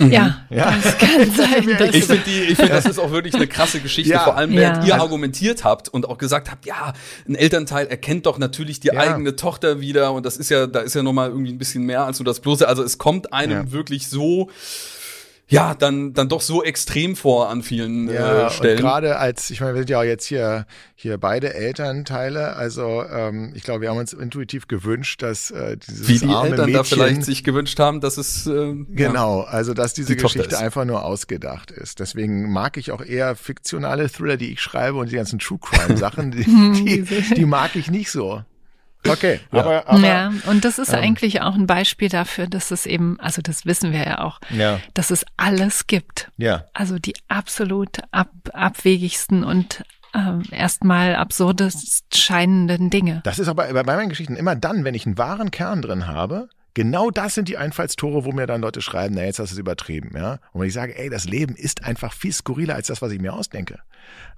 Mhm. 0.00 0.10
Ja, 0.10 0.44
ja, 0.50 0.76
das 0.82 0.98
kann 0.98 1.30
sein. 1.36 1.68
ich 1.92 2.04
finde, 2.04 2.24
ich 2.26 2.56
finde, 2.56 2.72
das 2.72 2.84
ist 2.84 2.98
auch 2.98 3.12
wirklich 3.12 3.34
eine 3.34 3.46
krasse 3.46 3.78
Geschichte, 3.78 4.12
ja. 4.12 4.24
vor 4.24 4.36
allem, 4.36 4.50
während 4.50 4.86
ja. 4.88 4.96
ihr 4.96 5.00
argumentiert 5.00 5.62
habt 5.62 5.88
und 5.88 6.08
auch 6.08 6.18
gesagt 6.18 6.50
habt, 6.50 6.66
ja, 6.66 6.92
ein 7.28 7.36
Elternteil 7.36 7.86
erkennt 7.86 8.26
doch 8.26 8.38
natürlich 8.38 8.80
die 8.80 8.88
ja. 8.88 8.94
eigene 8.94 9.36
Tochter 9.36 9.80
wieder 9.80 10.12
und 10.12 10.26
das 10.26 10.36
ist 10.36 10.50
ja, 10.50 10.66
da 10.66 10.80
ist 10.80 10.94
ja 10.94 11.04
nochmal 11.04 11.28
irgendwie 11.28 11.52
ein 11.52 11.58
bisschen 11.58 11.84
mehr 11.84 12.04
als 12.04 12.18
nur 12.18 12.24
das 12.24 12.40
bloße. 12.40 12.66
Also 12.66 12.82
es 12.82 12.98
kommt 12.98 13.32
einem 13.32 13.70
wirklich 13.70 14.08
so 14.08 14.50
ja, 15.46 15.74
dann, 15.74 16.14
dann 16.14 16.28
doch 16.28 16.40
so 16.40 16.62
extrem 16.64 17.16
vor 17.16 17.50
an 17.50 17.62
vielen 17.62 18.08
ja, 18.08 18.46
äh, 18.46 18.50
Stellen. 18.50 18.78
Gerade 18.78 19.18
als, 19.18 19.50
ich 19.50 19.60
meine, 19.60 19.74
wir 19.74 19.80
sind 19.80 19.90
ja 19.90 19.98
auch 19.98 20.04
jetzt 20.04 20.24
hier, 20.24 20.66
hier 20.94 21.18
beide 21.18 21.52
Elternteile, 21.52 22.56
also 22.56 23.04
ähm, 23.04 23.52
ich 23.54 23.62
glaube, 23.62 23.82
wir 23.82 23.90
haben 23.90 23.98
uns 23.98 24.14
intuitiv 24.14 24.68
gewünscht, 24.68 25.22
dass 25.22 25.50
äh, 25.50 25.76
dieses 25.76 26.08
Wie 26.08 26.18
die 26.18 26.32
arme 26.32 26.50
Eltern 26.50 26.66
Mädchen, 26.66 26.74
da 26.74 26.84
vielleicht 26.84 27.24
sich 27.24 27.44
gewünscht 27.44 27.78
haben, 27.78 28.00
dass 28.00 28.16
es 28.16 28.46
äh, 28.46 28.74
Genau, 28.88 29.42
also 29.42 29.74
dass 29.74 29.92
diese 29.92 30.16
die 30.16 30.22
Geschichte 30.22 30.58
einfach 30.58 30.86
nur 30.86 31.04
ausgedacht 31.04 31.70
ist. 31.70 32.00
Deswegen 32.00 32.50
mag 32.50 32.78
ich 32.78 32.90
auch 32.90 33.02
eher 33.02 33.36
fiktionale 33.36 34.10
Thriller, 34.10 34.38
die 34.38 34.52
ich 34.52 34.62
schreibe 34.62 34.96
und 34.96 35.10
die 35.12 35.16
ganzen 35.16 35.38
True 35.38 35.58
Crime 35.60 35.98
Sachen, 35.98 36.30
die, 36.32 36.44
die, 36.44 37.34
die 37.34 37.44
mag 37.44 37.76
ich 37.76 37.90
nicht 37.90 38.10
so. 38.10 38.42
Okay, 39.08 39.40
ja. 39.52 39.60
aber, 39.60 39.88
aber 39.88 40.00
ja, 40.00 40.32
und 40.46 40.64
das 40.64 40.78
ist 40.78 40.92
ähm, 40.92 41.00
eigentlich 41.00 41.40
auch 41.40 41.54
ein 41.54 41.66
Beispiel 41.66 42.08
dafür, 42.08 42.46
dass 42.46 42.70
es 42.70 42.86
eben, 42.86 43.18
also 43.20 43.42
das 43.42 43.66
wissen 43.66 43.92
wir 43.92 44.04
ja 44.04 44.18
auch, 44.20 44.40
ja. 44.50 44.80
dass 44.94 45.10
es 45.10 45.24
alles 45.36 45.86
gibt. 45.86 46.30
Ja. 46.36 46.64
Also 46.72 46.98
die 46.98 47.14
absolut 47.28 47.98
ab, 48.10 48.30
abwegigsten 48.52 49.44
und 49.44 49.84
äh, 50.14 50.54
erstmal 50.54 51.16
absurdest 51.16 52.16
scheinenden 52.16 52.90
Dinge. 52.90 53.20
Das 53.24 53.38
ist 53.38 53.48
aber 53.48 53.72
bei 53.72 53.82
meinen 53.82 54.08
Geschichten 54.08 54.36
immer 54.36 54.56
dann, 54.56 54.84
wenn 54.84 54.94
ich 54.94 55.06
einen 55.06 55.18
wahren 55.18 55.50
Kern 55.50 55.82
drin 55.82 56.06
habe, 56.06 56.48
Genau 56.74 57.12
das 57.12 57.36
sind 57.36 57.48
die 57.48 57.56
Einfallstore, 57.56 58.24
wo 58.24 58.32
mir 58.32 58.48
dann 58.48 58.60
Leute 58.60 58.82
schreiben, 58.82 59.14
na 59.14 59.24
jetzt 59.24 59.38
hast 59.38 59.50
du 59.50 59.54
es 59.54 59.60
übertrieben, 59.60 60.10
ja. 60.16 60.40
Und 60.52 60.60
wenn 60.60 60.66
ich 60.66 60.74
sage, 60.74 60.98
ey, 60.98 61.08
das 61.08 61.24
Leben 61.24 61.54
ist 61.54 61.84
einfach 61.84 62.12
viel 62.12 62.32
skurriler 62.32 62.74
als 62.74 62.88
das, 62.88 63.00
was 63.00 63.12
ich 63.12 63.20
mir 63.20 63.32
ausdenke. 63.32 63.78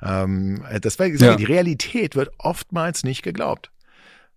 Ähm, 0.02 0.62
das 0.82 0.98
war, 0.98 1.06
ja. 1.06 1.36
die 1.36 1.44
Realität 1.44 2.14
wird 2.14 2.30
oftmals 2.36 3.04
nicht 3.04 3.22
geglaubt. 3.22 3.70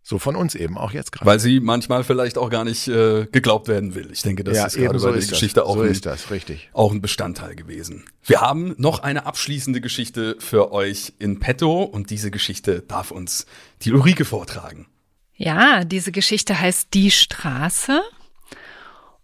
So 0.01 0.17
von 0.17 0.35
uns 0.35 0.55
eben 0.55 0.77
auch 0.77 0.91
jetzt 0.91 1.11
gerade. 1.11 1.25
Weil 1.25 1.39
sie 1.39 1.59
manchmal 1.59 2.03
vielleicht 2.03 2.37
auch 2.37 2.49
gar 2.49 2.63
nicht 2.63 2.87
äh, 2.87 3.27
geglaubt 3.31 3.67
werden 3.67 3.95
will. 3.95 4.09
Ich 4.11 4.21
denke, 4.21 4.43
das 4.43 4.57
ja, 4.57 4.65
ist 4.65 4.77
gerade 4.77 4.97
so 4.97 5.07
bei 5.07 5.17
der 5.17 5.27
Geschichte 5.27 5.65
auch, 5.65 5.75
so 5.75 5.81
ein, 5.81 5.91
ist 5.91 6.05
das, 6.05 6.31
richtig. 6.31 6.69
auch 6.73 6.91
ein 6.91 7.01
Bestandteil 7.01 7.55
gewesen. 7.55 8.05
Wir 8.23 8.41
haben 8.41 8.73
noch 8.77 8.99
eine 8.99 9.25
abschließende 9.25 9.81
Geschichte 9.81 10.37
für 10.39 10.71
euch 10.71 11.13
in 11.19 11.39
petto 11.39 11.83
und 11.83 12.09
diese 12.09 12.31
Geschichte 12.31 12.81
darf 12.81 13.11
uns 13.11 13.45
die 13.81 13.91
Ulrike 13.91 14.25
vortragen. 14.25 14.87
Ja, 15.35 15.83
diese 15.85 16.11
Geschichte 16.11 16.59
heißt 16.59 16.93
Die 16.93 17.11
Straße. 17.11 18.01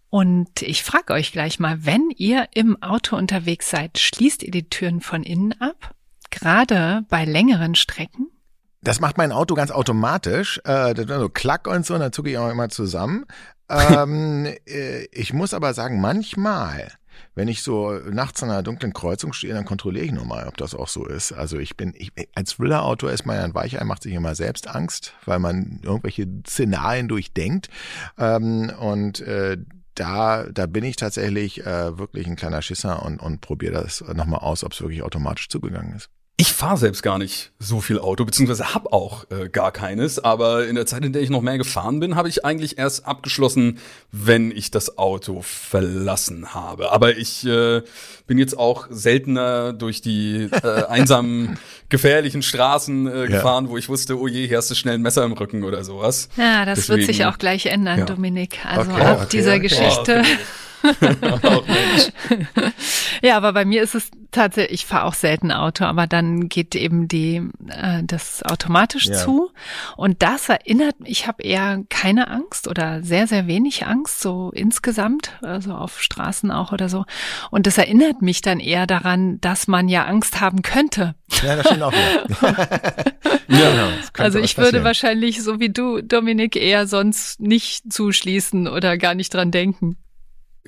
Und 0.08 0.62
ich 0.62 0.82
frage 0.82 1.12
euch 1.12 1.32
gleich 1.32 1.58
mal, 1.58 1.84
wenn 1.84 2.10
ihr 2.16 2.48
im 2.54 2.80
Auto 2.82 3.16
unterwegs 3.16 3.70
seid, 3.70 3.98
schließt 3.98 4.42
ihr 4.42 4.50
die 4.50 4.68
Türen 4.68 5.00
von 5.00 5.22
innen 5.22 5.60
ab? 5.60 5.94
Gerade 6.30 7.04
bei 7.08 7.24
längeren 7.24 7.74
Strecken? 7.74 8.28
Das 8.82 9.00
macht 9.00 9.18
mein 9.18 9.32
Auto 9.32 9.54
ganz 9.54 9.70
automatisch. 9.70 10.60
Äh, 10.64 10.94
so 11.06 11.28
klack 11.28 11.66
und 11.66 11.84
so, 11.84 11.94
und 11.94 12.00
dann 12.00 12.12
zucke 12.12 12.30
ich 12.30 12.38
auch 12.38 12.50
immer 12.50 12.68
zusammen. 12.68 13.24
ähm, 13.70 14.46
äh, 14.66 15.04
ich 15.06 15.32
muss 15.32 15.54
aber 15.54 15.74
sagen, 15.74 16.00
manchmal, 16.00 16.92
wenn 17.34 17.48
ich 17.48 17.62
so 17.62 17.92
nachts 17.92 18.42
an 18.42 18.50
einer 18.50 18.62
dunklen 18.62 18.92
Kreuzung 18.92 19.32
stehe, 19.32 19.54
dann 19.54 19.64
kontrolliere 19.64 20.04
ich 20.04 20.12
nur 20.12 20.24
mal, 20.24 20.46
ob 20.46 20.56
das 20.56 20.74
auch 20.74 20.88
so 20.88 21.04
ist. 21.06 21.32
Also 21.32 21.58
ich 21.58 21.76
bin, 21.76 21.94
ich, 21.96 22.12
als 22.34 22.56
Thriller-Autor 22.56 23.10
ist 23.10 23.26
man 23.26 23.36
ja 23.36 23.42
ein 23.42 23.54
Weichei, 23.54 23.82
macht 23.84 24.02
sich 24.02 24.14
immer 24.14 24.34
selbst 24.34 24.68
Angst, 24.68 25.14
weil 25.24 25.38
man 25.38 25.80
irgendwelche 25.82 26.26
Szenarien 26.46 27.08
durchdenkt. 27.08 27.68
Ähm, 28.18 28.72
und 28.78 29.20
äh, 29.20 29.58
da, 29.94 30.44
da 30.44 30.66
bin 30.66 30.84
ich 30.84 30.96
tatsächlich 30.96 31.66
äh, 31.66 31.98
wirklich 31.98 32.26
ein 32.26 32.36
kleiner 32.36 32.62
Schisser 32.62 33.02
und, 33.02 33.18
und 33.18 33.40
probiere 33.40 33.82
das 33.82 34.02
nochmal 34.14 34.40
aus, 34.40 34.62
ob 34.62 34.72
es 34.72 34.80
wirklich 34.80 35.02
automatisch 35.02 35.48
zugegangen 35.48 35.96
ist. 35.96 36.10
Ich 36.38 36.52
fahre 36.52 36.76
selbst 36.76 37.02
gar 37.02 37.16
nicht 37.16 37.52
so 37.58 37.80
viel 37.80 37.98
Auto, 37.98 38.26
beziehungsweise 38.26 38.74
habe 38.74 38.92
auch 38.92 39.24
äh, 39.30 39.48
gar 39.48 39.72
keines. 39.72 40.18
Aber 40.18 40.66
in 40.66 40.74
der 40.74 40.84
Zeit, 40.84 41.02
in 41.02 41.14
der 41.14 41.22
ich 41.22 41.30
noch 41.30 41.40
mehr 41.40 41.56
gefahren 41.56 41.98
bin, 41.98 42.14
habe 42.14 42.28
ich 42.28 42.44
eigentlich 42.44 42.76
erst 42.76 43.06
abgeschlossen, 43.06 43.78
wenn 44.12 44.50
ich 44.50 44.70
das 44.70 44.98
Auto 44.98 45.40
verlassen 45.40 46.52
habe. 46.52 46.92
Aber 46.92 47.16
ich 47.16 47.46
äh, 47.46 47.80
bin 48.26 48.36
jetzt 48.36 48.58
auch 48.58 48.86
seltener 48.90 49.72
durch 49.72 50.02
die 50.02 50.50
äh, 50.62 50.84
einsamen, 50.88 51.58
gefährlichen 51.88 52.42
Straßen 52.42 53.06
äh, 53.06 53.26
gefahren, 53.28 53.64
ja. 53.64 53.70
wo 53.70 53.78
ich 53.78 53.88
wusste, 53.88 54.20
oh 54.20 54.28
je, 54.28 54.46
hier 54.46 54.58
hast 54.58 54.70
du 54.70 54.74
schnell 54.74 54.96
ein 54.96 55.02
Messer 55.02 55.24
im 55.24 55.32
Rücken 55.32 55.64
oder 55.64 55.84
sowas. 55.84 56.28
Ja, 56.36 56.66
das 56.66 56.80
Deswegen, 56.80 56.98
wird 56.98 57.06
sich 57.06 57.24
auch 57.24 57.38
gleich 57.38 57.64
ändern, 57.64 58.00
ja. 58.00 58.04
Dominik. 58.04 58.58
Also 58.66 58.92
okay, 58.92 59.00
ab 59.00 59.18
okay, 59.22 59.28
dieser 59.32 59.52
okay. 59.52 59.60
Geschichte. 59.60 60.22
Oh, 60.22 60.65
ja, 63.22 63.36
aber 63.36 63.52
bei 63.52 63.64
mir 63.64 63.82
ist 63.82 63.94
es 63.94 64.10
tatsächlich, 64.30 64.80
ich 64.80 64.86
fahre 64.86 65.04
auch 65.04 65.14
selten 65.14 65.52
Auto, 65.52 65.84
aber 65.84 66.06
dann 66.06 66.48
geht 66.48 66.74
eben 66.74 67.08
die 67.08 67.42
äh, 67.68 68.02
das 68.04 68.42
automatisch 68.42 69.06
ja. 69.06 69.14
zu. 69.14 69.50
Und 69.96 70.22
das 70.22 70.48
erinnert, 70.48 70.94
ich 71.04 71.26
habe 71.26 71.42
eher 71.42 71.82
keine 71.88 72.28
Angst 72.28 72.68
oder 72.68 73.02
sehr, 73.02 73.26
sehr 73.26 73.46
wenig 73.46 73.86
Angst, 73.86 74.20
so 74.20 74.50
insgesamt, 74.54 75.32
also 75.42 75.72
auf 75.72 76.00
Straßen 76.00 76.50
auch 76.50 76.72
oder 76.72 76.88
so. 76.88 77.04
Und 77.50 77.66
das 77.66 77.78
erinnert 77.78 78.22
mich 78.22 78.40
dann 78.40 78.60
eher 78.60 78.86
daran, 78.86 79.40
dass 79.40 79.66
man 79.66 79.88
ja 79.88 80.04
Angst 80.04 80.40
haben 80.40 80.62
könnte. 80.62 81.14
Ja, 81.42 81.56
das 81.56 81.66
stimmt 81.66 81.82
auch. 81.82 81.92
ja, 81.92 82.54
genau, 83.48 83.88
also 84.18 84.38
ich 84.38 84.56
würde 84.58 84.84
wahrscheinlich, 84.84 85.42
so 85.42 85.60
wie 85.60 85.70
du, 85.70 86.02
Dominik, 86.02 86.56
eher 86.56 86.86
sonst 86.86 87.40
nicht 87.40 87.92
zuschließen 87.92 88.68
oder 88.68 88.98
gar 88.98 89.14
nicht 89.14 89.34
dran 89.34 89.50
denken. 89.50 89.96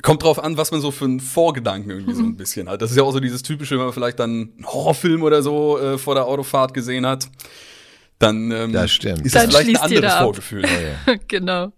Kommt 0.03 0.23
drauf 0.23 0.43
an, 0.43 0.57
was 0.57 0.71
man 0.71 0.81
so 0.81 0.91
für 0.91 1.05
einen 1.05 1.21
Vorgedanken 1.21 1.91
irgendwie 1.91 2.15
so 2.15 2.23
ein 2.23 2.37
bisschen 2.37 2.69
hat. 2.69 2.83
Das 2.83 2.91
ist 2.91 2.97
ja 2.97 3.03
auch 3.03 3.13
so 3.13 3.21
dieses 3.21 3.43
typische, 3.43 3.77
wenn 3.77 3.85
man 3.85 3.93
vielleicht 3.93 4.19
dann 4.19 4.31
einen 4.31 4.67
Horrorfilm 4.67 5.23
oder 5.23 5.43
so 5.43 5.79
äh, 5.79 5.99
vor 5.99 6.15
der 6.15 6.27
Autofahrt 6.27 6.75
gesehen 6.75 7.07
hat, 7.07 7.29
dann 8.19 8.51
ähm, 8.51 8.73
das 8.73 8.91
stimmt. 8.91 9.25
ist 9.25 9.35
das 9.35 9.43
dann 9.43 9.51
vielleicht 9.51 9.81
ein 9.81 9.97
anderes 9.97 10.15
Vorgefühl. 10.15 10.65
Oh, 10.65 11.11
ja. 11.11 11.17
genau. 11.29 11.73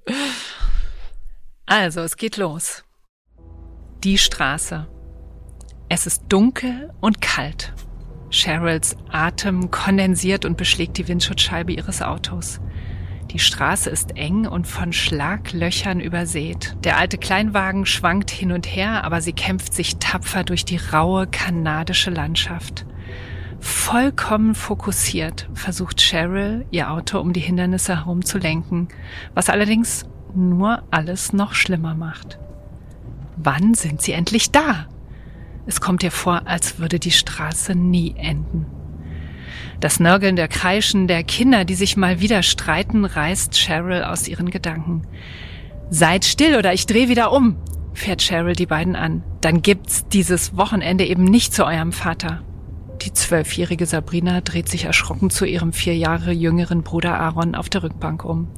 Also, 1.66 2.00
es 2.00 2.16
geht 2.16 2.36
los. 2.36 2.84
Die 4.02 4.18
Straße. 4.18 4.88
Es 5.88 6.06
ist 6.06 6.22
dunkel 6.28 6.90
und 7.00 7.20
kalt. 7.20 7.72
Cheryls 8.30 8.96
Atem 9.10 9.70
kondensiert 9.70 10.44
und 10.44 10.56
beschlägt 10.56 10.98
die 10.98 11.08
Windschutzscheibe 11.08 11.72
ihres 11.72 12.00
Autos. 12.00 12.60
Die 13.30 13.38
Straße 13.38 13.88
ist 13.90 14.16
eng 14.16 14.48
und 14.48 14.66
von 14.66 14.92
Schlaglöchern 14.92 16.00
übersät. 16.00 16.76
Der 16.82 16.98
alte 16.98 17.16
Kleinwagen 17.16 17.86
schwankt 17.86 18.28
hin 18.28 18.50
und 18.50 18.66
her, 18.66 19.04
aber 19.04 19.20
sie 19.20 19.32
kämpft 19.32 19.72
sich 19.72 19.98
tapfer 19.98 20.42
durch 20.42 20.64
die 20.64 20.78
raue 20.92 21.28
kanadische 21.28 22.10
Landschaft. 22.10 22.86
Vollkommen 23.60 24.56
fokussiert 24.56 25.48
versucht 25.54 26.00
Cheryl, 26.00 26.66
ihr 26.72 26.90
Auto 26.90 27.20
um 27.20 27.32
die 27.32 27.40
Hindernisse 27.40 27.98
herum 27.98 28.24
zu 28.24 28.38
lenken, 28.38 28.88
was 29.34 29.48
allerdings 29.48 30.06
nur 30.34 30.82
alles 30.90 31.32
noch 31.32 31.54
schlimmer 31.54 31.94
macht. 31.94 32.40
Wann 33.36 33.74
sind 33.74 34.02
sie 34.02 34.12
endlich 34.12 34.50
da? 34.50 34.86
Es 35.66 35.80
kommt 35.80 36.02
ihr 36.02 36.10
vor, 36.10 36.42
als 36.46 36.80
würde 36.80 36.98
die 36.98 37.12
Straße 37.12 37.76
nie 37.76 38.16
enden. 38.16 38.66
Das 39.80 39.98
Nörgeln 39.98 40.36
der 40.36 40.48
Kreischen 40.48 41.08
der 41.08 41.24
Kinder, 41.24 41.64
die 41.64 41.74
sich 41.74 41.96
mal 41.96 42.20
wieder 42.20 42.42
streiten, 42.42 43.06
reißt 43.06 43.54
Cheryl 43.54 44.04
aus 44.04 44.28
ihren 44.28 44.50
Gedanken. 44.50 45.06
Seid 45.88 46.26
still 46.26 46.56
oder 46.56 46.74
ich 46.74 46.84
dreh 46.84 47.08
wieder 47.08 47.32
um, 47.32 47.56
fährt 47.94 48.20
Cheryl 48.20 48.54
die 48.54 48.66
beiden 48.66 48.94
an. 48.94 49.24
Dann 49.40 49.62
gibt's 49.62 50.06
dieses 50.06 50.54
Wochenende 50.54 51.06
eben 51.06 51.24
nicht 51.24 51.54
zu 51.54 51.64
eurem 51.64 51.92
Vater. 51.92 52.42
Die 53.00 53.14
zwölfjährige 53.14 53.86
Sabrina 53.86 54.42
dreht 54.42 54.68
sich 54.68 54.84
erschrocken 54.84 55.30
zu 55.30 55.46
ihrem 55.46 55.72
vier 55.72 55.96
Jahre 55.96 56.32
jüngeren 56.32 56.82
Bruder 56.82 57.18
Aaron 57.18 57.54
auf 57.54 57.70
der 57.70 57.82
Rückbank 57.82 58.22
um. 58.22 58.48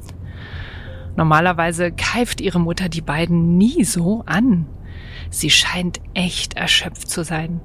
Normalerweise 1.15 1.93
keift 1.93 2.41
ihre 2.41 2.59
Mutter 2.59 2.89
die 2.89 3.01
beiden 3.01 3.57
nie 3.57 3.85
so 3.85 4.23
an. 4.25 4.67
Sie 5.29 5.49
scheint 5.49 6.01
echt 6.13 6.55
erschöpft 6.55 7.09
zu 7.09 7.23
sein. 7.23 7.61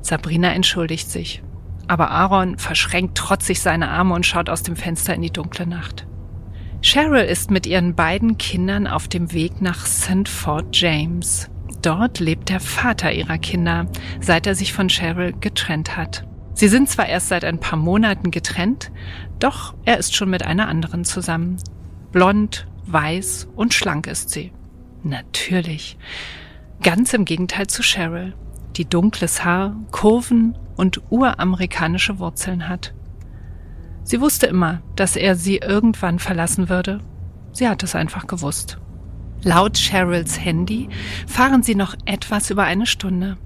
Sabrina 0.00 0.54
entschuldigt 0.54 1.10
sich. 1.10 1.42
Aber 1.90 2.12
Aaron 2.12 2.56
verschränkt 2.56 3.18
trotzig 3.18 3.60
seine 3.60 3.88
Arme 3.88 4.14
und 4.14 4.24
schaut 4.24 4.48
aus 4.48 4.62
dem 4.62 4.76
Fenster 4.76 5.12
in 5.12 5.22
die 5.22 5.32
dunkle 5.32 5.66
Nacht. 5.66 6.06
Cheryl 6.82 7.24
ist 7.24 7.50
mit 7.50 7.66
ihren 7.66 7.96
beiden 7.96 8.38
Kindern 8.38 8.86
auf 8.86 9.08
dem 9.08 9.32
Weg 9.32 9.60
nach 9.60 9.86
St. 9.86 10.28
Fort 10.28 10.66
James. 10.70 11.50
Dort 11.82 12.20
lebt 12.20 12.48
der 12.48 12.60
Vater 12.60 13.10
ihrer 13.10 13.38
Kinder, 13.38 13.86
seit 14.20 14.46
er 14.46 14.54
sich 14.54 14.72
von 14.72 14.88
Cheryl 14.88 15.32
getrennt 15.40 15.96
hat. 15.96 16.24
Sie 16.54 16.68
sind 16.68 16.88
zwar 16.88 17.08
erst 17.08 17.26
seit 17.26 17.44
ein 17.44 17.58
paar 17.58 17.76
Monaten 17.76 18.30
getrennt, 18.30 18.92
doch 19.40 19.74
er 19.84 19.98
ist 19.98 20.14
schon 20.14 20.30
mit 20.30 20.46
einer 20.46 20.68
anderen 20.68 21.04
zusammen. 21.04 21.56
Blond, 22.12 22.68
weiß 22.86 23.48
und 23.56 23.74
schlank 23.74 24.06
ist 24.06 24.30
sie. 24.30 24.52
Natürlich. 25.02 25.98
Ganz 26.84 27.14
im 27.14 27.24
Gegenteil 27.24 27.66
zu 27.66 27.82
Cheryl, 27.82 28.36
die 28.76 28.88
dunkles 28.88 29.44
Haar, 29.44 29.74
Kurven 29.90 30.56
und 30.80 31.02
uramerikanische 31.10 32.18
Wurzeln 32.18 32.66
hat. 32.66 32.94
Sie 34.02 34.20
wusste 34.22 34.46
immer, 34.46 34.80
dass 34.96 35.14
er 35.14 35.36
sie 35.36 35.58
irgendwann 35.58 36.18
verlassen 36.18 36.70
würde. 36.70 37.00
Sie 37.52 37.68
hat 37.68 37.82
es 37.82 37.94
einfach 37.94 38.26
gewusst. 38.26 38.78
Laut 39.42 39.76
Cheryls 39.76 40.42
Handy 40.42 40.88
fahren 41.26 41.62
sie 41.62 41.74
noch 41.74 41.94
etwas 42.06 42.50
über 42.50 42.64
eine 42.64 42.86
Stunde. 42.86 43.36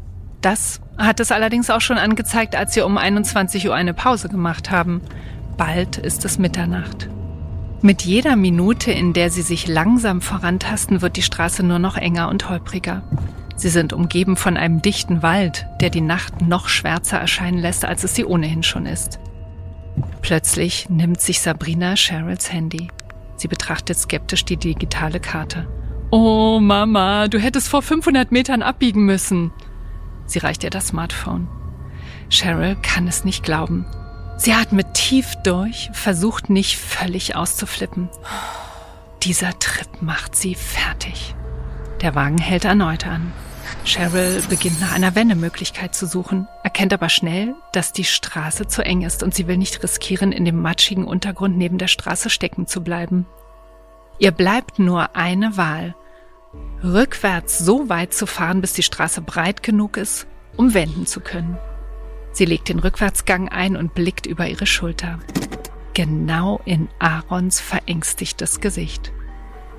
Das 0.42 0.80
hat 0.96 1.18
es 1.18 1.32
allerdings 1.32 1.70
auch 1.70 1.80
schon 1.80 1.98
angezeigt, 1.98 2.54
als 2.54 2.74
sie 2.74 2.82
um 2.82 2.96
21 2.96 3.66
Uhr 3.66 3.74
eine 3.74 3.94
Pause 3.94 4.28
gemacht 4.28 4.70
haben. 4.70 5.00
Bald 5.56 5.96
ist 5.96 6.24
es 6.24 6.38
Mitternacht. 6.38 7.08
Mit 7.82 8.02
jeder 8.02 8.36
Minute, 8.36 8.92
in 8.92 9.12
der 9.12 9.30
sie 9.30 9.42
sich 9.42 9.66
langsam 9.66 10.20
vorantasten, 10.20 11.02
wird 11.02 11.16
die 11.16 11.22
Straße 11.22 11.64
nur 11.64 11.80
noch 11.80 11.96
enger 11.96 12.28
und 12.28 12.48
holpriger. 12.48 13.02
Sie 13.56 13.68
sind 13.68 13.92
umgeben 13.92 14.36
von 14.36 14.56
einem 14.56 14.82
dichten 14.82 15.22
Wald, 15.22 15.66
der 15.80 15.90
die 15.90 16.00
Nacht 16.00 16.42
noch 16.42 16.68
schwärzer 16.68 17.18
erscheinen 17.18 17.58
lässt, 17.58 17.84
als 17.84 18.04
es 18.04 18.14
sie 18.14 18.24
ohnehin 18.24 18.62
schon 18.62 18.86
ist. 18.86 19.20
Plötzlich 20.22 20.88
nimmt 20.90 21.20
sich 21.20 21.40
Sabrina 21.40 21.94
Cheryls 21.94 22.52
Handy. 22.52 22.88
Sie 23.36 23.48
betrachtet 23.48 23.98
skeptisch 23.98 24.44
die 24.44 24.56
digitale 24.56 25.20
Karte. 25.20 25.68
Oh 26.10 26.58
Mama, 26.60 27.28
du 27.28 27.38
hättest 27.38 27.68
vor 27.68 27.82
500 27.82 28.32
Metern 28.32 28.62
abbiegen 28.62 29.04
müssen. 29.04 29.52
Sie 30.26 30.38
reicht 30.38 30.64
ihr 30.64 30.70
das 30.70 30.88
Smartphone. 30.88 31.48
Cheryl 32.30 32.76
kann 32.76 33.06
es 33.06 33.24
nicht 33.24 33.44
glauben. 33.44 33.86
Sie 34.36 34.52
atmet 34.52 34.94
tief 34.94 35.34
durch, 35.44 35.90
versucht 35.92 36.50
nicht 36.50 36.76
völlig 36.76 37.36
auszuflippen. 37.36 38.08
Dieser 39.22 39.58
Trip 39.58 40.02
macht 40.02 40.34
sie 40.34 40.54
fertig. 40.54 41.34
Der 42.04 42.14
Wagen 42.14 42.36
hält 42.36 42.66
erneut 42.66 43.06
an. 43.06 43.32
Cheryl 43.86 44.42
beginnt 44.50 44.78
nach 44.78 44.92
einer 44.92 45.14
Wendemöglichkeit 45.14 45.94
zu 45.94 46.06
suchen, 46.06 46.46
erkennt 46.62 46.92
aber 46.92 47.08
schnell, 47.08 47.54
dass 47.72 47.94
die 47.94 48.04
Straße 48.04 48.66
zu 48.66 48.84
eng 48.84 49.00
ist 49.00 49.22
und 49.22 49.34
sie 49.34 49.46
will 49.46 49.56
nicht 49.56 49.82
riskieren, 49.82 50.30
in 50.30 50.44
dem 50.44 50.60
matschigen 50.60 51.06
Untergrund 51.06 51.56
neben 51.56 51.78
der 51.78 51.88
Straße 51.88 52.28
stecken 52.28 52.66
zu 52.66 52.82
bleiben. 52.82 53.24
Ihr 54.18 54.32
bleibt 54.32 54.78
nur 54.78 55.16
eine 55.16 55.56
Wahl. 55.56 55.94
Rückwärts 56.82 57.58
so 57.58 57.88
weit 57.88 58.12
zu 58.12 58.26
fahren, 58.26 58.60
bis 58.60 58.74
die 58.74 58.82
Straße 58.82 59.22
breit 59.22 59.62
genug 59.62 59.96
ist, 59.96 60.26
um 60.58 60.74
wenden 60.74 61.06
zu 61.06 61.20
können. 61.20 61.56
Sie 62.32 62.44
legt 62.44 62.68
den 62.68 62.80
Rückwärtsgang 62.80 63.48
ein 63.48 63.78
und 63.78 63.94
blickt 63.94 64.26
über 64.26 64.46
ihre 64.46 64.66
Schulter. 64.66 65.20
Genau 65.94 66.60
in 66.66 66.90
Aarons 66.98 67.60
verängstigtes 67.60 68.60
Gesicht. 68.60 69.10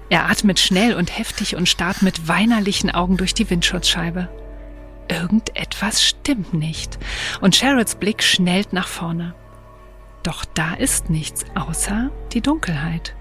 Er 0.09 0.29
atmet 0.29 0.59
schnell 0.59 0.93
und 0.93 1.17
heftig 1.17 1.55
und 1.55 1.67
starrt 1.67 2.01
mit 2.01 2.27
weinerlichen 2.27 2.91
Augen 2.91 3.17
durch 3.17 3.33
die 3.33 3.49
Windschutzscheibe. 3.49 4.29
Irgendetwas 5.07 6.03
stimmt 6.03 6.53
nicht 6.53 6.97
und 7.41 7.55
Cheryls 7.55 7.95
Blick 7.95 8.23
schnellt 8.23 8.73
nach 8.73 8.87
vorne. 8.87 9.35
Doch 10.23 10.45
da 10.45 10.73
ist 10.73 11.09
nichts 11.09 11.45
außer 11.55 12.09
die 12.33 12.41
Dunkelheit. 12.41 13.15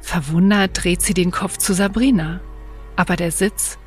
Verwundert 0.00 0.82
dreht 0.82 1.02
sie 1.02 1.14
den 1.14 1.30
Kopf 1.30 1.58
zu 1.58 1.74
Sabrina, 1.74 2.40
aber 2.94 3.16
der 3.16 3.32
Sitz, 3.32 3.78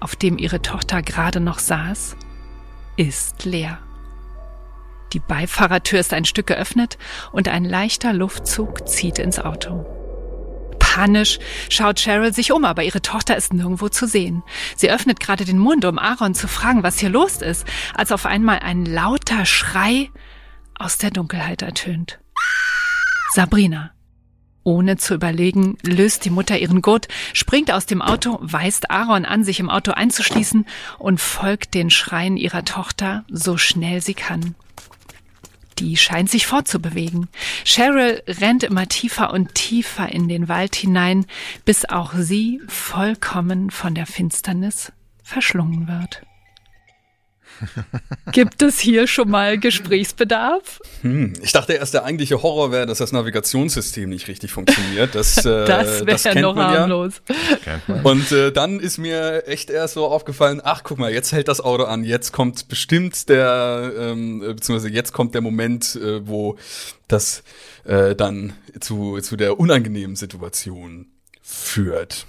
auf 0.00 0.16
dem 0.16 0.38
ihre 0.38 0.62
Tochter 0.62 1.02
gerade 1.02 1.40
noch 1.40 1.58
saß, 1.58 2.16
ist 2.96 3.44
leer. 3.44 3.78
Die 5.12 5.20
Beifahrertür 5.20 6.00
ist 6.00 6.12
ein 6.12 6.24
Stück 6.24 6.48
geöffnet 6.48 6.98
und 7.30 7.48
ein 7.48 7.64
leichter 7.64 8.12
Luftzug 8.12 8.88
zieht 8.88 9.18
ins 9.18 9.38
Auto. 9.38 10.05
Panisch 10.96 11.38
schaut 11.68 11.98
Cheryl 12.00 12.32
sich 12.32 12.52
um, 12.52 12.64
aber 12.64 12.82
ihre 12.82 13.02
Tochter 13.02 13.36
ist 13.36 13.52
nirgendwo 13.52 13.90
zu 13.90 14.06
sehen. 14.06 14.42
Sie 14.76 14.90
öffnet 14.90 15.20
gerade 15.20 15.44
den 15.44 15.58
Mund, 15.58 15.84
um 15.84 15.98
Aaron 15.98 16.34
zu 16.34 16.48
fragen, 16.48 16.82
was 16.82 16.98
hier 16.98 17.10
los 17.10 17.42
ist, 17.42 17.66
als 17.94 18.12
auf 18.12 18.24
einmal 18.24 18.60
ein 18.60 18.86
lauter 18.86 19.44
Schrei 19.44 20.10
aus 20.74 20.96
der 20.96 21.10
Dunkelheit 21.10 21.60
ertönt. 21.60 22.18
Sabrina. 23.34 23.90
Ohne 24.64 24.96
zu 24.96 25.12
überlegen, 25.12 25.76
löst 25.82 26.24
die 26.24 26.30
Mutter 26.30 26.58
ihren 26.58 26.80
Gurt, 26.80 27.08
springt 27.34 27.70
aus 27.70 27.84
dem 27.84 28.00
Auto, 28.00 28.38
weist 28.40 28.90
Aaron 28.90 29.26
an, 29.26 29.44
sich 29.44 29.60
im 29.60 29.68
Auto 29.68 29.92
einzuschließen 29.92 30.64
und 30.98 31.20
folgt 31.20 31.74
den 31.74 31.90
Schreien 31.90 32.38
ihrer 32.38 32.64
Tochter 32.64 33.26
so 33.28 33.58
schnell 33.58 34.00
sie 34.00 34.14
kann. 34.14 34.54
Die 35.78 35.96
scheint 35.96 36.30
sich 36.30 36.46
fortzubewegen. 36.46 37.28
Cheryl 37.64 38.22
rennt 38.26 38.62
immer 38.64 38.88
tiefer 38.88 39.32
und 39.32 39.54
tiefer 39.54 40.10
in 40.10 40.28
den 40.28 40.48
Wald 40.48 40.74
hinein, 40.74 41.26
bis 41.64 41.84
auch 41.84 42.14
sie 42.14 42.60
vollkommen 42.66 43.70
von 43.70 43.94
der 43.94 44.06
Finsternis 44.06 44.92
verschlungen 45.22 45.86
wird. 45.86 46.25
Gibt 48.32 48.62
es 48.62 48.78
hier 48.78 49.06
schon 49.06 49.30
mal 49.30 49.58
Gesprächsbedarf? 49.58 50.80
Hm, 51.02 51.32
ich 51.42 51.52
dachte 51.52 51.74
erst, 51.74 51.94
der 51.94 52.04
eigentliche 52.04 52.42
Horror 52.42 52.72
wäre, 52.72 52.86
dass 52.86 52.98
das 52.98 53.12
Navigationssystem 53.12 54.08
nicht 54.08 54.28
richtig 54.28 54.52
funktioniert. 54.52 55.14
Das, 55.14 55.36
äh, 55.46 55.64
das 55.64 56.06
wäre 56.06 56.34
ja 56.34 56.40
noch 56.40 56.56
harmlos. 56.56 57.22
Ja. 57.64 58.00
Und 58.02 58.32
äh, 58.32 58.52
dann 58.52 58.80
ist 58.80 58.98
mir 58.98 59.46
echt 59.46 59.70
erst 59.70 59.94
so 59.94 60.06
aufgefallen, 60.06 60.60
ach 60.62 60.82
guck 60.84 60.98
mal, 60.98 61.12
jetzt 61.12 61.32
hält 61.32 61.48
das 61.48 61.60
Auto 61.60 61.84
an, 61.84 62.04
jetzt 62.04 62.32
kommt 62.32 62.68
bestimmt 62.68 63.28
der, 63.28 63.92
ähm, 63.98 64.40
beziehungsweise 64.40 64.92
jetzt 64.92 65.12
kommt 65.12 65.34
der 65.34 65.40
Moment, 65.40 65.96
äh, 65.96 66.26
wo 66.26 66.56
das 67.08 67.42
äh, 67.84 68.14
dann 68.14 68.52
zu, 68.80 69.20
zu 69.20 69.36
der 69.36 69.58
unangenehmen 69.58 70.16
Situation 70.16 71.06
führt. 71.42 72.26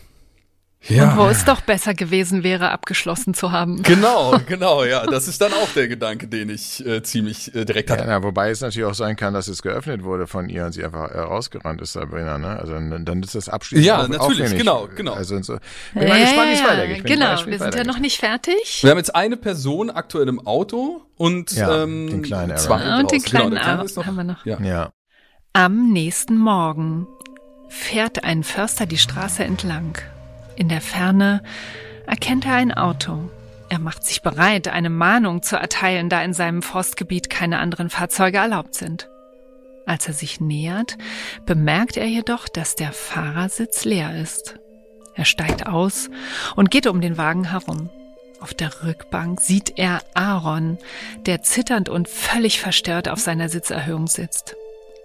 Ja. 0.89 1.11
Und 1.11 1.17
wo 1.17 1.27
es 1.27 1.43
doch 1.43 1.61
besser 1.61 1.93
gewesen 1.93 2.43
wäre, 2.43 2.71
abgeschlossen 2.71 3.33
zu 3.33 3.51
haben. 3.51 3.83
Genau, 3.83 4.37
genau, 4.47 4.83
ja. 4.83 5.05
Das 5.05 5.27
ist 5.27 5.41
dann 5.41 5.51
auch 5.53 5.69
der 5.75 5.87
Gedanke, 5.87 6.27
den 6.27 6.49
ich 6.49 6.85
äh, 6.85 7.03
ziemlich 7.03 7.53
äh, 7.53 7.65
direkt 7.65 7.89
hatte. 7.89 8.03
Ja, 8.03 8.07
na, 8.07 8.23
wobei 8.23 8.49
es 8.49 8.61
natürlich 8.61 8.87
auch 8.87 8.93
sein 8.93 9.15
kann, 9.15 9.33
dass 9.33 9.47
es 9.47 9.61
geöffnet 9.61 10.03
wurde 10.03 10.27
von 10.27 10.49
ihr 10.49 10.65
und 10.65 10.71
sie 10.71 10.83
einfach 10.83 11.11
äh, 11.11 11.19
rausgerannt 11.19 11.81
ist, 11.81 11.93
Sabrina, 11.93 12.37
ne? 12.37 12.59
Also 12.59 12.73
dann, 12.73 13.05
dann 13.05 13.23
ist 13.23 13.35
das 13.35 13.49
abschließend. 13.49 13.85
Ja, 13.85 14.01
auf, 14.01 14.07
natürlich, 14.07 14.57
genau, 14.57 14.87
genau. 14.95 15.13
Also 15.13 15.41
so. 15.41 15.57
Bin 15.93 16.07
mal 16.07 16.19
gespannt, 16.19 16.49
wie 16.49 16.53
es 16.53 16.63
weitergeht. 16.63 17.05
Genau, 17.05 17.45
wir 17.45 17.59
sind 17.59 17.75
ja 17.75 17.83
noch 17.83 17.99
nicht 17.99 18.19
fertig. 18.19 18.79
Wir 18.81 18.91
haben 18.91 18.97
jetzt 18.97 19.15
eine 19.15 19.37
Person 19.37 19.89
aktuell 19.89 20.27
im 20.27 20.45
Auto 20.45 21.01
und 21.17 21.51
ja, 21.51 21.83
ähm, 21.83 22.09
den 22.09 22.21
kleinen 22.21 22.51
Aaron. 22.51 22.63
zwei 22.63 22.99
und 22.99 23.11
den 23.11 23.21
kleinen 23.21 23.51
genau, 23.51 23.61
Aaron 23.61 24.05
haben 24.05 24.15
wir 24.15 24.23
noch. 24.23 24.45
Ja. 24.45 24.59
ja. 24.61 24.91
Am 25.53 25.91
nächsten 25.91 26.37
Morgen 26.37 27.07
fährt 27.67 28.23
ein 28.23 28.43
Förster 28.43 28.85
die 28.85 28.97
Straße 28.97 29.43
entlang. 29.43 29.97
In 30.57 30.69
der 30.69 30.81
Ferne 30.81 31.43
erkennt 32.07 32.45
er 32.47 32.55
ein 32.55 32.73
Auto. 32.73 33.29
Er 33.69 33.77
macht 33.77 34.03
sich 34.03 34.23
bereit, 34.23 34.67
eine 34.67 34.89
Mahnung 34.89 35.43
zu 35.43 35.55
erteilen, 35.55 36.09
da 36.09 36.23
in 36.23 36.33
seinem 36.33 36.63
Forstgebiet 36.63 37.29
keine 37.29 37.59
anderen 37.59 37.91
Fahrzeuge 37.91 38.39
erlaubt 38.39 38.73
sind. 38.73 39.07
Als 39.85 40.07
er 40.07 40.13
sich 40.13 40.41
nähert, 40.41 40.97
bemerkt 41.45 41.95
er 41.95 42.07
jedoch, 42.07 42.49
dass 42.49 42.75
der 42.75 42.91
Fahrersitz 42.91 43.85
leer 43.85 44.19
ist. 44.19 44.55
Er 45.13 45.25
steigt 45.25 45.67
aus 45.67 46.09
und 46.55 46.71
geht 46.71 46.87
um 46.87 47.01
den 47.01 47.17
Wagen 47.17 47.51
herum. 47.51 47.91
Auf 48.39 48.55
der 48.55 48.83
Rückbank 48.83 49.39
sieht 49.39 49.77
er 49.77 50.01
Aaron, 50.15 50.79
der 51.27 51.43
zitternd 51.43 51.87
und 51.87 52.07
völlig 52.07 52.59
verstört 52.59 53.09
auf 53.09 53.19
seiner 53.19 53.49
Sitzerhöhung 53.49 54.07
sitzt. 54.07 54.55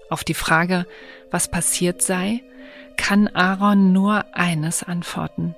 Auf 0.08 0.24
die 0.24 0.34
Frage, 0.34 0.86
was 1.30 1.48
passiert 1.48 2.00
sei, 2.00 2.42
kann 2.96 3.28
Aaron 3.28 3.92
nur 3.92 4.24
eines 4.34 4.82
antworten. 4.82 5.54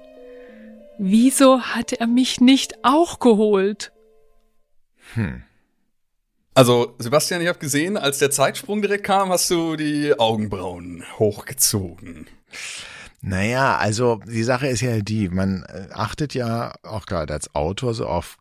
Wieso 0.99 1.61
hat 1.61 1.93
er 1.93 2.07
mich 2.07 2.41
nicht 2.41 2.85
auch 2.85 3.19
geholt? 3.19 3.93
Hm. 5.15 5.43
Also, 6.55 6.95
Sebastian, 6.99 7.41
ich 7.41 7.49
habe 7.49 7.59
gesehen, 7.59 7.97
als 7.97 8.19
der 8.19 8.31
Zeitsprung 8.31 8.81
direkt 8.81 9.05
kam, 9.05 9.31
hast 9.31 9.51
du 9.51 9.75
die 9.75 10.17
Augenbrauen 10.19 11.05
hochgezogen. 11.19 12.29
Naja, 13.21 13.77
also 13.79 14.21
die 14.27 14.45
Sache 14.45 14.69
ist 14.69 14.83
ja 14.83 15.01
die, 15.01 15.29
man 15.31 15.65
äh, 15.65 15.89
achtet 15.93 16.35
ja 16.35 16.75
auch 16.83 17.07
gerade 17.07 17.33
als 17.33 17.55
Autor 17.55 17.95
so 17.95 18.07
auf 18.07 18.37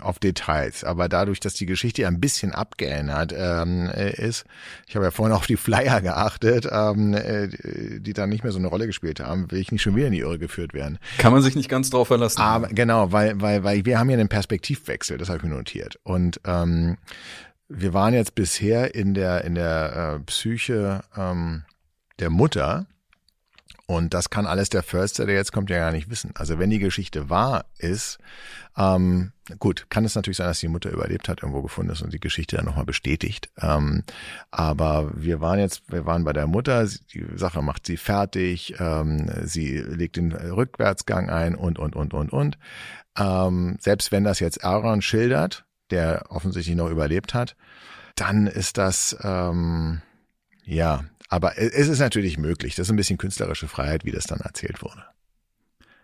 auf 0.00 0.18
Details. 0.18 0.84
Aber 0.84 1.08
dadurch, 1.08 1.40
dass 1.40 1.54
die 1.54 1.66
Geschichte 1.66 2.02
ja 2.02 2.08
ein 2.08 2.20
bisschen 2.20 2.52
abgeändert 2.52 3.34
ähm, 3.36 3.90
äh, 3.94 4.10
ist, 4.10 4.44
ich 4.86 4.96
habe 4.96 5.06
ja 5.06 5.10
vorhin 5.10 5.34
auf 5.34 5.46
die 5.46 5.56
Flyer 5.56 6.00
geachtet, 6.00 6.68
ähm, 6.70 7.14
äh, 7.14 7.48
die 8.00 8.12
dann 8.12 8.28
nicht 8.28 8.44
mehr 8.44 8.52
so 8.52 8.58
eine 8.58 8.68
Rolle 8.68 8.86
gespielt 8.86 9.20
haben, 9.20 9.50
will 9.50 9.60
ich 9.60 9.72
nicht 9.72 9.82
schon 9.82 9.96
wieder 9.96 10.06
in 10.06 10.12
die 10.12 10.20
Irre 10.20 10.38
geführt 10.38 10.74
werden. 10.74 10.98
Kann 11.18 11.32
man 11.32 11.42
sich 11.42 11.56
nicht 11.56 11.68
ganz 11.68 11.90
drauf 11.90 12.08
verlassen. 12.08 12.40
Aber 12.40 12.68
genau, 12.68 13.12
weil, 13.12 13.40
weil, 13.40 13.64
weil 13.64 13.84
wir 13.84 13.98
haben 13.98 14.10
ja 14.10 14.18
einen 14.18 14.28
Perspektivwechsel, 14.28 15.18
das 15.18 15.28
habe 15.28 15.38
ich 15.38 15.44
mir 15.44 15.54
notiert. 15.54 15.98
Und 16.02 16.40
ähm, 16.44 16.98
wir 17.68 17.92
waren 17.94 18.14
jetzt 18.14 18.34
bisher 18.34 18.94
in 18.94 19.14
der, 19.14 19.44
in 19.44 19.54
der 19.54 20.16
äh, 20.16 20.24
Psyche 20.24 21.02
ähm, 21.16 21.64
der 22.18 22.30
Mutter. 22.30 22.86
Und 23.90 24.12
das 24.12 24.28
kann 24.28 24.46
alles 24.46 24.68
der 24.68 24.82
Förster, 24.82 25.24
der 25.24 25.36
jetzt 25.36 25.50
kommt, 25.50 25.70
ja 25.70 25.78
gar 25.78 25.92
nicht 25.92 26.10
wissen. 26.10 26.32
Also 26.34 26.58
wenn 26.58 26.68
die 26.68 26.78
Geschichte 26.78 27.30
wahr 27.30 27.64
ist, 27.78 28.18
ähm, 28.76 29.32
gut, 29.58 29.86
kann 29.88 30.04
es 30.04 30.14
natürlich 30.14 30.36
sein, 30.36 30.46
dass 30.46 30.60
die 30.60 30.68
Mutter 30.68 30.90
überlebt 30.90 31.26
hat, 31.26 31.42
irgendwo 31.42 31.62
gefunden 31.62 31.92
ist 31.92 32.02
und 32.02 32.12
die 32.12 32.20
Geschichte 32.20 32.56
dann 32.56 32.66
nochmal 32.66 32.84
bestätigt. 32.84 33.48
Ähm, 33.56 34.04
aber 34.50 35.10
wir 35.14 35.40
waren 35.40 35.58
jetzt, 35.58 35.90
wir 35.90 36.04
waren 36.04 36.24
bei 36.24 36.34
der 36.34 36.46
Mutter, 36.46 36.86
die 36.86 37.24
Sache 37.36 37.62
macht 37.62 37.86
sie 37.86 37.96
fertig, 37.96 38.74
ähm, 38.78 39.30
sie 39.44 39.78
legt 39.78 40.16
den 40.16 40.32
Rückwärtsgang 40.32 41.30
ein 41.30 41.54
und, 41.54 41.78
und, 41.78 41.96
und, 41.96 42.12
und, 42.12 42.30
und. 42.30 42.58
Ähm, 43.16 43.78
selbst 43.80 44.12
wenn 44.12 44.22
das 44.22 44.38
jetzt 44.38 44.62
Aaron 44.64 45.00
schildert, 45.00 45.64
der 45.88 46.26
offensichtlich 46.28 46.76
noch 46.76 46.90
überlebt 46.90 47.32
hat, 47.32 47.56
dann 48.16 48.48
ist 48.48 48.76
das, 48.76 49.16
ähm, 49.22 50.02
ja, 50.66 51.04
aber 51.28 51.58
es 51.58 51.88
ist 51.88 51.98
natürlich 51.98 52.38
möglich. 52.38 52.74
Das 52.74 52.86
ist 52.88 52.92
ein 52.92 52.96
bisschen 52.96 53.18
künstlerische 53.18 53.68
Freiheit, 53.68 54.04
wie 54.04 54.10
das 54.12 54.24
dann 54.24 54.40
erzählt 54.40 54.82
wurde. 54.82 55.04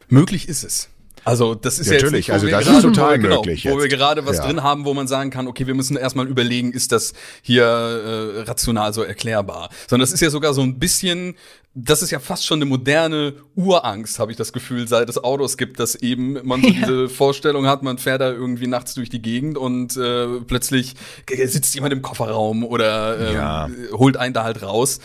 Möglich 0.08 0.48
ist 0.48 0.64
es. 0.64 0.90
Also 1.24 1.54
das 1.54 1.78
ist 1.78 1.86
ja, 1.86 1.94
natürlich, 1.94 2.26
jetzt 2.26 2.42
nicht, 2.42 2.54
also 2.54 2.70
das 2.70 2.76
ist 2.78 2.82
total 2.82 3.18
genau, 3.18 3.36
möglich. 3.36 3.66
Wo 3.68 3.78
wir 3.78 3.88
gerade 3.88 4.26
was 4.26 4.38
ja. 4.38 4.46
drin 4.46 4.62
haben, 4.62 4.84
wo 4.84 4.94
man 4.94 5.06
sagen 5.08 5.30
kann, 5.30 5.46
okay, 5.48 5.66
wir 5.66 5.74
müssen 5.74 5.96
erstmal 5.96 6.26
überlegen, 6.28 6.72
ist 6.72 6.92
das 6.92 7.14
hier 7.42 7.64
äh, 7.64 8.40
rational 8.42 8.92
so 8.92 9.02
erklärbar? 9.02 9.70
Sondern 9.88 10.04
das 10.06 10.12
ist 10.12 10.20
ja 10.20 10.30
sogar 10.30 10.52
so 10.54 10.62
ein 10.62 10.78
bisschen, 10.78 11.34
das 11.74 12.02
ist 12.02 12.10
ja 12.10 12.20
fast 12.20 12.44
schon 12.46 12.58
eine 12.58 12.66
moderne 12.66 13.34
Urangst, 13.56 14.18
habe 14.18 14.30
ich 14.30 14.36
das 14.36 14.52
Gefühl, 14.52 14.86
seit 14.86 15.08
es 15.08 15.22
Autos 15.22 15.56
gibt, 15.56 15.80
dass 15.80 15.94
eben 15.96 16.38
man 16.46 16.60
so 16.62 16.68
Ja. 16.68 16.74
diese 16.74 17.08
Vorstellung 17.08 17.66
hat, 17.66 17.82
man 17.82 17.98
fährt 17.98 18.20
da 18.20 18.30
irgendwie 18.30 18.66
nachts 18.66 18.94
durch 18.94 19.08
die 19.08 19.22
Gegend 19.22 19.56
und 19.56 19.96
äh, 19.96 20.26
plötzlich 20.46 20.94
sitzt 21.28 21.74
jemand 21.74 21.92
im 21.92 22.02
Kofferraum 22.02 22.64
oder 22.64 23.18
ähm, 23.18 23.34
Ja. 23.34 23.70
holt 23.92 24.16
einen 24.16 24.34
da 24.34 24.44
halt 24.44 24.62
raus. 24.62 25.00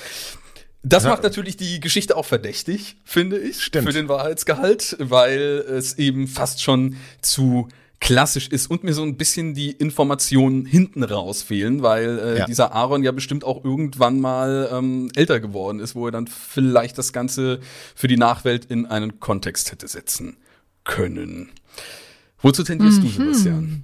Das 0.81 1.03
Ja. 1.03 1.09
macht 1.09 1.23
natürlich 1.23 1.57
die 1.57 1.79
Geschichte 1.79 2.15
auch 2.15 2.25
verdächtig, 2.25 2.95
finde 3.03 3.37
ich, 3.37 3.61
Stimmt. 3.63 3.87
für 3.87 3.93
den 3.93 4.07
Wahrheitsgehalt, 4.07 4.95
weil 4.99 5.39
es 5.67 5.97
eben 5.97 6.27
fast 6.27 6.61
schon 6.63 6.95
zu 7.21 7.67
klassisch 7.99 8.47
ist 8.47 8.67
und 8.71 8.85
mir 8.85 8.93
so 8.93 9.03
ein 9.03 9.17
bisschen 9.17 9.53
die 9.53 9.71
Informationen 9.71 10.65
hinten 10.65 11.03
raus 11.03 11.43
fehlen, 11.43 11.81
weil 11.81 12.17
äh, 12.19 12.37
Ja. 12.39 12.45
dieser 12.45 12.71
Aaron 12.71 13.03
ja 13.03 13.11
bestimmt 13.11 13.43
auch 13.43 13.65
irgendwann 13.65 14.21
mal 14.21 14.69
ähm, 14.71 15.11
älter 15.15 15.41
geworden 15.41 15.81
ist, 15.81 15.95
wo 15.95 16.05
er 16.05 16.11
dann 16.13 16.27
vielleicht 16.27 16.97
das 16.97 17.11
Ganze 17.11 17.59
für 17.95 18.07
die 18.07 18.15
Nachwelt 18.15 18.63
in 18.63 18.85
einen 18.85 19.19
Kontext 19.19 19.73
hätte 19.73 19.89
setzen 19.89 20.37
können. 20.85 21.49
Wozu 22.41 22.63
tendierst 22.63 23.03
du, 23.03 23.09
Sebastian? 23.09 23.83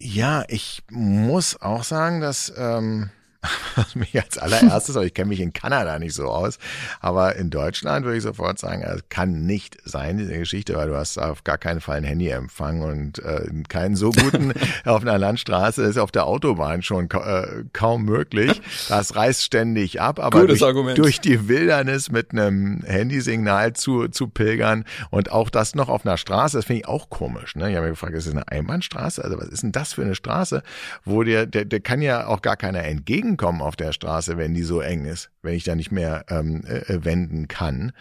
Ja, 0.00 0.44
ich 0.46 0.82
muss 0.88 1.60
auch 1.60 1.82
sagen, 1.82 2.20
dass 2.20 2.52
ähm, 2.56 3.10
was 3.76 3.94
mich 3.94 4.20
als 4.20 4.38
allererstes, 4.38 4.96
aber 4.96 5.04
ich 5.04 5.14
kenne 5.14 5.30
mich 5.30 5.40
in 5.40 5.52
Kanada 5.52 5.98
nicht 5.98 6.14
so 6.14 6.28
aus, 6.28 6.58
aber 7.00 7.36
in 7.36 7.50
Deutschland 7.50 8.04
würde 8.04 8.18
ich 8.18 8.22
sofort 8.22 8.58
sagen, 8.58 8.82
es 8.82 9.02
kann 9.08 9.46
nicht 9.46 9.78
sein, 9.84 10.18
diese 10.18 10.38
Geschichte, 10.38 10.76
weil 10.76 10.88
du 10.88 10.96
hast 10.96 11.18
auf 11.18 11.42
gar 11.42 11.58
keinen 11.58 11.80
Fall 11.80 11.98
ein 11.98 12.04
Handyempfang 12.04 12.82
und 12.82 13.18
äh, 13.18 13.46
keinen 13.68 13.96
so 13.96 14.10
guten 14.10 14.52
auf 14.84 15.02
einer 15.02 15.18
Landstraße 15.18 15.82
ist 15.82 15.98
auf 15.98 16.12
der 16.12 16.26
Autobahn 16.26 16.82
schon 16.82 17.08
ka 17.08 17.42
äh, 17.42 17.64
kaum 17.72 18.04
möglich. 18.04 18.60
Das 18.88 19.16
reißt 19.16 19.42
ständig 19.42 20.00
ab, 20.00 20.20
aber 20.20 20.42
Gutes 20.42 20.60
durch, 20.60 20.68
Argument. 20.68 20.98
durch 20.98 21.20
die 21.20 21.48
Wildernis 21.48 22.10
mit 22.10 22.32
einem 22.32 22.82
Handysignal 22.84 23.72
zu, 23.72 24.08
zu 24.08 24.28
pilgern 24.28 24.84
und 25.10 25.32
auch 25.32 25.50
das 25.50 25.74
noch 25.74 25.88
auf 25.88 26.06
einer 26.06 26.16
Straße, 26.16 26.58
das 26.58 26.66
finde 26.66 26.80
ich 26.80 26.88
auch 26.88 27.10
komisch. 27.10 27.56
Ne? 27.56 27.70
Ich 27.70 27.76
habe 27.76 27.88
mich 27.88 27.98
gefragt, 27.98 28.14
ist 28.14 28.26
das 28.26 28.34
eine 28.34 28.48
Einbahnstraße? 28.48 29.22
Also 29.24 29.38
was 29.38 29.48
ist 29.48 29.62
denn 29.62 29.72
das 29.72 29.94
für 29.94 30.02
eine 30.02 30.14
Straße, 30.14 30.62
wo 31.04 31.22
dir, 31.24 31.46
der, 31.46 31.64
der 31.64 31.80
kann 31.80 32.02
ja 32.02 32.26
auch 32.26 32.42
gar 32.42 32.56
keiner 32.56 32.84
entgegenkommen 33.32 33.62
auf 33.62 33.76
der 33.76 33.92
Straße, 33.92 34.36
wenn 34.36 34.54
die 34.54 34.62
so 34.62 34.80
eng 34.80 35.04
ist, 35.04 35.30
wenn 35.42 35.54
ich 35.54 35.64
da 35.64 35.74
nicht 35.74 35.92
mehr 35.92 36.24
ähm, 36.28 36.64
äh, 36.64 37.04
wenden 37.04 37.48
kann. 37.48 37.92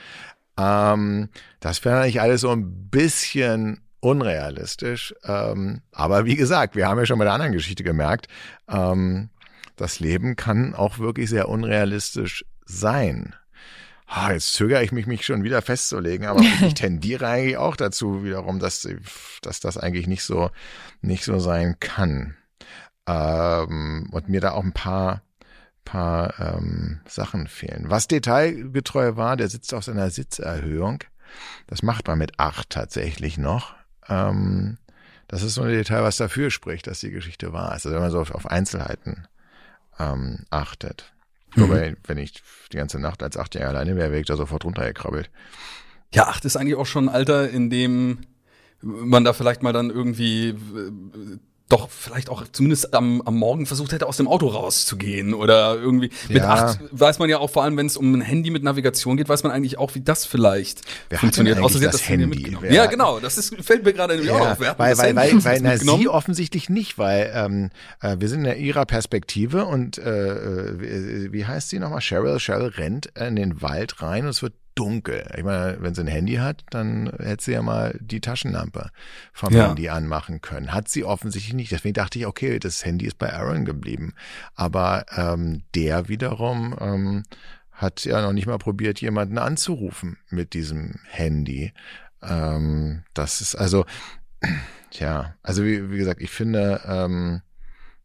Ähm, 0.58 1.30
das 1.60 1.84
wäre 1.86 2.02
eigentlich 2.02 2.22
alles 2.22 2.42
so 2.42 2.52
ein 2.52 2.90
bisschen 2.90 3.82
unrealistisch. 4.00 5.14
Ähm, 5.24 5.82
aber 5.92 6.26
wie 6.26 6.36
gesagt, 6.36 6.76
wir 6.76 6.88
haben 6.88 7.00
ja 7.00 7.06
schon 7.06 7.20
bei 7.20 7.26
der 7.26 7.34
anderen 7.34 7.54
Geschichte 7.54 7.84
gemerkt, 7.84 8.28
ähm, 8.68 9.30
das 9.76 10.00
Leben 10.00 10.36
kann 10.36 10.76
auch 10.76 11.00
wirklich 11.00 11.30
sehr 11.30 11.50
unrealistisch 11.50 12.46
sein. 12.66 13.36
Ah, 14.08 14.34
jetzt 14.34 14.54
zögere 14.54 14.84
ich 14.84 14.92
mich, 14.92 15.08
mich 15.08 15.26
schon 15.26 15.44
wieder 15.44 15.62
festzulegen, 15.62 16.28
aber 16.28 16.42
ich 16.66 16.74
tendiere 16.74 17.28
eigentlich 17.28 17.58
auch 17.58 17.78
dazu 17.78 18.24
wiederum, 18.24 18.60
dass, 18.60 18.88
dass 19.42 19.60
das 19.62 19.78
eigentlich 19.78 20.08
nicht 20.08 20.24
so, 20.24 20.50
nicht 21.02 21.24
so 21.24 21.40
sein 21.40 21.78
kann. 21.80 22.36
Ähm, 23.12 24.10
und 24.12 24.30
mir 24.30 24.42
da 24.42 24.52
auch 24.52 24.64
ein 24.64 24.74
paar, 24.74 25.22
paar 25.86 26.40
ähm, 26.40 27.02
Sachen 27.08 27.48
fehlen. 27.48 27.86
Was 27.88 28.08
detailgetreu 28.08 29.16
war, 29.16 29.38
der 29.38 29.50
sitzt 29.50 29.74
auf 29.74 29.84
seiner 29.84 30.10
Sitzerhöhung. 30.10 31.04
Das 31.68 31.84
macht 31.84 32.08
man 32.08 32.20
mit 32.20 32.40
acht 32.40 32.70
tatsächlich 32.70 33.38
noch. 33.38 33.74
Ähm, 34.08 34.78
das 35.28 35.44
ist 35.44 35.56
so 35.56 35.62
ein 35.62 35.70
Detail, 35.70 36.04
was 36.04 36.18
dafür 36.18 36.52
spricht, 36.52 36.88
dass 36.88 37.00
die 37.00 37.12
Geschichte 37.12 37.54
wahr 37.54 37.76
ist. 37.76 37.86
Also 37.86 37.92
wenn 37.96 38.02
man 38.02 38.12
so 38.12 38.20
auf, 38.20 38.32
auf 38.32 38.46
Einzelheiten 38.46 39.28
ähm, 39.98 40.46
achtet. 40.50 41.14
Wobei, 41.56 41.98
wenn 42.08 42.18
ich 42.18 42.42
die 42.72 42.78
ganze 42.78 43.00
Nacht 43.00 43.22
als 43.24 43.38
Achtjähriger 43.38 43.70
alleine 43.70 43.96
wäre, 43.96 44.12
wäre 44.12 44.22
ich 44.22 44.28
da 44.28 44.38
sofort 44.38 44.64
runtergekrabbelt. 44.64 45.30
Ja, 46.14 46.28
acht 46.28 46.46
ist 46.46 46.56
eigentlich 46.56 46.76
auch 46.76 46.86
schon 46.86 47.10
ein 47.10 47.16
Alter, 47.16 47.50
in 47.50 47.70
dem 47.70 48.20
man 48.82 49.24
da 49.24 49.34
vielleicht 49.34 49.64
mal 49.64 49.74
dann 49.74 49.90
irgendwie 49.90 50.50
äh, 50.50 51.40
doch 51.72 51.90
vielleicht 51.90 52.30
auch 52.30 52.44
zumindest 52.52 52.94
am, 52.94 53.22
am 53.22 53.36
Morgen 53.38 53.66
versucht 53.66 53.92
hätte, 53.92 54.08
aus 54.08 54.18
dem 54.18 54.28
Auto 54.28 54.48
rauszugehen 54.48 55.34
oder 55.34 55.76
irgendwie. 55.76 56.10
Mit 56.30 56.38
Ja. 56.38 56.50
acht 56.50 56.80
weiß 56.92 57.20
man 57.20 57.30
ja 57.30 57.38
auch 57.40 57.50
vor 57.50 57.64
allem, 57.64 57.78
wenn 57.78 57.86
es 57.86 57.98
um 57.98 58.14
ein 58.14 58.22
Handy 58.22 58.50
mit 58.50 58.64
Navigation 58.64 59.18
geht, 59.18 59.30
weiß 59.30 59.44
man 59.44 59.52
eigentlich 59.52 59.78
auch, 59.78 59.96
wie 59.96 60.02
das 60.02 60.26
vielleicht 60.26 60.82
Wer 61.10 61.18
hat 61.18 61.22
funktioniert. 61.22 61.58
denn 61.58 61.64
eigentlich 61.64 61.80
sie 61.80 61.86
hat 61.88 61.94
das 61.94 62.08
Handy 62.10 62.24
Handy? 62.26 62.58
Wer 62.62 62.74
ja, 62.74 62.84
hat- 62.84 62.90
genau. 62.92 63.20
Das 63.20 63.38
ist, 63.38 63.56
fällt 63.64 63.84
mir 63.86 63.94
gerade 63.94 64.16
nämlich 64.16 64.32
auch 64.32 64.52
auf. 64.52 64.60
Wer 64.60 64.70
hat 64.72 64.80
weil, 64.80 64.90
das 64.92 65.00
weil, 65.00 65.16
Handy 65.18 65.44
weil, 65.46 65.64
weil 65.64 65.80
na, 65.84 65.98
sie 65.98 66.08
offensichtlich 66.08 66.70
nicht, 66.70 66.98
weil 66.98 67.32
ähm, 67.34 67.70
äh, 68.02 68.18
wir 68.20 68.30
sind 68.30 68.46
in 68.46 68.60
ihrer 68.64 68.86
Perspektive 68.86 69.66
und 69.66 69.98
äh, 69.98 70.34
äh, 70.34 71.34
wie 71.34 71.46
heißt 71.46 71.70
sie 71.70 71.80
nochmal? 71.80 72.02
Cheryl. 72.02 72.38
Cheryl 72.40 72.68
rennt 72.70 73.08
in 73.18 73.36
den 73.36 73.62
Wald 73.62 74.02
rein 74.02 74.24
und 74.24 74.30
es 74.30 74.42
wird 74.42 74.54
dunkel. 74.76 75.30
Ich 75.38 75.44
meine, 75.44 75.78
wenn 75.82 75.94
sie 75.94 76.02
ein 76.02 76.08
Handy 76.08 76.36
hat, 76.36 76.64
dann 76.70 77.12
hätte 77.20 77.44
sie 77.44 77.52
ja 77.54 77.62
mal 77.62 77.98
die 78.02 78.22
Taschenlampe 78.22 78.90
vom 79.34 79.54
Ja. 79.54 79.68
Handy 79.68 79.90
anmachen 79.90 80.42
können. 80.42 80.74
Hat 80.74 80.88
sie 80.88 81.04
offensichtlich 81.04 81.54
nicht. 81.54 81.72
Deswegen 81.72 81.94
dachte 81.94 82.20
ich, 82.20 82.26
okay, 82.26 82.60
das 82.60 82.86
Handy 82.86 83.06
ist 83.06 83.18
bei 83.18 83.34
Aaron 83.34 83.66
geblieben. 83.66 84.14
Aber 84.56 85.06
ähm, 85.16 85.64
der 85.76 86.08
wiederum 86.08 86.76
ähm, 86.80 87.24
hat 87.72 88.06
ja 88.06 88.22
noch 88.22 88.34
nicht 88.34 88.48
mal 88.48 88.58
probiert, 88.60 89.02
jemanden 89.02 89.38
anzurufen 89.38 90.18
mit 90.30 90.54
diesem 90.54 90.96
Handy. 91.10 91.74
Ähm, 92.22 93.04
das 93.14 93.42
ist 93.42 93.56
also, 93.56 93.86
tja, 94.92 95.36
also 95.42 95.64
wie, 95.64 95.92
wie 95.92 95.98
gesagt, 95.98 96.22
ich 96.22 96.32
finde, 96.32 96.82
ähm, 96.86 97.42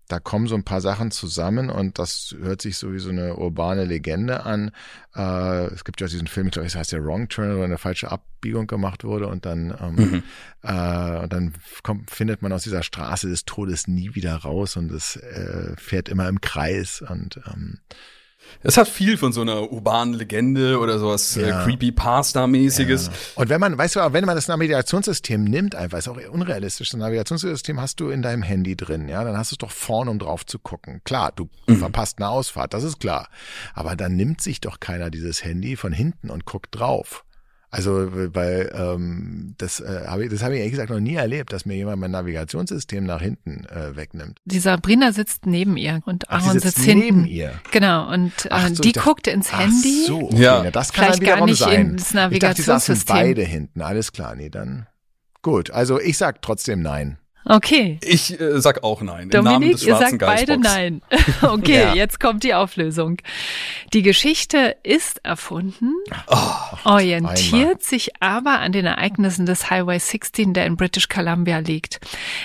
da 0.08 0.20
kommen 0.20 0.46
so 0.46 0.54
ein 0.54 0.62
paar 0.64 0.80
Sachen 0.80 1.10
zusammen 1.10 1.68
und 1.68 1.98
das 1.98 2.34
hört 2.40 2.62
sich 2.62 2.78
so 2.78 2.92
wie 2.92 2.98
so 2.98 3.10
eine 3.10 3.36
urbane 3.36 3.84
Legende 3.84 4.44
an. 4.44 4.70
Äh, 5.14 5.66
es 5.66 5.84
gibt 5.84 6.00
ja 6.00 6.06
diesen 6.06 6.28
Film, 6.28 6.46
ich 6.46 6.52
glaube, 6.52 6.66
das 6.66 6.76
heißt 6.76 6.92
der 6.92 7.04
Wrong 7.04 7.28
Turn, 7.28 7.56
wo 7.58 7.62
eine 7.62 7.78
falsche 7.78 8.10
Abbiegung 8.10 8.66
gemacht 8.66 9.02
wurde 9.04 9.26
und 9.26 9.46
dann, 9.46 9.76
ähm, 9.80 9.94
Mhm. 9.96 10.22
äh, 10.62 11.18
und 11.22 11.32
dann 11.32 11.54
kommt, 11.82 12.10
findet 12.10 12.40
man 12.42 12.52
aus 12.52 12.62
dieser 12.62 12.82
Straße 12.84 13.28
des 13.28 13.44
Todes 13.46 13.88
nie 13.88 14.14
wieder 14.14 14.36
raus 14.36 14.76
und 14.76 14.92
es 14.92 15.16
äh, 15.16 15.74
fährt 15.76 16.08
immer 16.08 16.28
im 16.28 16.40
Kreis 16.40 17.02
und 17.02 17.40
ähm, 17.52 17.80
Es 18.62 18.76
hat 18.76 18.88
viel 18.88 19.16
von 19.16 19.32
so 19.32 19.42
einer 19.42 19.70
urbanen 19.72 20.14
Legende 20.14 20.78
oder 20.78 20.98
sowas 20.98 21.34
Ja. 21.36 21.62
äh, 21.62 21.64
Creepypasta-mäßiges. 21.64 23.10
Und 23.34 23.48
wenn 23.48 23.60
man, 23.60 23.76
weißt 23.76 23.96
du, 23.96 24.12
wenn 24.12 24.24
man 24.24 24.34
das 24.34 24.48
Navigationssystem 24.48 25.44
nimmt, 25.44 25.74
einfach, 25.74 25.98
ist 25.98 26.08
auch 26.08 26.18
unrealistisch. 26.30 26.90
Das 26.90 26.98
Navigationssystem 26.98 27.80
hast 27.80 28.00
du 28.00 28.10
in 28.10 28.22
deinem 28.22 28.42
Handy 28.42 28.76
drin, 28.76 29.08
ja, 29.08 29.22
dann 29.24 29.36
hast 29.36 29.52
du 29.52 29.54
es 29.54 29.58
doch 29.58 29.70
vorne, 29.70 30.10
um 30.10 30.18
drauf 30.18 30.46
zu 30.46 30.58
gucken. 30.58 31.00
Klar, 31.04 31.32
du 31.34 31.48
verpasst 31.78 32.18
eine 32.18 32.28
Ausfahrt, 32.28 32.74
das 32.74 32.82
ist 32.84 33.00
klar. 33.00 33.28
Aber 33.74 33.96
dann 33.96 34.16
nimmt 34.16 34.40
sich 34.40 34.60
doch 34.60 34.80
keiner 34.80 35.10
dieses 35.10 35.44
Handy 35.44 35.76
von 35.76 35.92
hinten 35.92 36.30
und 36.30 36.44
guckt 36.46 36.68
drauf. 36.78 37.24
Also, 37.76 38.08
weil 38.34 38.72
ähm, 38.74 39.54
das 39.58 39.80
äh, 39.80 40.04
habe 40.06 40.24
ich, 40.24 40.30
das 40.30 40.42
habe 40.42 40.54
ich 40.54 40.58
ehrlich 40.60 40.72
gesagt 40.72 40.90
noch 40.90 41.00
nie 41.00 41.14
erlebt, 41.14 41.52
dass 41.52 41.66
mir 41.66 41.74
jemand 41.76 42.00
mein 42.00 42.10
Navigationssystem 42.10 43.04
nach 43.04 43.20
hinten 43.20 43.64
äh, 43.66 43.94
wegnimmt. 43.96 44.40
Die 44.44 44.58
Sabrina 44.58 45.12
sitzt 45.12 45.46
neben 45.46 45.76
ihr 45.76 46.00
und 46.06 46.28
Ach, 46.30 46.42
Aaron 46.42 46.58
sitzt 46.58 46.76
sitzt 46.76 46.86
hinten. 46.86 47.04
neben 47.22 47.26
ihr. 47.26 47.52
Genau, 47.72 48.12
und 48.12 48.32
Ach 48.50 48.70
äh, 48.70 48.74
so, 48.74 48.82
die 48.82 48.92
dachte- 48.92 49.08
guckt 49.08 49.26
ins 49.28 49.48
Ach 49.52 49.60
Handy. 49.60 50.04
so, 50.06 50.22
okay, 50.22 50.42
Ja. 50.42 50.62
na, 50.64 50.70
das 50.70 50.92
kann 50.92 51.04
Vielleicht 51.06 51.22
dann 51.22 51.38
gar 51.38 51.46
nicht 51.46 51.58
sein. 51.58 51.90
ins 51.92 52.10
Ich 52.10 52.12
dachte, 52.14 52.30
die 52.30 52.62
saßen 52.62 52.94
Navigationssystem. 52.94 53.16
beide 53.16 53.42
hinten. 53.42 53.80
Alles 53.82 54.12
klar, 54.12 54.34
nee, 54.34 54.48
dann 54.50 54.86
gut. 55.42 55.70
Also 55.70 56.00
ich 56.00 56.16
sag 56.18 56.42
trotzdem 56.42 56.82
nein. 56.82 57.18
Okay. 57.48 57.98
Ich 58.02 58.40
äh, 58.40 58.60
sag 58.60 58.82
auch 58.82 59.02
nein. 59.02 59.30
Dominik, 59.30 59.80
ihr 59.82 59.96
sagt 59.96 60.18
beide 60.18 60.58
nein. 60.58 61.00
okay, 61.42 61.82
ja. 61.82 61.94
jetzt 61.94 62.18
kommt 62.18 62.42
die 62.42 62.54
Auflösung. 62.54 63.18
Die 63.92 64.02
Geschichte 64.02 64.76
ist 64.82 65.24
erfunden, 65.24 65.92
oh, 66.26 66.36
orientiert 66.84 67.62
einmal. 67.62 67.80
sich 67.80 68.10
aber 68.20 68.58
an 68.58 68.72
den 68.72 68.86
Ereignissen 68.86 69.46
des 69.46 69.70
Highway 69.70 69.98
16, 69.98 70.54
der 70.54 70.66
in 70.66 70.76
British 70.76 71.08
Columbia 71.08 71.58
liegt. 71.58 72.00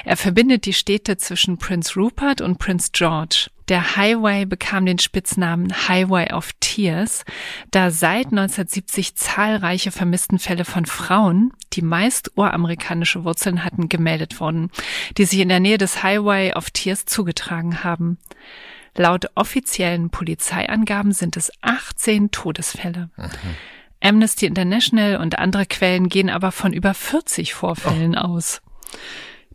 Er 0.06 0.18
verbindet 0.18 0.66
die 0.66 0.74
Städte 0.74 1.18
zwischen 1.18 1.58
Prince 1.58 1.96
Rupert 1.96 2.42
und 2.42 2.60
Prince 2.60 2.90
George. 2.94 3.48
Der 3.72 3.96
Highway 3.96 4.44
bekam 4.44 4.86
den 4.86 5.00
Spitznamen 5.00 5.88
Highway 5.88 6.34
of 6.34 6.52
Tears, 6.60 7.24
da 7.72 7.90
seit 7.90 8.26
1970 8.26 9.16
zahlreiche 9.16 9.92
Vermisstenfälle 9.92 10.66
von 10.66 10.86
Frauen, 10.86 11.54
die 11.72 11.82
meist 11.82 12.34
uramerikanische 12.36 13.24
Wurzeln 13.24 13.64
hatten, 13.64 13.88
gemeldet 13.88 14.42
wurden, 14.42 14.72
die 15.18 15.24
sich 15.24 15.40
in 15.40 15.48
der 15.48 15.62
Nähe 15.62 15.78
des 15.78 16.04
Highway 16.04 16.54
of 16.54 16.72
Tears 16.72 17.06
zugetragen 17.06 17.82
haben. 17.82 18.18
Laut 18.94 19.28
offiziellen 19.36 20.10
Polizeiangaben 20.10 21.14
sind 21.14 21.38
es 21.38 21.50
18 21.62 22.30
Todesfälle. 22.32 23.10
Mhm. 23.16 23.56
Amnesty 24.02 24.48
International 24.48 25.16
und 25.16 25.40
andere 25.40 25.66
Quellen 25.66 26.10
gehen 26.10 26.30
aber 26.30 26.52
von 26.52 26.74
über 26.74 26.94
40 26.94 27.54
Vorfällen 27.54 28.18
oh. 28.18 28.36
aus. 28.36 28.62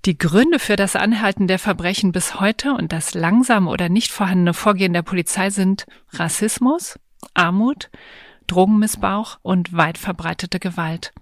Die 0.05 0.19
Gründe 0.19 0.59
für 0.59 0.77
das 0.77 0.95
Anhalten 0.95 1.49
der 1.49 1.59
Verbrechen 1.59 2.13
bis 2.13 2.39
heute 2.39 2.75
und 2.75 2.93
das 2.93 3.15
langsame 3.15 3.71
oder 3.71 3.89
nicht 3.89 4.13
vorhandene 4.13 4.55
Vorgehen 4.55 4.93
der 4.93 5.03
Polizei 5.03 5.51
sind 5.51 5.87
Rassismus, 6.13 6.99
Armut, 7.35 7.91
Drogenmissbrauch 8.47 9.39
und 9.43 9.77
weit 9.77 9.99
verbreitete 9.99 10.61
Gewalt. 10.61 11.13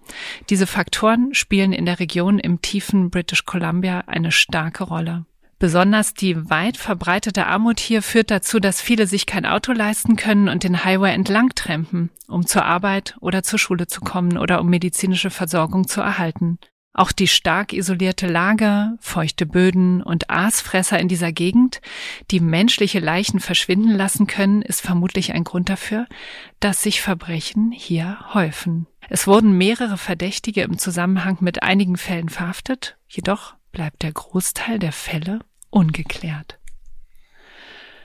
Diese 0.51 0.67
Faktoren 0.67 1.33
spielen 1.33 1.73
in 1.73 1.87
der 1.87 1.99
Region 1.99 2.39
im 2.39 2.61
tiefen 2.61 3.11
British 3.11 3.45
Columbia 3.45 4.05
eine 4.07 4.33
starke 4.33 4.85
Rolle. 4.85 5.25
Besonders 5.59 6.13
die 6.13 6.51
weit 6.51 6.77
verbreitete 6.77 7.47
Armut 7.47 7.81
hier 7.81 8.03
führt 8.03 8.31
dazu, 8.31 8.61
dass 8.61 8.83
viele 8.83 9.07
sich 9.07 9.25
kein 9.25 9.47
Auto 9.47 9.73
leisten 9.73 10.17
können 10.17 10.49
und 10.49 10.65
den 10.65 10.85
Highway 10.85 11.15
entlang 11.15 11.55
trampen, 11.55 12.11
um 12.29 12.45
zur 12.45 12.67
Arbeit 12.67 13.17
oder 13.21 13.43
zur 13.43 13.59
Schule 13.59 13.87
zu 13.87 14.01
kommen 14.01 14.37
oder 14.37 14.61
um 14.61 14.69
medizinische 14.69 15.31
Versorgung 15.31 15.89
zu 15.89 16.03
erhalten. 16.03 16.59
Auch 16.97 17.11
die 17.11 17.27
stark 17.27 17.73
isolierte 17.73 18.29
Lage, 18.29 18.97
feuchte 19.01 19.47
Böden 19.47 20.01
und 20.01 20.31
Aasfresser 20.31 21.01
in 21.01 21.09
dieser 21.09 21.33
Gegend, 21.33 21.81
die 22.31 22.39
menschliche 22.39 23.01
Leichen 23.01 23.41
verschwinden 23.41 23.91
lassen 23.91 24.29
können, 24.29 24.63
ist 24.63 24.81
vermutlich 24.81 25.33
ein 25.33 25.43
Grund 25.43 25.69
dafür, 25.69 26.07
dass 26.61 26.83
sich 26.83 27.01
Verbrechen 27.03 27.73
hier 27.73 28.33
häufen. 28.33 28.87
Es 29.09 29.27
wurden 29.27 29.59
mehrere 29.59 29.99
Verdächtige 29.99 30.63
im 30.63 30.79
Zusammenhang 30.79 31.39
mit 31.41 31.65
einigen 31.65 31.97
Fällen 31.97 32.29
verhaftet, 32.29 32.97
jedoch 33.09 33.55
bleibt 33.73 34.05
der 34.05 34.13
Großteil 34.13 34.79
der 34.79 34.93
Fälle 34.93 35.41
ungeklärt. 35.71 36.61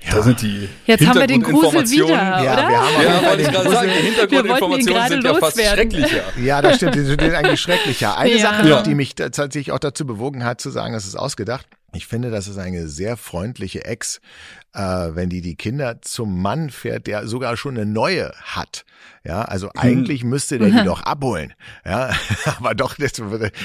Ja. 0.01 0.15
Da 0.15 0.23
sind 0.23 0.41
die 0.41 0.69
Jetzt 0.85 1.05
haben 1.05 1.19
wir 1.19 1.27
den 1.27 1.43
Grusel 1.43 1.89
wieder, 1.89 2.07
ja, 2.07 2.41
oder? 2.41 2.69
Wir 2.69 2.79
haben 2.79 3.03
ja, 3.03 3.29
wollte 3.29 3.41
ich 3.41 3.51
gerade 3.51 3.69
sagen, 3.69 3.89
die 3.89 4.05
Hintergrundinformationen 4.07 5.07
sind 5.09 5.23
ja 5.23 5.33
fast 5.35 5.61
schrecklicher. 5.61 6.23
Ja, 6.41 6.61
das 6.61 6.77
stimmt, 6.77 6.95
die 6.95 7.01
sind 7.01 7.21
eigentlich 7.21 7.59
schrecklicher. 7.59 8.17
Eine 8.17 8.33
ja. 8.33 8.39
Sache 8.39 8.67
noch, 8.67 8.83
die 8.83 8.95
mich 8.95 9.15
tatsächlich 9.15 9.71
auch 9.71 9.79
dazu 9.79 10.05
bewogen 10.05 10.45
hat, 10.45 10.61
zu 10.61 10.69
sagen, 10.69 10.93
das 10.93 11.05
ist 11.05 11.15
ausgedacht. 11.15 11.67
Ich 11.93 12.07
finde, 12.07 12.29
das 12.29 12.47
ist 12.47 12.57
eine 12.57 12.87
sehr 12.87 13.17
freundliche 13.17 13.83
Ex, 13.83 14.21
äh, 14.73 14.79
wenn 14.81 15.29
die 15.29 15.41
die 15.41 15.55
Kinder 15.55 16.01
zum 16.01 16.41
Mann 16.41 16.69
fährt, 16.69 17.07
der 17.07 17.27
sogar 17.27 17.57
schon 17.57 17.75
eine 17.75 17.85
neue 17.85 18.31
hat. 18.43 18.85
Ja, 19.23 19.41
also 19.41 19.67
hm. 19.67 19.73
eigentlich 19.75 20.23
müsste 20.23 20.59
der 20.59 20.69
die 20.69 20.83
doch 20.85 21.01
abholen. 21.01 21.53
Ja, 21.85 22.11
aber 22.57 22.75
doch 22.75 22.95
das 22.95 23.13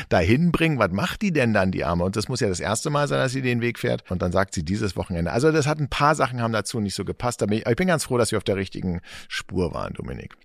dahin 0.09 0.53
bringen. 0.53 0.79
Was 0.79 0.91
macht 0.91 1.23
die 1.23 1.33
denn 1.33 1.53
dann, 1.53 1.71
die 1.71 1.85
Arme? 1.85 2.05
Und 2.05 2.17
das 2.17 2.29
muss 2.29 2.41
ja 2.41 2.49
das 2.49 2.61
erste 2.61 2.91
Mal 2.91 3.09
sein, 3.09 3.19
dass 3.19 3.33
sie 3.33 3.43
den 3.43 3.61
Weg 3.61 3.79
fährt. 3.79 4.11
Und 4.11 4.23
dann 4.23 4.33
sagt 4.33 4.55
sie 4.55 4.65
dieses 4.65 4.97
Wochenende. 4.97 5.33
Also 5.33 5.53
das 5.53 5.67
hat 5.67 5.79
ein 5.79 5.89
paar 5.89 6.15
Sachen 6.15 6.41
haben 6.41 6.53
dazu 6.53 6.81
nicht 6.81 6.95
so 6.95 7.05
gepasst. 7.05 7.43
Ich, 7.51 7.67
ich 7.67 7.77
bin 7.77 7.89
ganz 7.89 8.05
froh, 8.05 8.19
dass 8.19 8.31
wir 8.31 8.39
auf 8.39 8.45
der 8.45 8.57
richtigen 8.57 9.01
Spur 9.29 9.75
waren, 9.75 9.95
Dominik. 9.95 10.37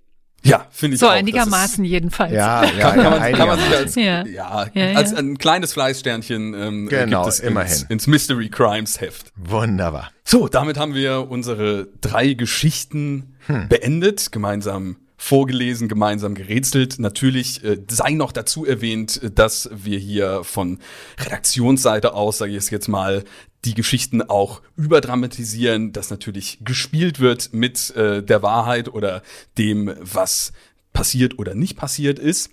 Ja, 0.43 0.65
finde 0.71 0.95
ich 0.95 0.99
so 0.99 1.07
auch. 1.07 1.11
So 1.11 1.17
einigermaßen 1.17 1.83
jedenfalls. 1.83 2.33
Ja, 2.33 2.63
ja, 2.63 2.91
kann, 2.91 3.01
kann, 3.01 3.19
man, 3.19 3.33
kann 3.33 3.47
man 3.47 3.59
sich 3.59 3.75
als, 3.75 3.95
ja. 3.95 4.25
Ja, 4.25 4.67
ja, 4.73 4.93
als 4.93 5.13
ein 5.13 5.37
kleines 5.37 5.73
Fleißsternchen 5.73 6.53
ähm, 6.53 6.87
genau, 6.87 7.23
gibt 7.23 7.33
es 7.33 7.39
immerhin. 7.39 7.71
Ins, 7.71 7.83
ins 7.83 8.07
Mystery 8.07 8.49
Crimes 8.49 9.01
Heft. 9.01 9.31
Wunderbar. 9.35 10.11
So, 10.23 10.47
damit 10.47 10.77
haben 10.77 10.93
wir 10.93 11.29
unsere 11.29 11.87
drei 12.01 12.33
Geschichten 12.33 13.35
hm. 13.47 13.67
beendet, 13.67 14.31
gemeinsam 14.31 14.97
vorgelesen, 15.17 15.89
gemeinsam 15.89 16.33
gerätselt. 16.33 16.97
Natürlich 16.97 17.63
äh, 17.63 17.77
sei 17.89 18.11
noch 18.11 18.31
dazu 18.31 18.65
erwähnt, 18.65 19.19
dass 19.35 19.69
wir 19.73 19.99
hier 19.99 20.45
von 20.45 20.79
Redaktionsseite 21.19 22.13
aus, 22.13 22.37
sage 22.37 22.51
ich 22.51 22.57
es 22.57 22.69
jetzt 22.69 22.87
mal, 22.87 23.25
die 23.65 23.73
Geschichten 23.73 24.21
auch 24.21 24.61
überdramatisieren, 24.77 25.91
dass 25.91 26.09
natürlich 26.09 26.59
gespielt 26.63 27.19
wird 27.19 27.53
mit 27.53 27.95
äh, 27.95 28.23
der 28.23 28.41
Wahrheit 28.41 28.89
oder 28.89 29.21
dem, 29.57 29.93
was 29.99 30.53
passiert 30.93 31.37
oder 31.39 31.55
nicht 31.55 31.77
passiert 31.77 32.19
ist. 32.19 32.51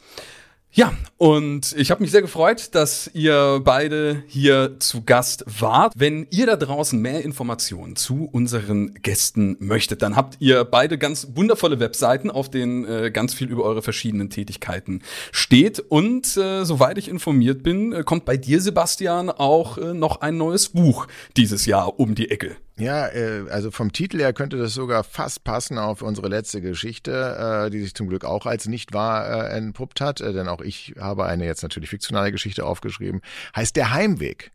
Ja, 0.76 0.92
und 1.16 1.74
ich 1.78 1.90
habe 1.90 2.02
mich 2.02 2.10
sehr 2.10 2.20
gefreut, 2.20 2.74
dass 2.74 3.10
ihr 3.14 3.62
beide 3.64 4.22
hier 4.26 4.78
zu 4.78 5.04
Gast 5.04 5.42
wart. 5.46 5.94
Wenn 5.96 6.26
ihr 6.30 6.44
da 6.44 6.56
draußen 6.56 7.00
mehr 7.00 7.24
Informationen 7.24 7.96
zu 7.96 8.28
unseren 8.30 8.92
Gästen 8.92 9.56
möchtet, 9.58 10.02
dann 10.02 10.16
habt 10.16 10.36
ihr 10.38 10.64
beide 10.64 10.98
ganz 10.98 11.28
wundervolle 11.34 11.80
Webseiten, 11.80 12.30
auf 12.30 12.50
denen 12.50 12.84
äh, 12.84 13.10
ganz 13.10 13.32
viel 13.32 13.48
über 13.48 13.64
eure 13.64 13.80
verschiedenen 13.80 14.28
Tätigkeiten 14.28 15.00
steht. 15.32 15.80
Und 15.80 16.36
äh, 16.36 16.66
soweit 16.66 16.98
ich 16.98 17.08
informiert 17.08 17.62
bin, 17.62 17.94
äh, 17.94 18.02
kommt 18.02 18.26
bei 18.26 18.36
dir, 18.36 18.60
Sebastian, 18.60 19.30
auch 19.30 19.78
äh, 19.78 19.94
noch 19.94 20.20
ein 20.20 20.36
neues 20.36 20.68
Buch 20.68 21.06
dieses 21.38 21.64
Jahr 21.64 21.98
um 21.98 22.14
die 22.14 22.30
Ecke. 22.30 22.54
Ja, 22.78 23.08
äh, 23.08 23.48
also 23.48 23.70
vom 23.70 23.90
Titel 23.92 24.18
her 24.18 24.34
könnte 24.34 24.58
das 24.58 24.74
sogar 24.74 25.02
fast 25.02 25.44
passen 25.44 25.78
auf 25.78 26.02
unsere 26.02 26.28
letzte 26.28 26.60
Geschichte, 26.60 27.64
äh, 27.66 27.70
die 27.70 27.80
sich 27.80 27.94
zum 27.94 28.06
Glück 28.06 28.24
auch 28.26 28.44
als 28.44 28.66
nicht 28.66 28.92
wahr 28.92 29.50
äh, 29.50 29.56
entpuppt 29.56 30.02
hat, 30.02 30.20
äh, 30.20 30.34
denn 30.34 30.46
auch 30.46 30.60
ich 30.60 30.94
habe 30.98 31.24
eine 31.24 31.46
jetzt 31.46 31.62
natürlich 31.62 31.88
fiktionale 31.88 32.32
Geschichte 32.32 32.66
aufgeschrieben. 32.66 33.22
Heißt 33.54 33.76
Der 33.76 33.92
Heimweg. 33.92 34.52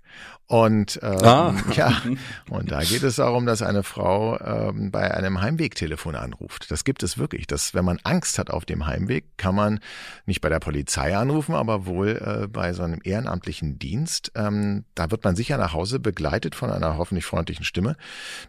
Und 0.51 0.99
ähm, 1.01 1.24
ah. 1.24 1.55
ja, 1.76 2.01
und 2.49 2.74
da 2.74 2.82
geht 2.82 3.03
es 3.03 3.16
darum, 3.16 3.45
dass 3.45 3.62
eine 3.62 3.84
Frau 3.84 4.38
ähm, 4.41 4.91
bei 4.91 5.09
einem 5.09 5.39
Heimwegtelefon 5.39 6.18
anruft. 6.18 6.70
Das 6.72 6.84
gibt 6.84 7.03
es 7.03 7.18
wirklich. 7.18 7.47
Dass, 7.47 7.74
wenn 7.74 7.86
man 7.86 7.99
Angst 8.03 8.38
hat 8.38 8.49
auf 8.49 8.66
dem 8.66 8.86
Heimweg, 8.86 9.38
kann 9.38 9.55
man 9.55 9.80
nicht 10.26 10.41
bei 10.41 10.49
der 10.49 10.59
Polizei 10.59 11.16
anrufen, 11.16 11.55
aber 11.55 11.86
wohl 11.86 12.09
äh, 12.43 12.47
bei 12.47 12.74
so 12.74 12.84
einem 12.84 12.99
ehrenamtlichen 13.01 13.80
Dienst. 13.80 14.34
Ähm, 14.36 14.84
da 14.93 15.09
wird 15.09 15.24
man 15.24 15.38
sicher 15.38 15.57
nach 15.57 15.72
Hause 15.72 16.01
begleitet 16.01 16.53
von 16.53 16.70
einer 16.70 16.97
hoffentlich 16.97 17.24
freundlichen 17.24 17.64
Stimme. 17.64 17.95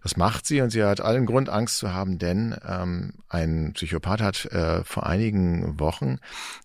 Das 0.02 0.16
macht 0.16 0.44
sie 0.44 0.60
und 0.60 0.70
sie 0.70 0.82
hat 0.82 1.00
allen 1.00 1.24
Grund, 1.24 1.50
Angst 1.50 1.78
zu 1.78 1.94
haben, 1.94 2.18
denn 2.18 2.56
ähm, 2.66 3.12
ein 3.28 3.74
Psychopath 3.74 4.20
hat 4.20 4.46
äh, 4.46 4.82
vor 4.82 5.06
einigen 5.06 5.78
Wochen 5.78 6.18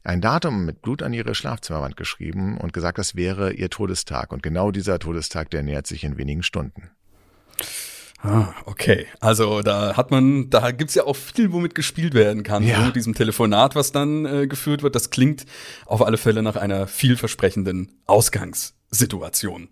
ein 0.03 0.19
Datum 0.19 0.65
mit 0.65 0.81
Blut 0.81 1.03
an 1.03 1.13
ihre 1.13 1.35
Schlafzimmerwand 1.35 1.95
geschrieben 1.95 2.57
und 2.57 2.73
gesagt, 2.73 2.97
das 2.97 3.15
wäre 3.15 3.53
ihr 3.53 3.69
Todestag. 3.69 4.31
Und 4.31 4.41
genau 4.41 4.71
dieser 4.88 4.99
Todestag 4.99 5.49
der 5.51 5.63
nähert 5.63 5.85
sich 5.85 6.05
in 6.05 6.17
wenigen 6.17 6.43
Stunden. 6.43 6.89
Ah, 8.19 8.53
okay. 8.65 9.05
Also 9.19 9.61
da 9.61 9.97
hat 9.97 10.11
man, 10.11 10.49
da 10.49 10.71
gibt's 10.71 10.95
ja 10.95 11.03
auch 11.03 11.15
viel, 11.15 11.51
womit 11.51 11.75
gespielt 11.75 12.13
werden 12.13 12.43
kann. 12.43 12.63
Ja. 12.63 12.85
mit 12.85 12.95
diesem 12.95 13.13
Telefonat, 13.13 13.75
was 13.75 13.91
dann 13.91 14.25
äh, 14.25 14.47
geführt 14.47 14.81
wird. 14.81 14.95
Das 14.95 15.09
klingt 15.09 15.45
auf 15.85 16.01
alle 16.01 16.17
Fälle 16.17 16.41
nach 16.41 16.55
einer 16.55 16.88
vielversprechenden 16.88 17.91
Ausgangssituation. 18.05 19.67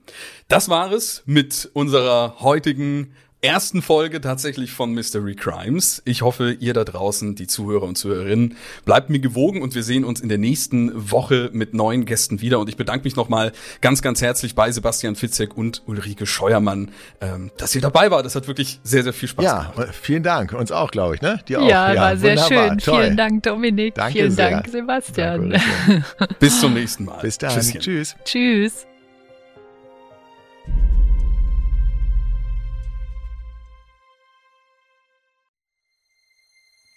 Das 0.50 0.68
war 0.68 0.92
es 0.92 1.24
mit 1.26 1.72
unserer 1.74 2.42
heutigen 2.42 3.14
ersten 3.46 3.82
Folge 3.82 4.20
tatsächlich 4.22 4.72
von 4.72 4.92
Mystery 4.92 5.36
Crimes. 5.36 6.02
Ich 6.04 6.24
hoffe, 6.24 6.52
ihr 6.52 6.74
da 6.74 6.84
draußen, 6.84 7.36
die 7.36 7.48
Zuhörer 7.48 7.84
und 7.84 7.96
Zuhörerinnen, 7.96 8.58
bleibt 8.84 9.10
mir 9.10 9.20
gewogen 9.20 9.62
und 9.62 9.76
wir 9.76 9.84
sehen 9.84 10.04
uns 10.04 10.20
in 10.20 10.30
der 10.30 10.40
nächsten 10.40 10.92
Woche 11.12 11.52
mit 11.54 11.74
neuen 11.74 12.06
Gästen 12.06 12.42
wieder. 12.42 12.60
Und 12.60 12.70
ich 12.70 12.76
bedanke 12.76 13.04
mich 13.04 13.16
nochmal 13.16 13.52
ganz, 13.82 14.02
ganz 14.02 14.22
herzlich 14.22 14.56
bei 14.56 14.72
Sebastian 14.72 15.16
Fitzek 15.16 15.56
und 15.56 15.84
Ulrike 15.86 16.26
Scheuermann, 16.26 16.92
ähm, 17.22 17.52
dass 17.58 17.76
ihr 17.76 17.82
dabei 17.82 18.12
war. 18.12 18.24
Das 18.24 18.36
hat 18.36 18.48
wirklich 18.48 18.80
sehr, 18.84 19.04
sehr 19.04 19.14
viel 19.14 19.30
Spaß 19.30 19.46
ja, 19.46 19.72
gemacht. 19.76 19.96
vielen 19.96 20.24
Dank. 20.24 20.54
Uns 20.54 20.72
auch, 20.72 20.92
glaube 20.92 21.16
ich, 21.16 21.22
ne? 21.22 21.40
Dir 21.48 21.62
auch. 21.62 21.70
Ja, 21.70 21.94
ja 21.94 22.02
war 22.02 22.18
sehr 22.18 22.38
wunderbar. 22.38 22.70
schön. 22.70 22.78
Toll. 22.80 23.04
Vielen 23.04 23.18
Dank, 23.18 23.44
Dominik. 23.44 23.96
Danke 23.96 24.14
vielen 24.14 24.32
sehr. 24.32 24.50
Dank, 24.50 24.68
Sebastian. 24.70 25.50
Danke, 25.52 26.06
Bis 26.40 26.60
zum 26.60 26.74
nächsten 26.74 27.06
Mal. 27.06 27.22
Bis 27.22 27.38
dann. 27.38 27.54
Tschüsschen. 27.54 27.80
Tschüss. 27.80 28.16
Tschüss. 28.26 28.88